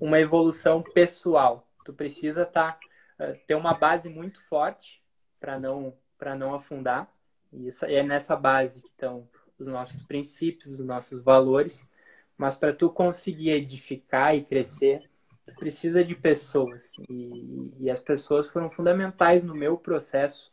uma 0.00 0.20
evolução 0.20 0.82
pessoal. 0.82 1.68
Tu 1.84 1.92
precisa 1.92 2.46
tá, 2.46 2.78
uh, 3.20 3.32
ter 3.46 3.54
uma 3.54 3.74
base 3.74 4.08
muito 4.08 4.42
forte 4.48 5.02
para 5.38 5.58
não 5.58 5.94
para 6.16 6.36
não 6.36 6.54
afundar. 6.54 7.10
E 7.52 7.66
isso 7.66 7.84
é 7.84 8.02
nessa 8.02 8.36
base 8.36 8.82
que 8.82 8.88
estão 8.88 9.28
os 9.60 9.66
nossos 9.66 10.02
princípios, 10.02 10.80
os 10.80 10.86
nossos 10.86 11.22
valores. 11.22 11.88
Mas 12.36 12.54
para 12.54 12.72
tu 12.72 12.88
conseguir 12.90 13.50
edificar 13.50 14.34
e 14.34 14.42
crescer, 14.42 15.10
precisa 15.58 16.04
de 16.04 16.14
pessoas 16.14 16.94
e, 17.08 17.70
e, 17.80 17.90
as 17.90 18.00
pessoas 18.00 18.46
foram 18.46 18.70
fundamentais 18.70 19.44
no 19.44 19.54
meu 19.54 19.76
processo 19.76 20.50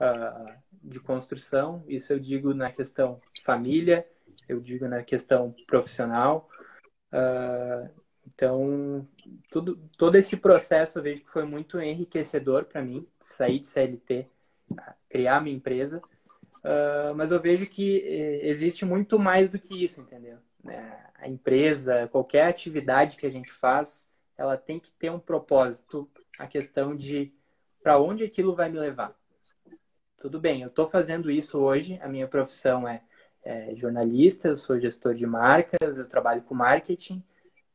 uh, 0.00 0.52
de 0.82 1.00
construção. 1.00 1.84
Isso 1.86 2.12
eu 2.12 2.18
digo 2.18 2.54
na 2.54 2.70
questão 2.70 3.18
família, 3.44 4.06
eu 4.48 4.60
digo 4.60 4.88
na 4.88 5.02
questão 5.02 5.54
profissional. 5.66 6.48
Uh, 7.12 7.88
então, 8.26 9.08
tudo, 9.50 9.76
todo 9.96 10.16
esse 10.16 10.36
processo 10.36 10.98
eu 10.98 11.02
vejo 11.02 11.22
que 11.22 11.30
foi 11.30 11.44
muito 11.44 11.80
enriquecedor 11.80 12.64
para 12.64 12.82
mim, 12.82 13.06
sair 13.20 13.58
de 13.58 13.66
CLT, 13.68 14.28
criar 15.08 15.40
minha 15.40 15.56
empresa. 15.56 16.00
Uh, 16.58 17.14
mas 17.14 17.30
eu 17.30 17.40
vejo 17.40 17.66
que 17.66 18.00
eh, 18.00 18.48
existe 18.48 18.84
muito 18.84 19.18
mais 19.18 19.48
do 19.48 19.58
que 19.58 19.84
isso, 19.84 20.00
entendeu? 20.00 20.38
É, 20.66 20.98
a 21.14 21.28
empresa, 21.28 22.08
qualquer 22.08 22.46
atividade 22.46 23.16
que 23.16 23.26
a 23.26 23.30
gente 23.30 23.50
faz, 23.50 24.06
ela 24.36 24.56
tem 24.56 24.78
que 24.78 24.90
ter 24.92 25.10
um 25.10 25.18
propósito, 25.18 26.10
a 26.38 26.46
questão 26.46 26.94
de 26.94 27.32
para 27.82 27.98
onde 27.98 28.24
aquilo 28.24 28.54
vai 28.54 28.68
me 28.68 28.78
levar. 28.78 29.16
Tudo 30.20 30.40
bem, 30.40 30.62
eu 30.62 30.68
estou 30.68 30.88
fazendo 30.88 31.30
isso 31.30 31.58
hoje, 31.58 31.98
a 32.02 32.08
minha 32.08 32.26
profissão 32.26 32.86
é, 32.86 33.02
é, 33.44 33.74
jornalista, 33.74 34.48
eu 34.48 34.56
sou 34.56 34.78
gestor 34.80 35.14
de 35.14 35.26
marcas, 35.26 35.96
eu 35.96 36.06
trabalho 36.06 36.42
com 36.42 36.54
marketing, 36.54 37.22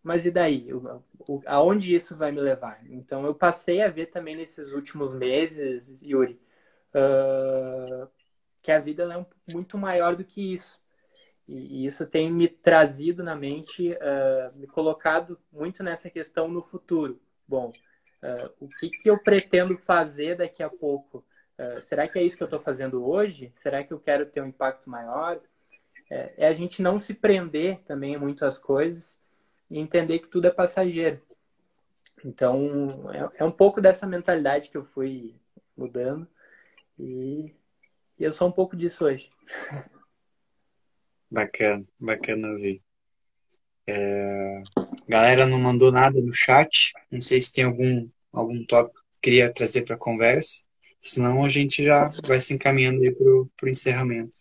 mas 0.03 0.25
e 0.25 0.31
daí? 0.31 0.71
O, 0.73 1.41
aonde 1.45 1.95
isso 1.95 2.15
vai 2.17 2.31
me 2.31 2.41
levar? 2.41 2.81
Então, 2.89 3.25
eu 3.25 3.33
passei 3.33 3.81
a 3.81 3.87
ver 3.89 4.07
também 4.07 4.35
nesses 4.35 4.71
últimos 4.71 5.13
meses, 5.13 6.01
Yuri, 6.01 6.37
uh, 6.93 7.42
que 8.63 8.71
a 8.71 8.79
vida 8.79 9.03
é 9.03 9.17
um, 9.17 9.25
muito 9.49 9.77
maior 9.77 10.15
do 10.15 10.23
que 10.23 10.53
isso. 10.53 10.81
E, 11.47 11.83
e 11.83 11.85
isso 11.85 12.07
tem 12.07 12.31
me 12.31 12.47
trazido 12.47 13.21
na 13.21 13.35
mente, 13.35 13.91
uh, 13.91 14.59
me 14.59 14.65
colocado 14.65 15.37
muito 15.51 15.83
nessa 15.83 16.09
questão 16.09 16.47
no 16.47 16.61
futuro. 16.61 17.21
Bom, 17.47 17.73
uh, 18.23 18.49
o 18.59 18.69
que, 18.69 18.89
que 18.89 19.09
eu 19.09 19.21
pretendo 19.21 19.77
fazer 19.77 20.37
daqui 20.37 20.63
a 20.63 20.69
pouco? 20.69 21.23
será 21.81 22.07
que 22.07 22.17
é 22.17 22.23
isso 22.23 22.35
que 22.35 22.43
eu 22.43 22.47
estou 22.47 22.59
fazendo 22.59 23.07
hoje? 23.07 23.49
Será 23.53 23.83
que 23.83 23.93
eu 23.93 23.99
quero 23.99 24.25
ter 24.25 24.41
um 24.41 24.47
impacto 24.47 24.89
maior? 24.89 25.39
É, 26.09 26.45
é 26.45 26.47
a 26.47 26.53
gente 26.53 26.81
não 26.81 26.99
se 26.99 27.13
prender 27.13 27.79
também 27.85 28.17
muito 28.17 28.43
às 28.43 28.57
coisas 28.57 29.19
e 29.69 29.79
entender 29.79 30.19
que 30.19 30.27
tudo 30.27 30.47
é 30.47 30.51
passageiro. 30.51 31.21
Então, 32.25 32.87
é, 33.13 33.41
é 33.41 33.43
um 33.43 33.51
pouco 33.51 33.79
dessa 33.79 34.05
mentalidade 34.05 34.69
que 34.69 34.77
eu 34.77 34.83
fui 34.83 35.35
mudando 35.77 36.27
e, 36.99 37.53
e 38.19 38.23
eu 38.23 38.31
sou 38.31 38.47
um 38.47 38.51
pouco 38.51 38.75
disso 38.75 39.05
hoje. 39.05 39.29
Bacana, 41.29 41.83
bacana 41.99 42.49
ouvir. 42.49 42.81
É... 43.87 44.63
Galera 45.07 45.45
não 45.45 45.59
mandou 45.59 45.91
nada 45.91 46.21
no 46.21 46.33
chat. 46.33 46.93
Não 47.11 47.21
sei 47.21 47.41
se 47.41 47.53
tem 47.53 47.65
algum, 47.65 48.07
algum 48.31 48.63
tópico 48.65 49.03
que 49.13 49.19
queria 49.21 49.51
trazer 49.51 49.83
para 49.83 49.95
a 49.95 49.99
conversa. 49.99 50.65
Senão 51.01 51.43
a 51.43 51.49
gente 51.49 51.83
já 51.83 52.09
vai 52.25 52.39
se 52.39 52.53
encaminhando 52.53 53.01
aí 53.01 53.13
para 53.13 53.27
o 53.27 53.69
encerramento. 53.69 54.37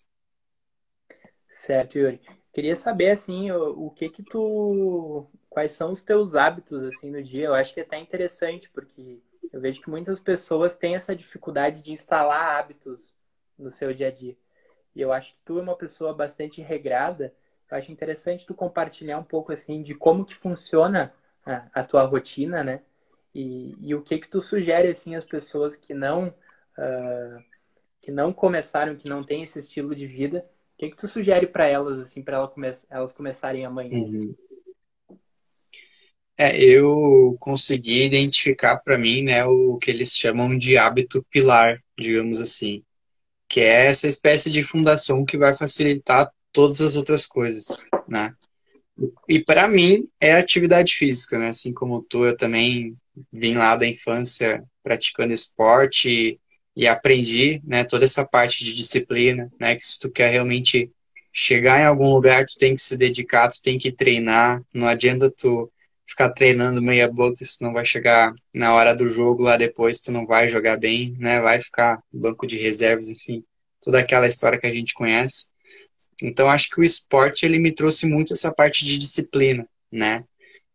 Certo, 1.51 1.99
Yuri. 1.99 2.21
Queria 2.53 2.77
saber, 2.77 3.11
assim, 3.11 3.51
o, 3.51 3.87
o, 3.87 3.91
que 3.91 4.09
que 4.11 4.23
tu... 4.23 5.27
Quais 5.49 5.73
são 5.73 5.93
os 5.93 6.03
teus 6.03 6.35
hábitos, 6.35 6.83
assim, 6.83 7.11
no 7.11 7.23
dia? 7.23 7.47
Eu 7.47 7.55
acho 7.55 7.73
que 7.75 7.81
é 7.81 7.83
até 7.83 7.99
interessante, 7.99 8.71
porque 8.71 9.21
eu 9.53 9.61
vejo 9.61 9.81
que 9.81 9.91
muitas 9.91 10.21
pessoas 10.21 10.77
têm 10.77 10.95
essa 10.95 11.17
dificuldade 11.17 11.83
de 11.83 11.93
instalar 11.93 12.59
hábitos 12.59 13.13
no 13.63 13.71
seu 13.71 13.95
dia 13.95 14.09
a 14.09 14.11
dia. 14.11 14.37
E 14.95 15.01
eu 15.01 15.13
acho 15.13 15.33
que 15.33 15.39
tu 15.45 15.59
é 15.59 15.63
uma 15.63 15.77
pessoa 15.77 16.13
bastante 16.13 16.61
regrada. 16.61 17.33
Eu 17.71 17.79
acho 17.79 17.91
interessante 17.91 18.45
tu 18.45 18.55
compartilhar 18.55 19.19
um 19.19 19.25
pouco, 19.25 19.53
assim, 19.53 19.83
de 19.83 19.95
como 19.95 20.25
que 20.25 20.35
funciona 20.35 21.15
a, 21.47 21.67
a 21.73 21.85
tua 21.85 22.03
rotina, 22.05 22.63
né? 22.63 22.83
E, 23.35 23.75
e, 23.81 23.95
o 23.95 24.03
que 24.03 24.19
que 24.19 24.29
tu 24.29 24.41
sugere, 24.43 24.89
assim, 24.89 25.15
às 25.15 25.25
pessoas 25.25 25.77
que 25.77 25.95
não... 25.95 26.29
Uh, 26.77 27.53
que 28.03 28.11
não 28.11 28.33
começaram, 28.33 28.97
que 28.97 29.09
não 29.09 29.23
têm 29.23 29.45
esse 29.45 29.61
estilo 29.61 29.95
de 29.95 30.07
vida, 30.07 30.45
que, 30.77 30.91
que 30.91 30.97
tu 30.97 31.07
sugere 31.07 31.47
para 31.47 31.69
elas, 31.69 32.01
assim, 32.01 32.21
para 32.21 32.37
ela 32.37 32.49
come 32.49 32.69
elas 32.91 33.13
começarem 33.13 33.65
amanhã? 33.65 34.01
Uhum. 34.01 34.35
É, 36.37 36.61
eu 36.61 37.37
consegui 37.39 38.05
identificar 38.05 38.79
para 38.79 38.99
mim, 38.99 39.23
né, 39.23 39.45
o 39.45 39.79
que 39.79 39.91
eles 39.91 40.17
chamam 40.17 40.59
de 40.59 40.77
hábito 40.77 41.25
pilar, 41.31 41.81
digamos 41.97 42.41
assim, 42.41 42.83
que 43.53 43.61
é 43.61 43.85
essa 43.85 44.09
espécie 44.09 44.51
de 44.51 44.65
fundação 44.65 45.27
que 45.27 45.37
vai 45.37 45.53
facilitar 45.53 46.33
todas 46.51 46.81
as 46.81 46.97
outras 46.97 47.27
coisas, 47.27 47.67
né? 48.09 48.33
E 49.29 49.45
para 49.45 49.69
mim 49.69 50.09
é 50.19 50.33
atividade 50.33 50.95
física, 50.95 51.39
né? 51.39 51.49
Assim 51.49 51.71
como 51.71 52.03
tu, 52.03 52.25
eu 52.25 52.35
também 52.35 52.97
vim 53.31 53.53
lá 53.53 53.77
da 53.77 53.87
infância 53.87 54.65
praticando 54.83 55.35
esporte 55.35 56.41
e 56.75 56.87
aprendi, 56.87 57.61
né, 57.63 57.85
toda 57.85 58.07
essa 58.07 58.25
parte 58.25 58.65
de 58.65 58.73
disciplina, 58.73 59.53
né, 59.61 59.77
que 59.77 59.85
se 59.85 60.01
tu 60.01 60.11
quer 60.11 60.31
realmente 60.31 60.91
chegar 61.31 61.79
em 61.79 61.85
algum 61.85 62.11
lugar, 62.11 62.47
tu 62.47 62.57
tem 62.59 62.75
que 62.75 62.81
se 62.81 62.97
dedicar, 62.97 63.51
tu 63.51 63.61
tem 63.63 63.79
que 63.79 63.93
treinar, 63.93 64.63
não 64.75 64.87
adianta 64.87 65.31
tu 65.31 65.71
ficar 66.07 66.31
treinando 66.31 66.83
meia 66.83 67.09
boca, 67.09 67.45
senão 67.45 67.73
vai 67.73 67.85
chegar 67.85 68.33
na 68.53 68.75
hora 68.75 68.95
do 68.95 69.09
jogo 69.09 69.43
lá 69.43 69.57
depois, 69.57 70.01
tu 70.01 70.13
não 70.13 70.27
vai 70.27 70.49
jogar 70.49 70.77
bem, 70.77 71.17
né, 71.19 71.41
vai 71.41 71.61
ficar 71.61 72.03
banco 72.13 72.47
de 72.47 72.59
reservas, 72.59 73.09
enfim, 73.09 73.43
toda 73.83 73.99
aquela 73.99 74.27
história 74.27 74.59
que 74.59 74.67
a 74.67 74.73
gente 74.73 74.95
conhece. 74.95 75.49
Então 76.23 76.49
acho 76.49 76.69
que 76.71 76.81
o 76.81 76.85
esporte 76.85 77.45
ele 77.45 77.59
me 77.59 77.73
trouxe 77.73 78.07
muito 78.07 78.33
essa 78.33 78.53
parte 78.53 78.85
de 78.85 78.99
disciplina, 78.99 79.67
né? 79.91 80.25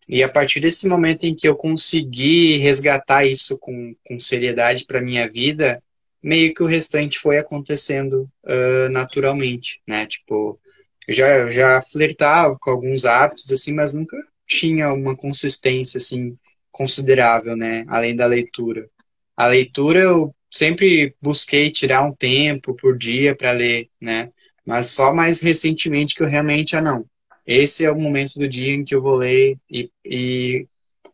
E 0.08 0.24
a 0.24 0.30
partir 0.30 0.60
desse 0.60 0.88
momento 0.88 1.26
em 1.26 1.36
que 1.36 1.48
eu 1.48 1.56
consegui 1.56 2.58
resgatar 2.58 3.26
isso 3.26 3.58
com, 3.58 3.94
com 4.06 4.20
seriedade 4.20 4.86
para 4.86 5.02
minha 5.02 5.28
vida, 5.28 5.84
meio 6.24 6.54
que 6.54 6.64
o 6.64 6.66
restante 6.66 7.20
foi 7.20 7.38
acontecendo 7.38 8.30
uh, 8.46 8.90
naturalmente, 8.90 9.82
né? 9.86 10.06
Tipo, 10.06 10.60
eu 11.08 11.14
já, 11.14 11.50
já 11.50 11.82
flertava 11.82 12.58
com 12.60 12.72
alguns 12.72 13.06
hábitos, 13.06 13.52
assim, 13.52 13.74
mas 13.74 13.94
nunca 13.94 14.18
tinha 14.48 14.94
uma 14.94 15.16
consistência, 15.16 15.98
assim, 15.98 16.38
considerável, 16.72 17.56
né? 17.56 17.86
Além 17.88 18.16
da 18.16 18.26
leitura. 18.26 18.90
A 19.36 19.48
leitura 19.48 20.00
eu 20.00 20.36
sempre 20.50 21.16
busquei 21.22 21.70
tirar 21.72 22.04
um 22.04 22.16
tempo 22.16 22.76
por 22.76 22.98
dia 22.98 23.36
para 23.36 23.52
ler, 23.52 23.90
né? 24.02 24.32
Mas 24.66 24.88
só 24.88 25.14
mais 25.14 25.42
recentemente 25.42 26.16
que 26.16 26.24
eu 26.24 26.28
realmente, 26.28 26.76
ah, 26.76 26.82
não. 26.82 27.06
Esse 27.46 27.86
é 27.86 27.92
o 27.92 28.00
momento 28.00 28.36
do 28.36 28.48
dia 28.48 28.74
em 28.74 28.84
que 28.84 28.96
eu 28.96 29.02
vou 29.02 29.16
ler 29.16 29.58
e, 29.70 29.90
e 30.06 30.68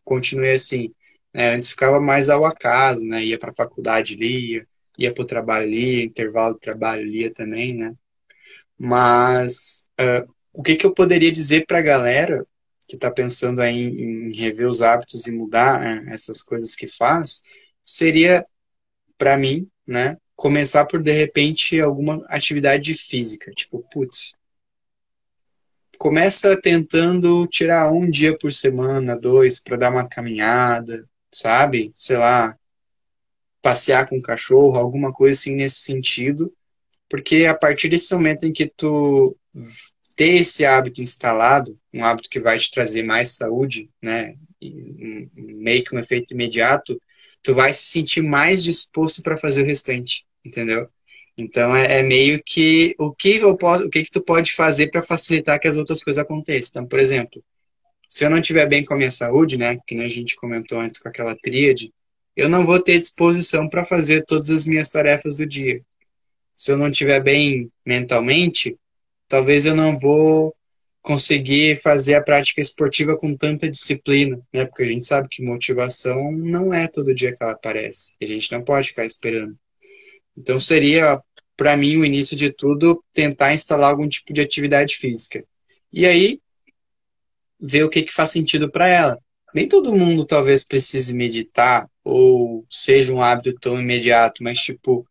continuei 0.04 0.54
assim. 0.54 0.92
Né? 1.32 1.54
Antes 1.54 1.70
ficava 1.70 2.00
mais 2.00 2.28
ao 2.28 2.44
acaso, 2.44 3.04
né? 3.06 3.24
Ia 3.24 3.38
para 3.38 3.50
a 3.50 3.54
faculdade, 3.54 4.16
lia 4.16 4.66
ia 4.98 5.12
para 5.12 5.22
o 5.22 5.26
trabalho 5.26 5.64
ali, 5.66 6.04
intervalo 6.04 6.54
do 6.54 6.60
trabalho 6.60 7.04
lia 7.04 7.32
também, 7.32 7.74
né? 7.74 7.94
Mas 8.78 9.86
uh, 10.00 10.30
o 10.52 10.62
que, 10.62 10.76
que 10.76 10.86
eu 10.86 10.94
poderia 10.94 11.32
dizer 11.32 11.66
para 11.66 11.78
a 11.78 11.82
galera 11.82 12.46
que 12.86 12.96
está 12.96 13.10
pensando 13.10 13.60
aí 13.60 13.76
em, 13.76 14.30
em, 14.30 14.36
rever 14.36 14.68
os 14.68 14.82
hábitos 14.82 15.26
e 15.26 15.32
mudar 15.32 15.80
né, 15.80 16.12
essas 16.12 16.42
coisas 16.42 16.74
que 16.74 16.88
faz, 16.88 17.42
seria, 17.82 18.46
para 19.16 19.36
mim, 19.36 19.68
né, 19.86 20.16
começar 20.36 20.84
por, 20.84 21.02
de 21.02 21.12
repente, 21.12 21.80
alguma 21.80 22.24
atividade 22.28 22.94
física. 22.94 23.50
Tipo, 23.52 23.84
putz, 23.92 24.34
começa 25.98 26.60
tentando 26.60 27.46
tirar 27.46 27.92
um 27.92 28.10
dia 28.10 28.36
por 28.36 28.52
semana, 28.52 29.16
dois, 29.16 29.60
para 29.60 29.76
dar 29.76 29.90
uma 29.90 30.08
caminhada, 30.08 31.08
sabe? 31.32 31.92
Sei 31.94 32.16
lá, 32.16 32.56
passear 33.62 34.06
com 34.08 34.18
o 34.18 34.22
cachorro, 34.22 34.76
alguma 34.76 35.12
coisa 35.12 35.38
assim 35.38 35.54
nesse 35.54 35.80
sentido, 35.80 36.52
porque 37.08 37.46
a 37.46 37.54
partir 37.54 37.88
desse 37.88 38.12
momento 38.14 38.44
em 38.44 38.52
que 38.52 38.66
tu 38.66 39.36
ter 40.16 40.36
esse 40.36 40.64
hábito 40.64 41.02
instalado, 41.02 41.78
um 41.92 42.04
hábito 42.04 42.28
que 42.28 42.40
vai 42.40 42.58
te 42.58 42.70
trazer 42.70 43.02
mais 43.02 43.36
saúde, 43.36 43.90
né, 44.02 44.36
meio 44.60 45.84
que 45.84 45.94
um 45.94 45.98
efeito 45.98 46.32
imediato, 46.32 47.00
tu 47.42 47.54
vai 47.54 47.72
se 47.72 47.84
sentir 47.84 48.22
mais 48.22 48.62
disposto 48.62 49.22
para 49.22 49.36
fazer 49.36 49.62
o 49.62 49.66
restante, 49.66 50.24
entendeu? 50.44 50.88
Então 51.36 51.74
é, 51.74 51.98
é, 51.98 52.02
meio 52.02 52.40
que 52.44 52.94
o 52.98 53.12
que 53.12 53.36
eu 53.36 53.56
posso, 53.56 53.86
o 53.86 53.90
que 53.90 54.04
que 54.04 54.10
tu 54.10 54.22
pode 54.22 54.52
fazer 54.52 54.88
para 54.90 55.02
facilitar 55.02 55.58
que 55.60 55.68
as 55.68 55.76
outras 55.76 56.02
coisas 56.02 56.22
aconteçam. 56.22 56.70
Então, 56.70 56.86
por 56.86 56.98
exemplo, 57.00 57.42
se 58.08 58.24
eu 58.24 58.30
não 58.30 58.38
estiver 58.38 58.68
bem 58.68 58.84
com 58.84 58.94
a 58.94 58.96
minha 58.96 59.10
saúde, 59.10 59.58
né, 59.58 59.78
que 59.86 59.96
a 60.00 60.08
gente 60.08 60.36
comentou 60.36 60.80
antes 60.80 60.98
com 60.98 61.08
aquela 61.08 61.36
tríade, 61.36 61.92
eu 62.36 62.48
não 62.48 62.64
vou 62.64 62.80
ter 62.80 62.98
disposição 62.98 63.68
para 63.68 63.84
fazer 63.84 64.24
todas 64.24 64.50
as 64.50 64.66
minhas 64.66 64.88
tarefas 64.88 65.36
do 65.36 65.46
dia. 65.46 65.82
Se 66.54 66.70
eu 66.70 66.78
não 66.78 66.88
estiver 66.88 67.20
bem 67.20 67.70
mentalmente, 67.84 68.76
talvez 69.34 69.66
eu 69.66 69.74
não 69.74 69.98
vou 69.98 70.54
conseguir 71.02 71.76
fazer 71.82 72.14
a 72.14 72.22
prática 72.22 72.60
esportiva 72.60 73.16
com 73.16 73.36
tanta 73.36 73.68
disciplina, 73.68 74.40
né? 74.52 74.64
Porque 74.64 74.84
a 74.84 74.86
gente 74.86 75.04
sabe 75.04 75.28
que 75.28 75.42
motivação 75.42 76.30
não 76.30 76.72
é 76.72 76.86
todo 76.86 77.12
dia 77.12 77.34
que 77.34 77.42
ela 77.42 77.50
aparece. 77.50 78.14
A 78.22 78.26
gente 78.26 78.52
não 78.52 78.62
pode 78.62 78.88
ficar 78.88 79.04
esperando. 79.04 79.58
Então 80.38 80.60
seria, 80.60 81.20
para 81.56 81.76
mim, 81.76 81.96
o 81.96 82.04
início 82.04 82.36
de 82.36 82.52
tudo, 82.52 83.02
tentar 83.12 83.52
instalar 83.52 83.90
algum 83.90 84.08
tipo 84.08 84.32
de 84.32 84.40
atividade 84.40 84.94
física. 84.94 85.44
E 85.92 86.06
aí, 86.06 86.40
ver 87.58 87.82
o 87.82 87.90
que, 87.90 88.02
que 88.02 88.14
faz 88.14 88.30
sentido 88.30 88.70
para 88.70 88.88
ela 88.88 89.18
nem 89.54 89.68
todo 89.68 89.92
mundo 89.92 90.24
talvez 90.24 90.64
precise 90.64 91.14
meditar 91.14 91.88
ou 92.02 92.66
seja 92.68 93.14
um 93.14 93.22
hábito 93.22 93.54
tão 93.60 93.80
imediato, 93.80 94.42
mas 94.42 94.58
tipo 94.58 95.06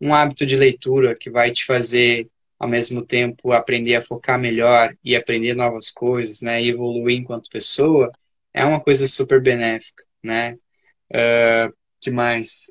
um 0.00 0.12
hábito 0.12 0.44
de 0.44 0.56
leitura 0.56 1.14
que 1.14 1.30
vai 1.30 1.52
te 1.52 1.64
fazer 1.64 2.28
ao 2.58 2.68
mesmo 2.68 3.04
tempo 3.04 3.52
aprender 3.52 3.96
a 3.96 4.02
focar 4.02 4.38
melhor 4.38 4.94
e 5.04 5.16
aprender 5.16 5.54
novas 5.54 5.90
coisas, 5.90 6.40
né, 6.42 6.62
e 6.62 6.70
evoluir 6.70 7.18
enquanto 7.18 7.50
pessoa, 7.50 8.10
é 8.52 8.64
uma 8.64 8.80
coisa 8.80 9.06
super 9.08 9.42
benéfica, 9.42 10.04
né? 10.22 10.54
Uh, 11.10 11.74
que 12.00 12.10
mais? 12.10 12.70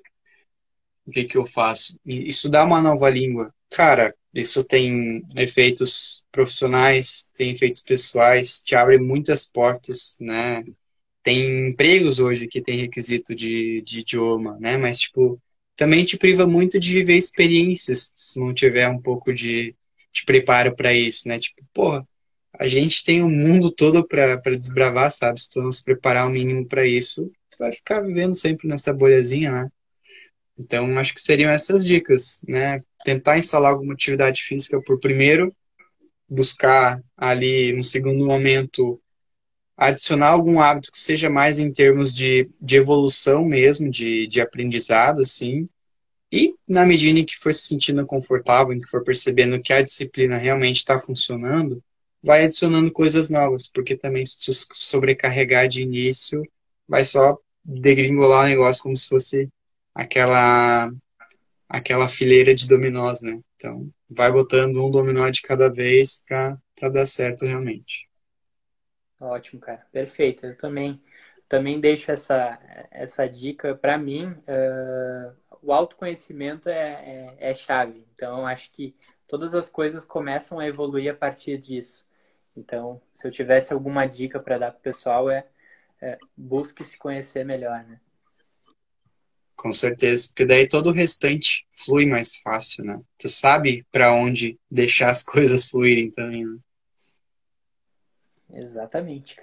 O 1.05 1.11
que 1.11 1.25
que 1.25 1.37
eu 1.37 1.45
faço? 1.45 1.99
Estudar 2.05 2.65
uma 2.65 2.81
nova 2.81 3.09
língua, 3.09 3.53
cara, 3.69 4.15
isso 4.33 4.63
tem 4.63 5.21
efeitos 5.37 6.25
profissionais, 6.31 7.29
tem 7.35 7.51
efeitos 7.51 7.81
pessoais, 7.81 8.61
te 8.61 8.75
abre 8.75 8.97
muitas 8.97 9.45
portas, 9.45 10.17
né? 10.19 10.63
Tem 11.21 11.69
empregos 11.69 12.19
hoje 12.19 12.47
que 12.47 12.61
tem 12.61 12.77
requisito 12.77 13.35
de, 13.35 13.81
de 13.81 13.99
idioma, 13.99 14.57
né? 14.59 14.77
Mas, 14.77 14.99
tipo, 14.99 15.39
também 15.75 16.05
te 16.05 16.17
priva 16.17 16.45
muito 16.45 16.79
de 16.79 16.93
viver 16.93 17.15
experiências 17.15 18.11
se 18.15 18.39
não 18.39 18.53
tiver 18.53 18.87
um 18.89 19.01
pouco 19.01 19.33
de, 19.33 19.75
de 20.11 20.25
preparo 20.25 20.75
para 20.75 20.93
isso, 20.93 21.27
né? 21.27 21.39
Tipo, 21.39 21.63
porra, 21.73 22.07
a 22.59 22.67
gente 22.67 23.03
tem 23.03 23.23
o 23.23 23.29
mundo 23.29 23.71
todo 23.71 24.07
para 24.07 24.37
desbravar, 24.57 25.11
sabe? 25.11 25.41
Se 25.41 25.49
tu 25.49 25.61
não 25.61 25.71
se 25.71 25.83
preparar 25.83 26.27
o 26.27 26.29
mínimo 26.29 26.67
para 26.67 26.85
isso, 26.85 27.31
tu 27.49 27.57
vai 27.59 27.71
ficar 27.71 28.01
vivendo 28.01 28.35
sempre 28.35 28.67
nessa 28.67 28.93
bolhazinha, 28.93 29.51
né? 29.51 29.69
Então, 30.57 30.99
acho 30.99 31.15
que 31.15 31.21
seriam 31.21 31.51
essas 31.51 31.83
dicas, 31.83 32.41
né? 32.47 32.79
Tentar 33.03 33.39
instalar 33.39 33.71
alguma 33.71 33.93
atividade 33.93 34.43
física 34.43 34.79
por 34.81 34.99
primeiro, 34.99 35.53
buscar 36.29 37.01
ali, 37.17 37.73
no 37.73 37.83
segundo 37.83 38.25
momento, 38.25 39.01
adicionar 39.77 40.29
algum 40.29 40.59
hábito 40.59 40.91
que 40.91 40.99
seja 40.99 41.29
mais 41.29 41.59
em 41.59 41.71
termos 41.71 42.13
de, 42.13 42.47
de 42.61 42.75
evolução 42.75 43.43
mesmo, 43.43 43.89
de, 43.89 44.27
de 44.27 44.41
aprendizado, 44.41 45.21
assim. 45.21 45.67
E 46.31 46.55
na 46.67 46.85
medida 46.85 47.19
em 47.19 47.25
que 47.25 47.37
for 47.37 47.53
se 47.53 47.67
sentindo 47.67 48.05
confortável, 48.05 48.73
em 48.73 48.79
que 48.79 48.87
for 48.87 49.03
percebendo 49.03 49.61
que 49.61 49.73
a 49.73 49.81
disciplina 49.81 50.37
realmente 50.37 50.77
está 50.77 50.99
funcionando, 50.99 51.83
vai 52.23 52.45
adicionando 52.45 52.91
coisas 52.91 53.29
novas, 53.29 53.69
porque 53.71 53.95
também 53.95 54.25
se 54.25 54.51
sobrecarregar 54.71 55.67
de 55.67 55.81
início, 55.81 56.41
vai 56.87 57.05
só 57.05 57.37
degringolar 57.63 58.45
o 58.45 58.49
negócio 58.49 58.83
como 58.83 58.97
se 58.97 59.07
fosse 59.07 59.49
aquela 59.93 60.91
aquela 61.67 62.07
fileira 62.07 62.53
de 62.53 62.67
dominós, 62.67 63.21
né? 63.21 63.39
Então, 63.55 63.89
vai 64.07 64.31
botando 64.31 64.83
um 64.83 64.91
dominó 64.91 65.27
de 65.29 65.41
cada 65.41 65.69
vez 65.69 66.23
para 66.27 66.89
dar 66.89 67.05
certo 67.07 67.45
realmente. 67.45 68.07
Ótimo, 69.23 69.61
cara. 69.61 69.87
Perfeito. 69.91 70.45
Eu 70.45 70.57
também, 70.57 71.01
também 71.47 71.79
deixo 71.79 72.11
essa, 72.11 72.59
essa 72.91 73.25
dica 73.27 73.73
para 73.73 73.97
mim. 73.97 74.25
Uh, 74.25 75.33
o 75.61 75.71
autoconhecimento 75.71 76.67
é, 76.67 77.35
é, 77.39 77.51
é, 77.51 77.53
chave. 77.53 78.05
Então, 78.13 78.45
acho 78.45 78.69
que 78.71 78.93
todas 79.25 79.55
as 79.55 79.69
coisas 79.69 80.03
começam 80.03 80.59
a 80.59 80.67
evoluir 80.67 81.09
a 81.09 81.15
partir 81.15 81.57
disso. 81.57 82.05
Então, 82.55 83.01
se 83.13 83.25
eu 83.25 83.31
tivesse 83.31 83.71
alguma 83.71 84.05
dica 84.05 84.41
para 84.41 84.57
dar 84.57 84.71
para 84.71 84.79
o 84.79 84.83
pessoal, 84.83 85.29
é, 85.29 85.45
é 86.01 86.17
busque 86.35 86.83
se 86.83 86.97
conhecer 86.97 87.45
melhor, 87.45 87.81
né? 87.85 87.99
Com 89.55 89.71
certeza, 89.71 90.27
porque 90.27 90.45
daí 90.45 90.67
todo 90.67 90.87
o 90.89 90.93
restante 90.93 91.65
flui 91.71 92.05
mais 92.05 92.39
fácil, 92.39 92.83
né? 92.83 92.99
Tu 93.17 93.29
sabe 93.29 93.85
para 93.89 94.13
onde 94.13 94.59
deixar 94.69 95.09
as 95.09 95.23
coisas 95.23 95.69
fluírem 95.69 96.11
também, 96.11 96.45
né? 96.45 96.59
Exatamente. 98.53 99.35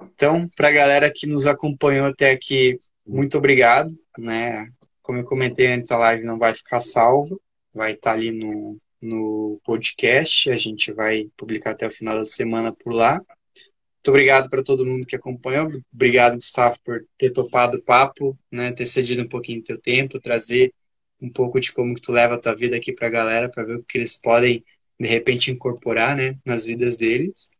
Então, 0.00 0.48
para 0.56 0.68
a 0.68 0.72
galera 0.72 1.12
que 1.12 1.26
nos 1.26 1.46
acompanhou 1.46 2.06
até 2.06 2.30
aqui, 2.30 2.78
muito 3.06 3.38
obrigado, 3.38 3.90
né? 4.18 4.68
Como 5.02 5.18
eu 5.18 5.24
comentei 5.24 5.66
antes, 5.66 5.90
a 5.90 5.98
live 5.98 6.24
não 6.24 6.38
vai 6.38 6.54
ficar 6.54 6.80
salva, 6.80 7.36
vai 7.72 7.92
estar 7.92 8.12
tá 8.12 8.16
ali 8.16 8.30
no, 8.30 8.78
no 9.00 9.60
podcast, 9.64 10.50
a 10.50 10.56
gente 10.56 10.92
vai 10.92 11.28
publicar 11.36 11.72
até 11.72 11.86
o 11.86 11.90
final 11.90 12.16
da 12.16 12.24
semana 12.24 12.72
por 12.72 12.92
lá. 12.92 13.14
Muito 13.14 14.08
obrigado 14.08 14.50
para 14.50 14.62
todo 14.62 14.84
mundo 14.84 15.06
que 15.06 15.16
acompanhou. 15.16 15.70
Obrigado, 15.92 16.34
Gustavo, 16.34 16.78
por 16.84 17.04
ter 17.16 17.30
topado 17.30 17.78
o 17.78 17.82
papo, 17.82 18.38
né? 18.50 18.72
Ter 18.72 18.86
cedido 18.86 19.22
um 19.22 19.28
pouquinho 19.28 19.60
do 19.60 19.64
teu 19.64 19.80
tempo, 19.80 20.20
trazer 20.20 20.72
um 21.20 21.30
pouco 21.30 21.58
de 21.58 21.72
como 21.72 21.94
que 21.94 22.02
tu 22.02 22.12
leva 22.12 22.34
a 22.34 22.38
tua 22.38 22.54
vida 22.54 22.76
aqui 22.76 22.92
para 22.92 23.06
a 23.06 23.10
galera, 23.10 23.48
para 23.48 23.64
ver 23.64 23.76
o 23.76 23.82
que 23.82 23.98
eles 23.98 24.20
podem 24.20 24.62
de 24.98 25.06
repente 25.06 25.50
incorporar, 25.50 26.16
né, 26.16 26.36
nas 26.44 26.66
vidas 26.66 26.96
deles. 26.96 27.50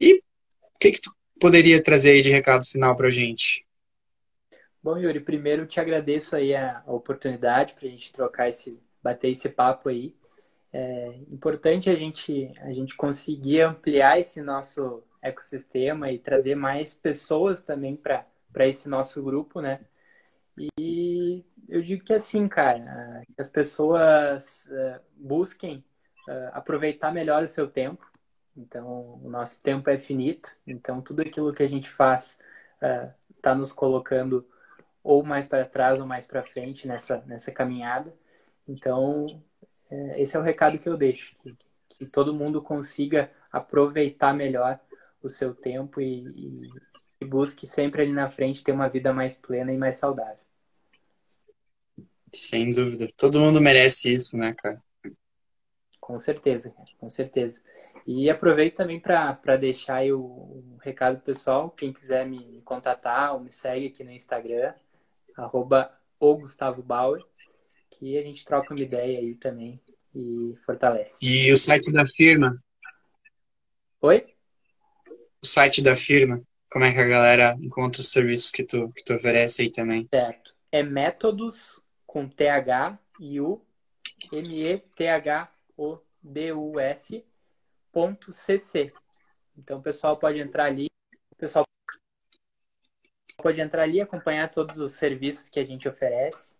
E 0.00 0.14
o 0.14 0.78
que 0.78 0.92
que 0.92 1.00
tu 1.00 1.10
poderia 1.40 1.82
trazer 1.82 2.10
aí 2.10 2.22
de 2.22 2.30
recado 2.30 2.64
final 2.66 2.94
para 2.94 3.08
a 3.08 3.10
gente? 3.10 3.66
Bom, 4.82 4.96
Yuri, 4.96 5.20
primeiro 5.20 5.66
te 5.66 5.80
agradeço 5.80 6.36
aí 6.36 6.54
a, 6.54 6.82
oportunidade 6.86 7.74
para 7.74 7.88
a 7.88 7.90
gente 7.90 8.12
trocar 8.12 8.48
esse, 8.48 8.82
bater 9.02 9.30
esse 9.30 9.48
papo 9.48 9.88
aí. 9.88 10.14
É 10.72 11.18
importante 11.30 11.88
a 11.90 11.94
gente, 11.94 12.52
a 12.60 12.72
gente 12.72 12.94
conseguir 12.94 13.62
ampliar 13.62 14.18
esse 14.18 14.40
nosso 14.40 15.02
ecossistema 15.22 16.12
e 16.12 16.18
trazer 16.18 16.54
mais 16.54 16.94
pessoas 16.94 17.60
também 17.60 17.96
para 17.96 18.26
esse 18.60 18.88
nosso 18.88 19.22
grupo, 19.22 19.60
né? 19.60 19.80
E 20.78 21.44
eu 21.68 21.82
digo 21.82 22.04
que 22.04 22.12
assim, 22.12 22.48
cara, 22.48 23.22
que 23.34 23.40
as 23.40 23.48
pessoas 23.48 24.70
é, 24.70 25.00
busquem 25.16 25.84
uh, 26.28 26.50
aproveitar 26.52 27.12
melhor 27.12 27.42
o 27.42 27.48
seu 27.48 27.68
tempo. 27.68 28.10
Então, 28.56 29.20
o 29.22 29.28
nosso 29.28 29.60
tempo 29.60 29.90
é 29.90 29.98
finito. 29.98 30.56
Então, 30.66 31.00
tudo 31.02 31.20
aquilo 31.20 31.52
que 31.52 31.62
a 31.62 31.68
gente 31.68 31.88
faz 31.88 32.38
está 33.36 33.52
uh, 33.52 33.56
nos 33.56 33.72
colocando 33.72 34.46
ou 35.02 35.24
mais 35.24 35.46
para 35.46 35.64
trás 35.64 36.00
ou 36.00 36.06
mais 36.06 36.26
para 36.26 36.42
frente 36.42 36.88
nessa, 36.88 37.22
nessa 37.26 37.52
caminhada. 37.52 38.12
Então, 38.66 39.26
uh, 39.90 40.12
esse 40.16 40.36
é 40.36 40.40
o 40.40 40.42
recado 40.42 40.78
que 40.78 40.88
eu 40.88 40.96
deixo: 40.96 41.34
que, 41.42 41.56
que, 41.90 42.06
todo 42.06 42.34
mundo 42.34 42.62
consiga 42.62 43.30
aproveitar 43.52 44.34
melhor 44.34 44.80
o 45.22 45.28
seu 45.28 45.54
tempo 45.54 46.00
e, 46.00 46.26
e, 46.28 46.70
e 47.20 47.24
busque 47.24 47.66
sempre 47.66 48.02
ali 48.02 48.12
na 48.12 48.28
frente 48.28 48.64
ter 48.64 48.72
uma 48.72 48.88
vida 48.88 49.12
mais 49.12 49.36
plena 49.36 49.72
e 49.72 49.78
mais 49.78 49.96
saudável. 49.96 50.44
Sem 52.32 52.72
dúvida. 52.72 53.06
Todo 53.16 53.40
mundo 53.40 53.60
merece 53.60 54.12
isso, 54.12 54.36
né, 54.36 54.54
cara? 54.54 54.82
Com 56.06 56.16
certeza, 56.18 56.72
com 57.00 57.10
certeza. 57.10 57.60
E 58.06 58.30
aproveito 58.30 58.76
também 58.76 59.00
para 59.00 59.56
deixar 59.56 59.96
aí 59.96 60.12
o, 60.12 60.20
o 60.20 60.78
recado 60.80 61.20
pessoal, 61.20 61.68
quem 61.68 61.92
quiser 61.92 62.24
me 62.24 62.62
contatar 62.64 63.34
ou 63.34 63.40
me 63.40 63.50
segue 63.50 63.88
aqui 63.88 64.04
no 64.04 64.12
Instagram, 64.12 64.72
arroba 65.36 65.90
o 66.20 66.36
Gustavo 66.36 66.80
Bauer, 66.80 67.24
que 67.90 68.16
a 68.16 68.22
gente 68.22 68.44
troca 68.44 68.72
uma 68.72 68.80
ideia 68.80 69.18
aí 69.18 69.34
também 69.34 69.80
e 70.14 70.56
fortalece. 70.64 71.26
E 71.26 71.50
o 71.50 71.56
site 71.56 71.90
da 71.90 72.06
firma? 72.06 72.56
Oi? 74.00 74.32
O 75.42 75.46
site 75.46 75.82
da 75.82 75.96
firma, 75.96 76.40
como 76.70 76.84
é 76.84 76.92
que 76.92 77.00
a 77.00 77.08
galera 77.08 77.56
encontra 77.60 78.00
os 78.00 78.12
serviços 78.12 78.52
que 78.52 78.62
tu, 78.62 78.92
que 78.92 79.02
tu 79.02 79.12
oferece 79.12 79.62
aí 79.62 79.72
também? 79.72 80.06
Certo. 80.14 80.54
É 80.70 80.84
métodos 80.84 81.80
com 82.06 82.28
TH 82.28 82.96
e 83.18 83.40
U, 83.40 83.60
M-E-T-H 84.32 85.55
o 85.76 85.98
dus.cc. 87.96 88.92
Então 89.56 89.78
o 89.78 89.82
pessoal 89.82 90.16
pode 90.18 90.38
entrar 90.38 90.64
ali, 90.64 90.88
o 91.30 91.36
pessoal 91.36 91.64
pode 93.38 93.60
entrar 93.60 93.82
ali, 93.82 94.00
acompanhar 94.00 94.50
todos 94.50 94.78
os 94.78 94.94
serviços 94.94 95.48
que 95.48 95.60
a 95.60 95.64
gente 95.64 95.88
oferece. 95.88 96.56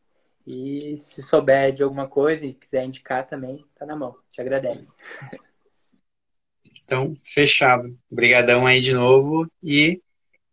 E 0.46 0.96
se 0.98 1.22
souber 1.22 1.72
de 1.72 1.82
alguma 1.82 2.06
coisa 2.06 2.46
e 2.46 2.54
quiser 2.54 2.84
indicar 2.84 3.26
também, 3.26 3.66
tá 3.74 3.84
na 3.84 3.96
mão. 3.96 4.16
Te 4.30 4.40
agradece. 4.40 4.92
Então, 6.84 7.16
fechado. 7.16 7.98
Obrigadão 8.08 8.64
aí 8.64 8.80
de 8.80 8.94
novo 8.94 9.50
e 9.60 10.00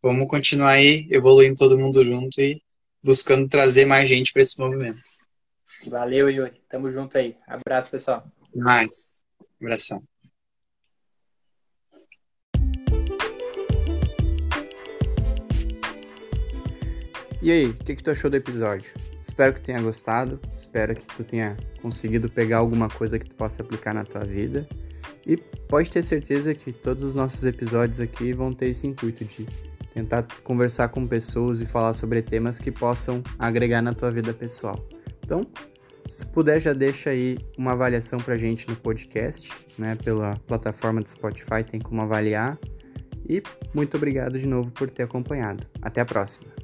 vamos 0.01 0.27
continuar 0.27 0.71
aí 0.71 1.07
evoluindo 1.11 1.55
todo 1.55 1.77
mundo 1.77 2.03
junto 2.03 2.41
e 2.41 2.59
buscando 3.03 3.47
trazer 3.47 3.85
mais 3.85 4.09
gente 4.09 4.33
para 4.33 4.41
esse 4.41 4.59
movimento. 4.59 4.97
Valeu, 5.85 6.27
Yuri. 6.27 6.59
Tamo 6.67 6.89
junto 6.89 7.15
aí. 7.19 7.37
Abraço, 7.45 7.91
pessoal 7.91 8.27
mais. 8.55 9.19
Abração. 9.61 10.03
E 17.41 17.51
aí, 17.51 17.65
o 17.65 17.73
que, 17.73 17.95
que 17.95 18.01
tu 18.01 18.09
achou 18.09 18.29
do 18.29 18.37
episódio? 18.37 18.89
Espero 19.21 19.53
que 19.53 19.59
tenha 19.59 19.81
gostado, 19.81 20.39
espero 20.53 20.95
que 20.95 21.05
tu 21.05 21.25
tenha 21.25 21.57
conseguido 21.81 22.29
pegar 22.29 22.59
alguma 22.59 22.87
coisa 22.87 23.19
que 23.19 23.27
tu 23.27 23.35
possa 23.35 23.61
aplicar 23.61 23.93
na 23.93 24.05
tua 24.05 24.23
vida. 24.23 24.65
E 25.27 25.35
pode 25.35 25.89
ter 25.89 26.03
certeza 26.03 26.53
que 26.53 26.71
todos 26.71 27.03
os 27.03 27.13
nossos 27.13 27.43
episódios 27.43 27.99
aqui 27.99 28.31
vão 28.31 28.53
ter 28.53 28.67
esse 28.67 28.87
intuito 28.87 29.25
de 29.25 29.45
tentar 29.93 30.25
conversar 30.43 30.87
com 30.87 31.05
pessoas 31.05 31.61
e 31.61 31.65
falar 31.65 31.93
sobre 31.93 32.21
temas 32.21 32.59
que 32.59 32.71
possam 32.71 33.21
agregar 33.37 33.81
na 33.81 33.93
tua 33.93 34.09
vida 34.09 34.33
pessoal. 34.33 34.79
Então, 35.23 35.45
se 36.07 36.25
puder, 36.25 36.59
já 36.59 36.73
deixa 36.73 37.09
aí 37.09 37.37
uma 37.57 37.71
avaliação 37.71 38.19
pra 38.19 38.37
gente 38.37 38.67
no 38.67 38.75
podcast, 38.75 39.51
né? 39.77 39.95
Pela 40.03 40.35
plataforma 40.47 41.01
do 41.01 41.09
Spotify 41.09 41.63
tem 41.63 41.79
como 41.79 42.01
avaliar. 42.01 42.57
E 43.27 43.41
muito 43.73 43.95
obrigado 43.95 44.37
de 44.37 44.45
novo 44.45 44.69
por 44.71 44.89
ter 44.89 45.03
acompanhado. 45.03 45.65
Até 45.81 46.01
a 46.01 46.05
próxima. 46.05 46.62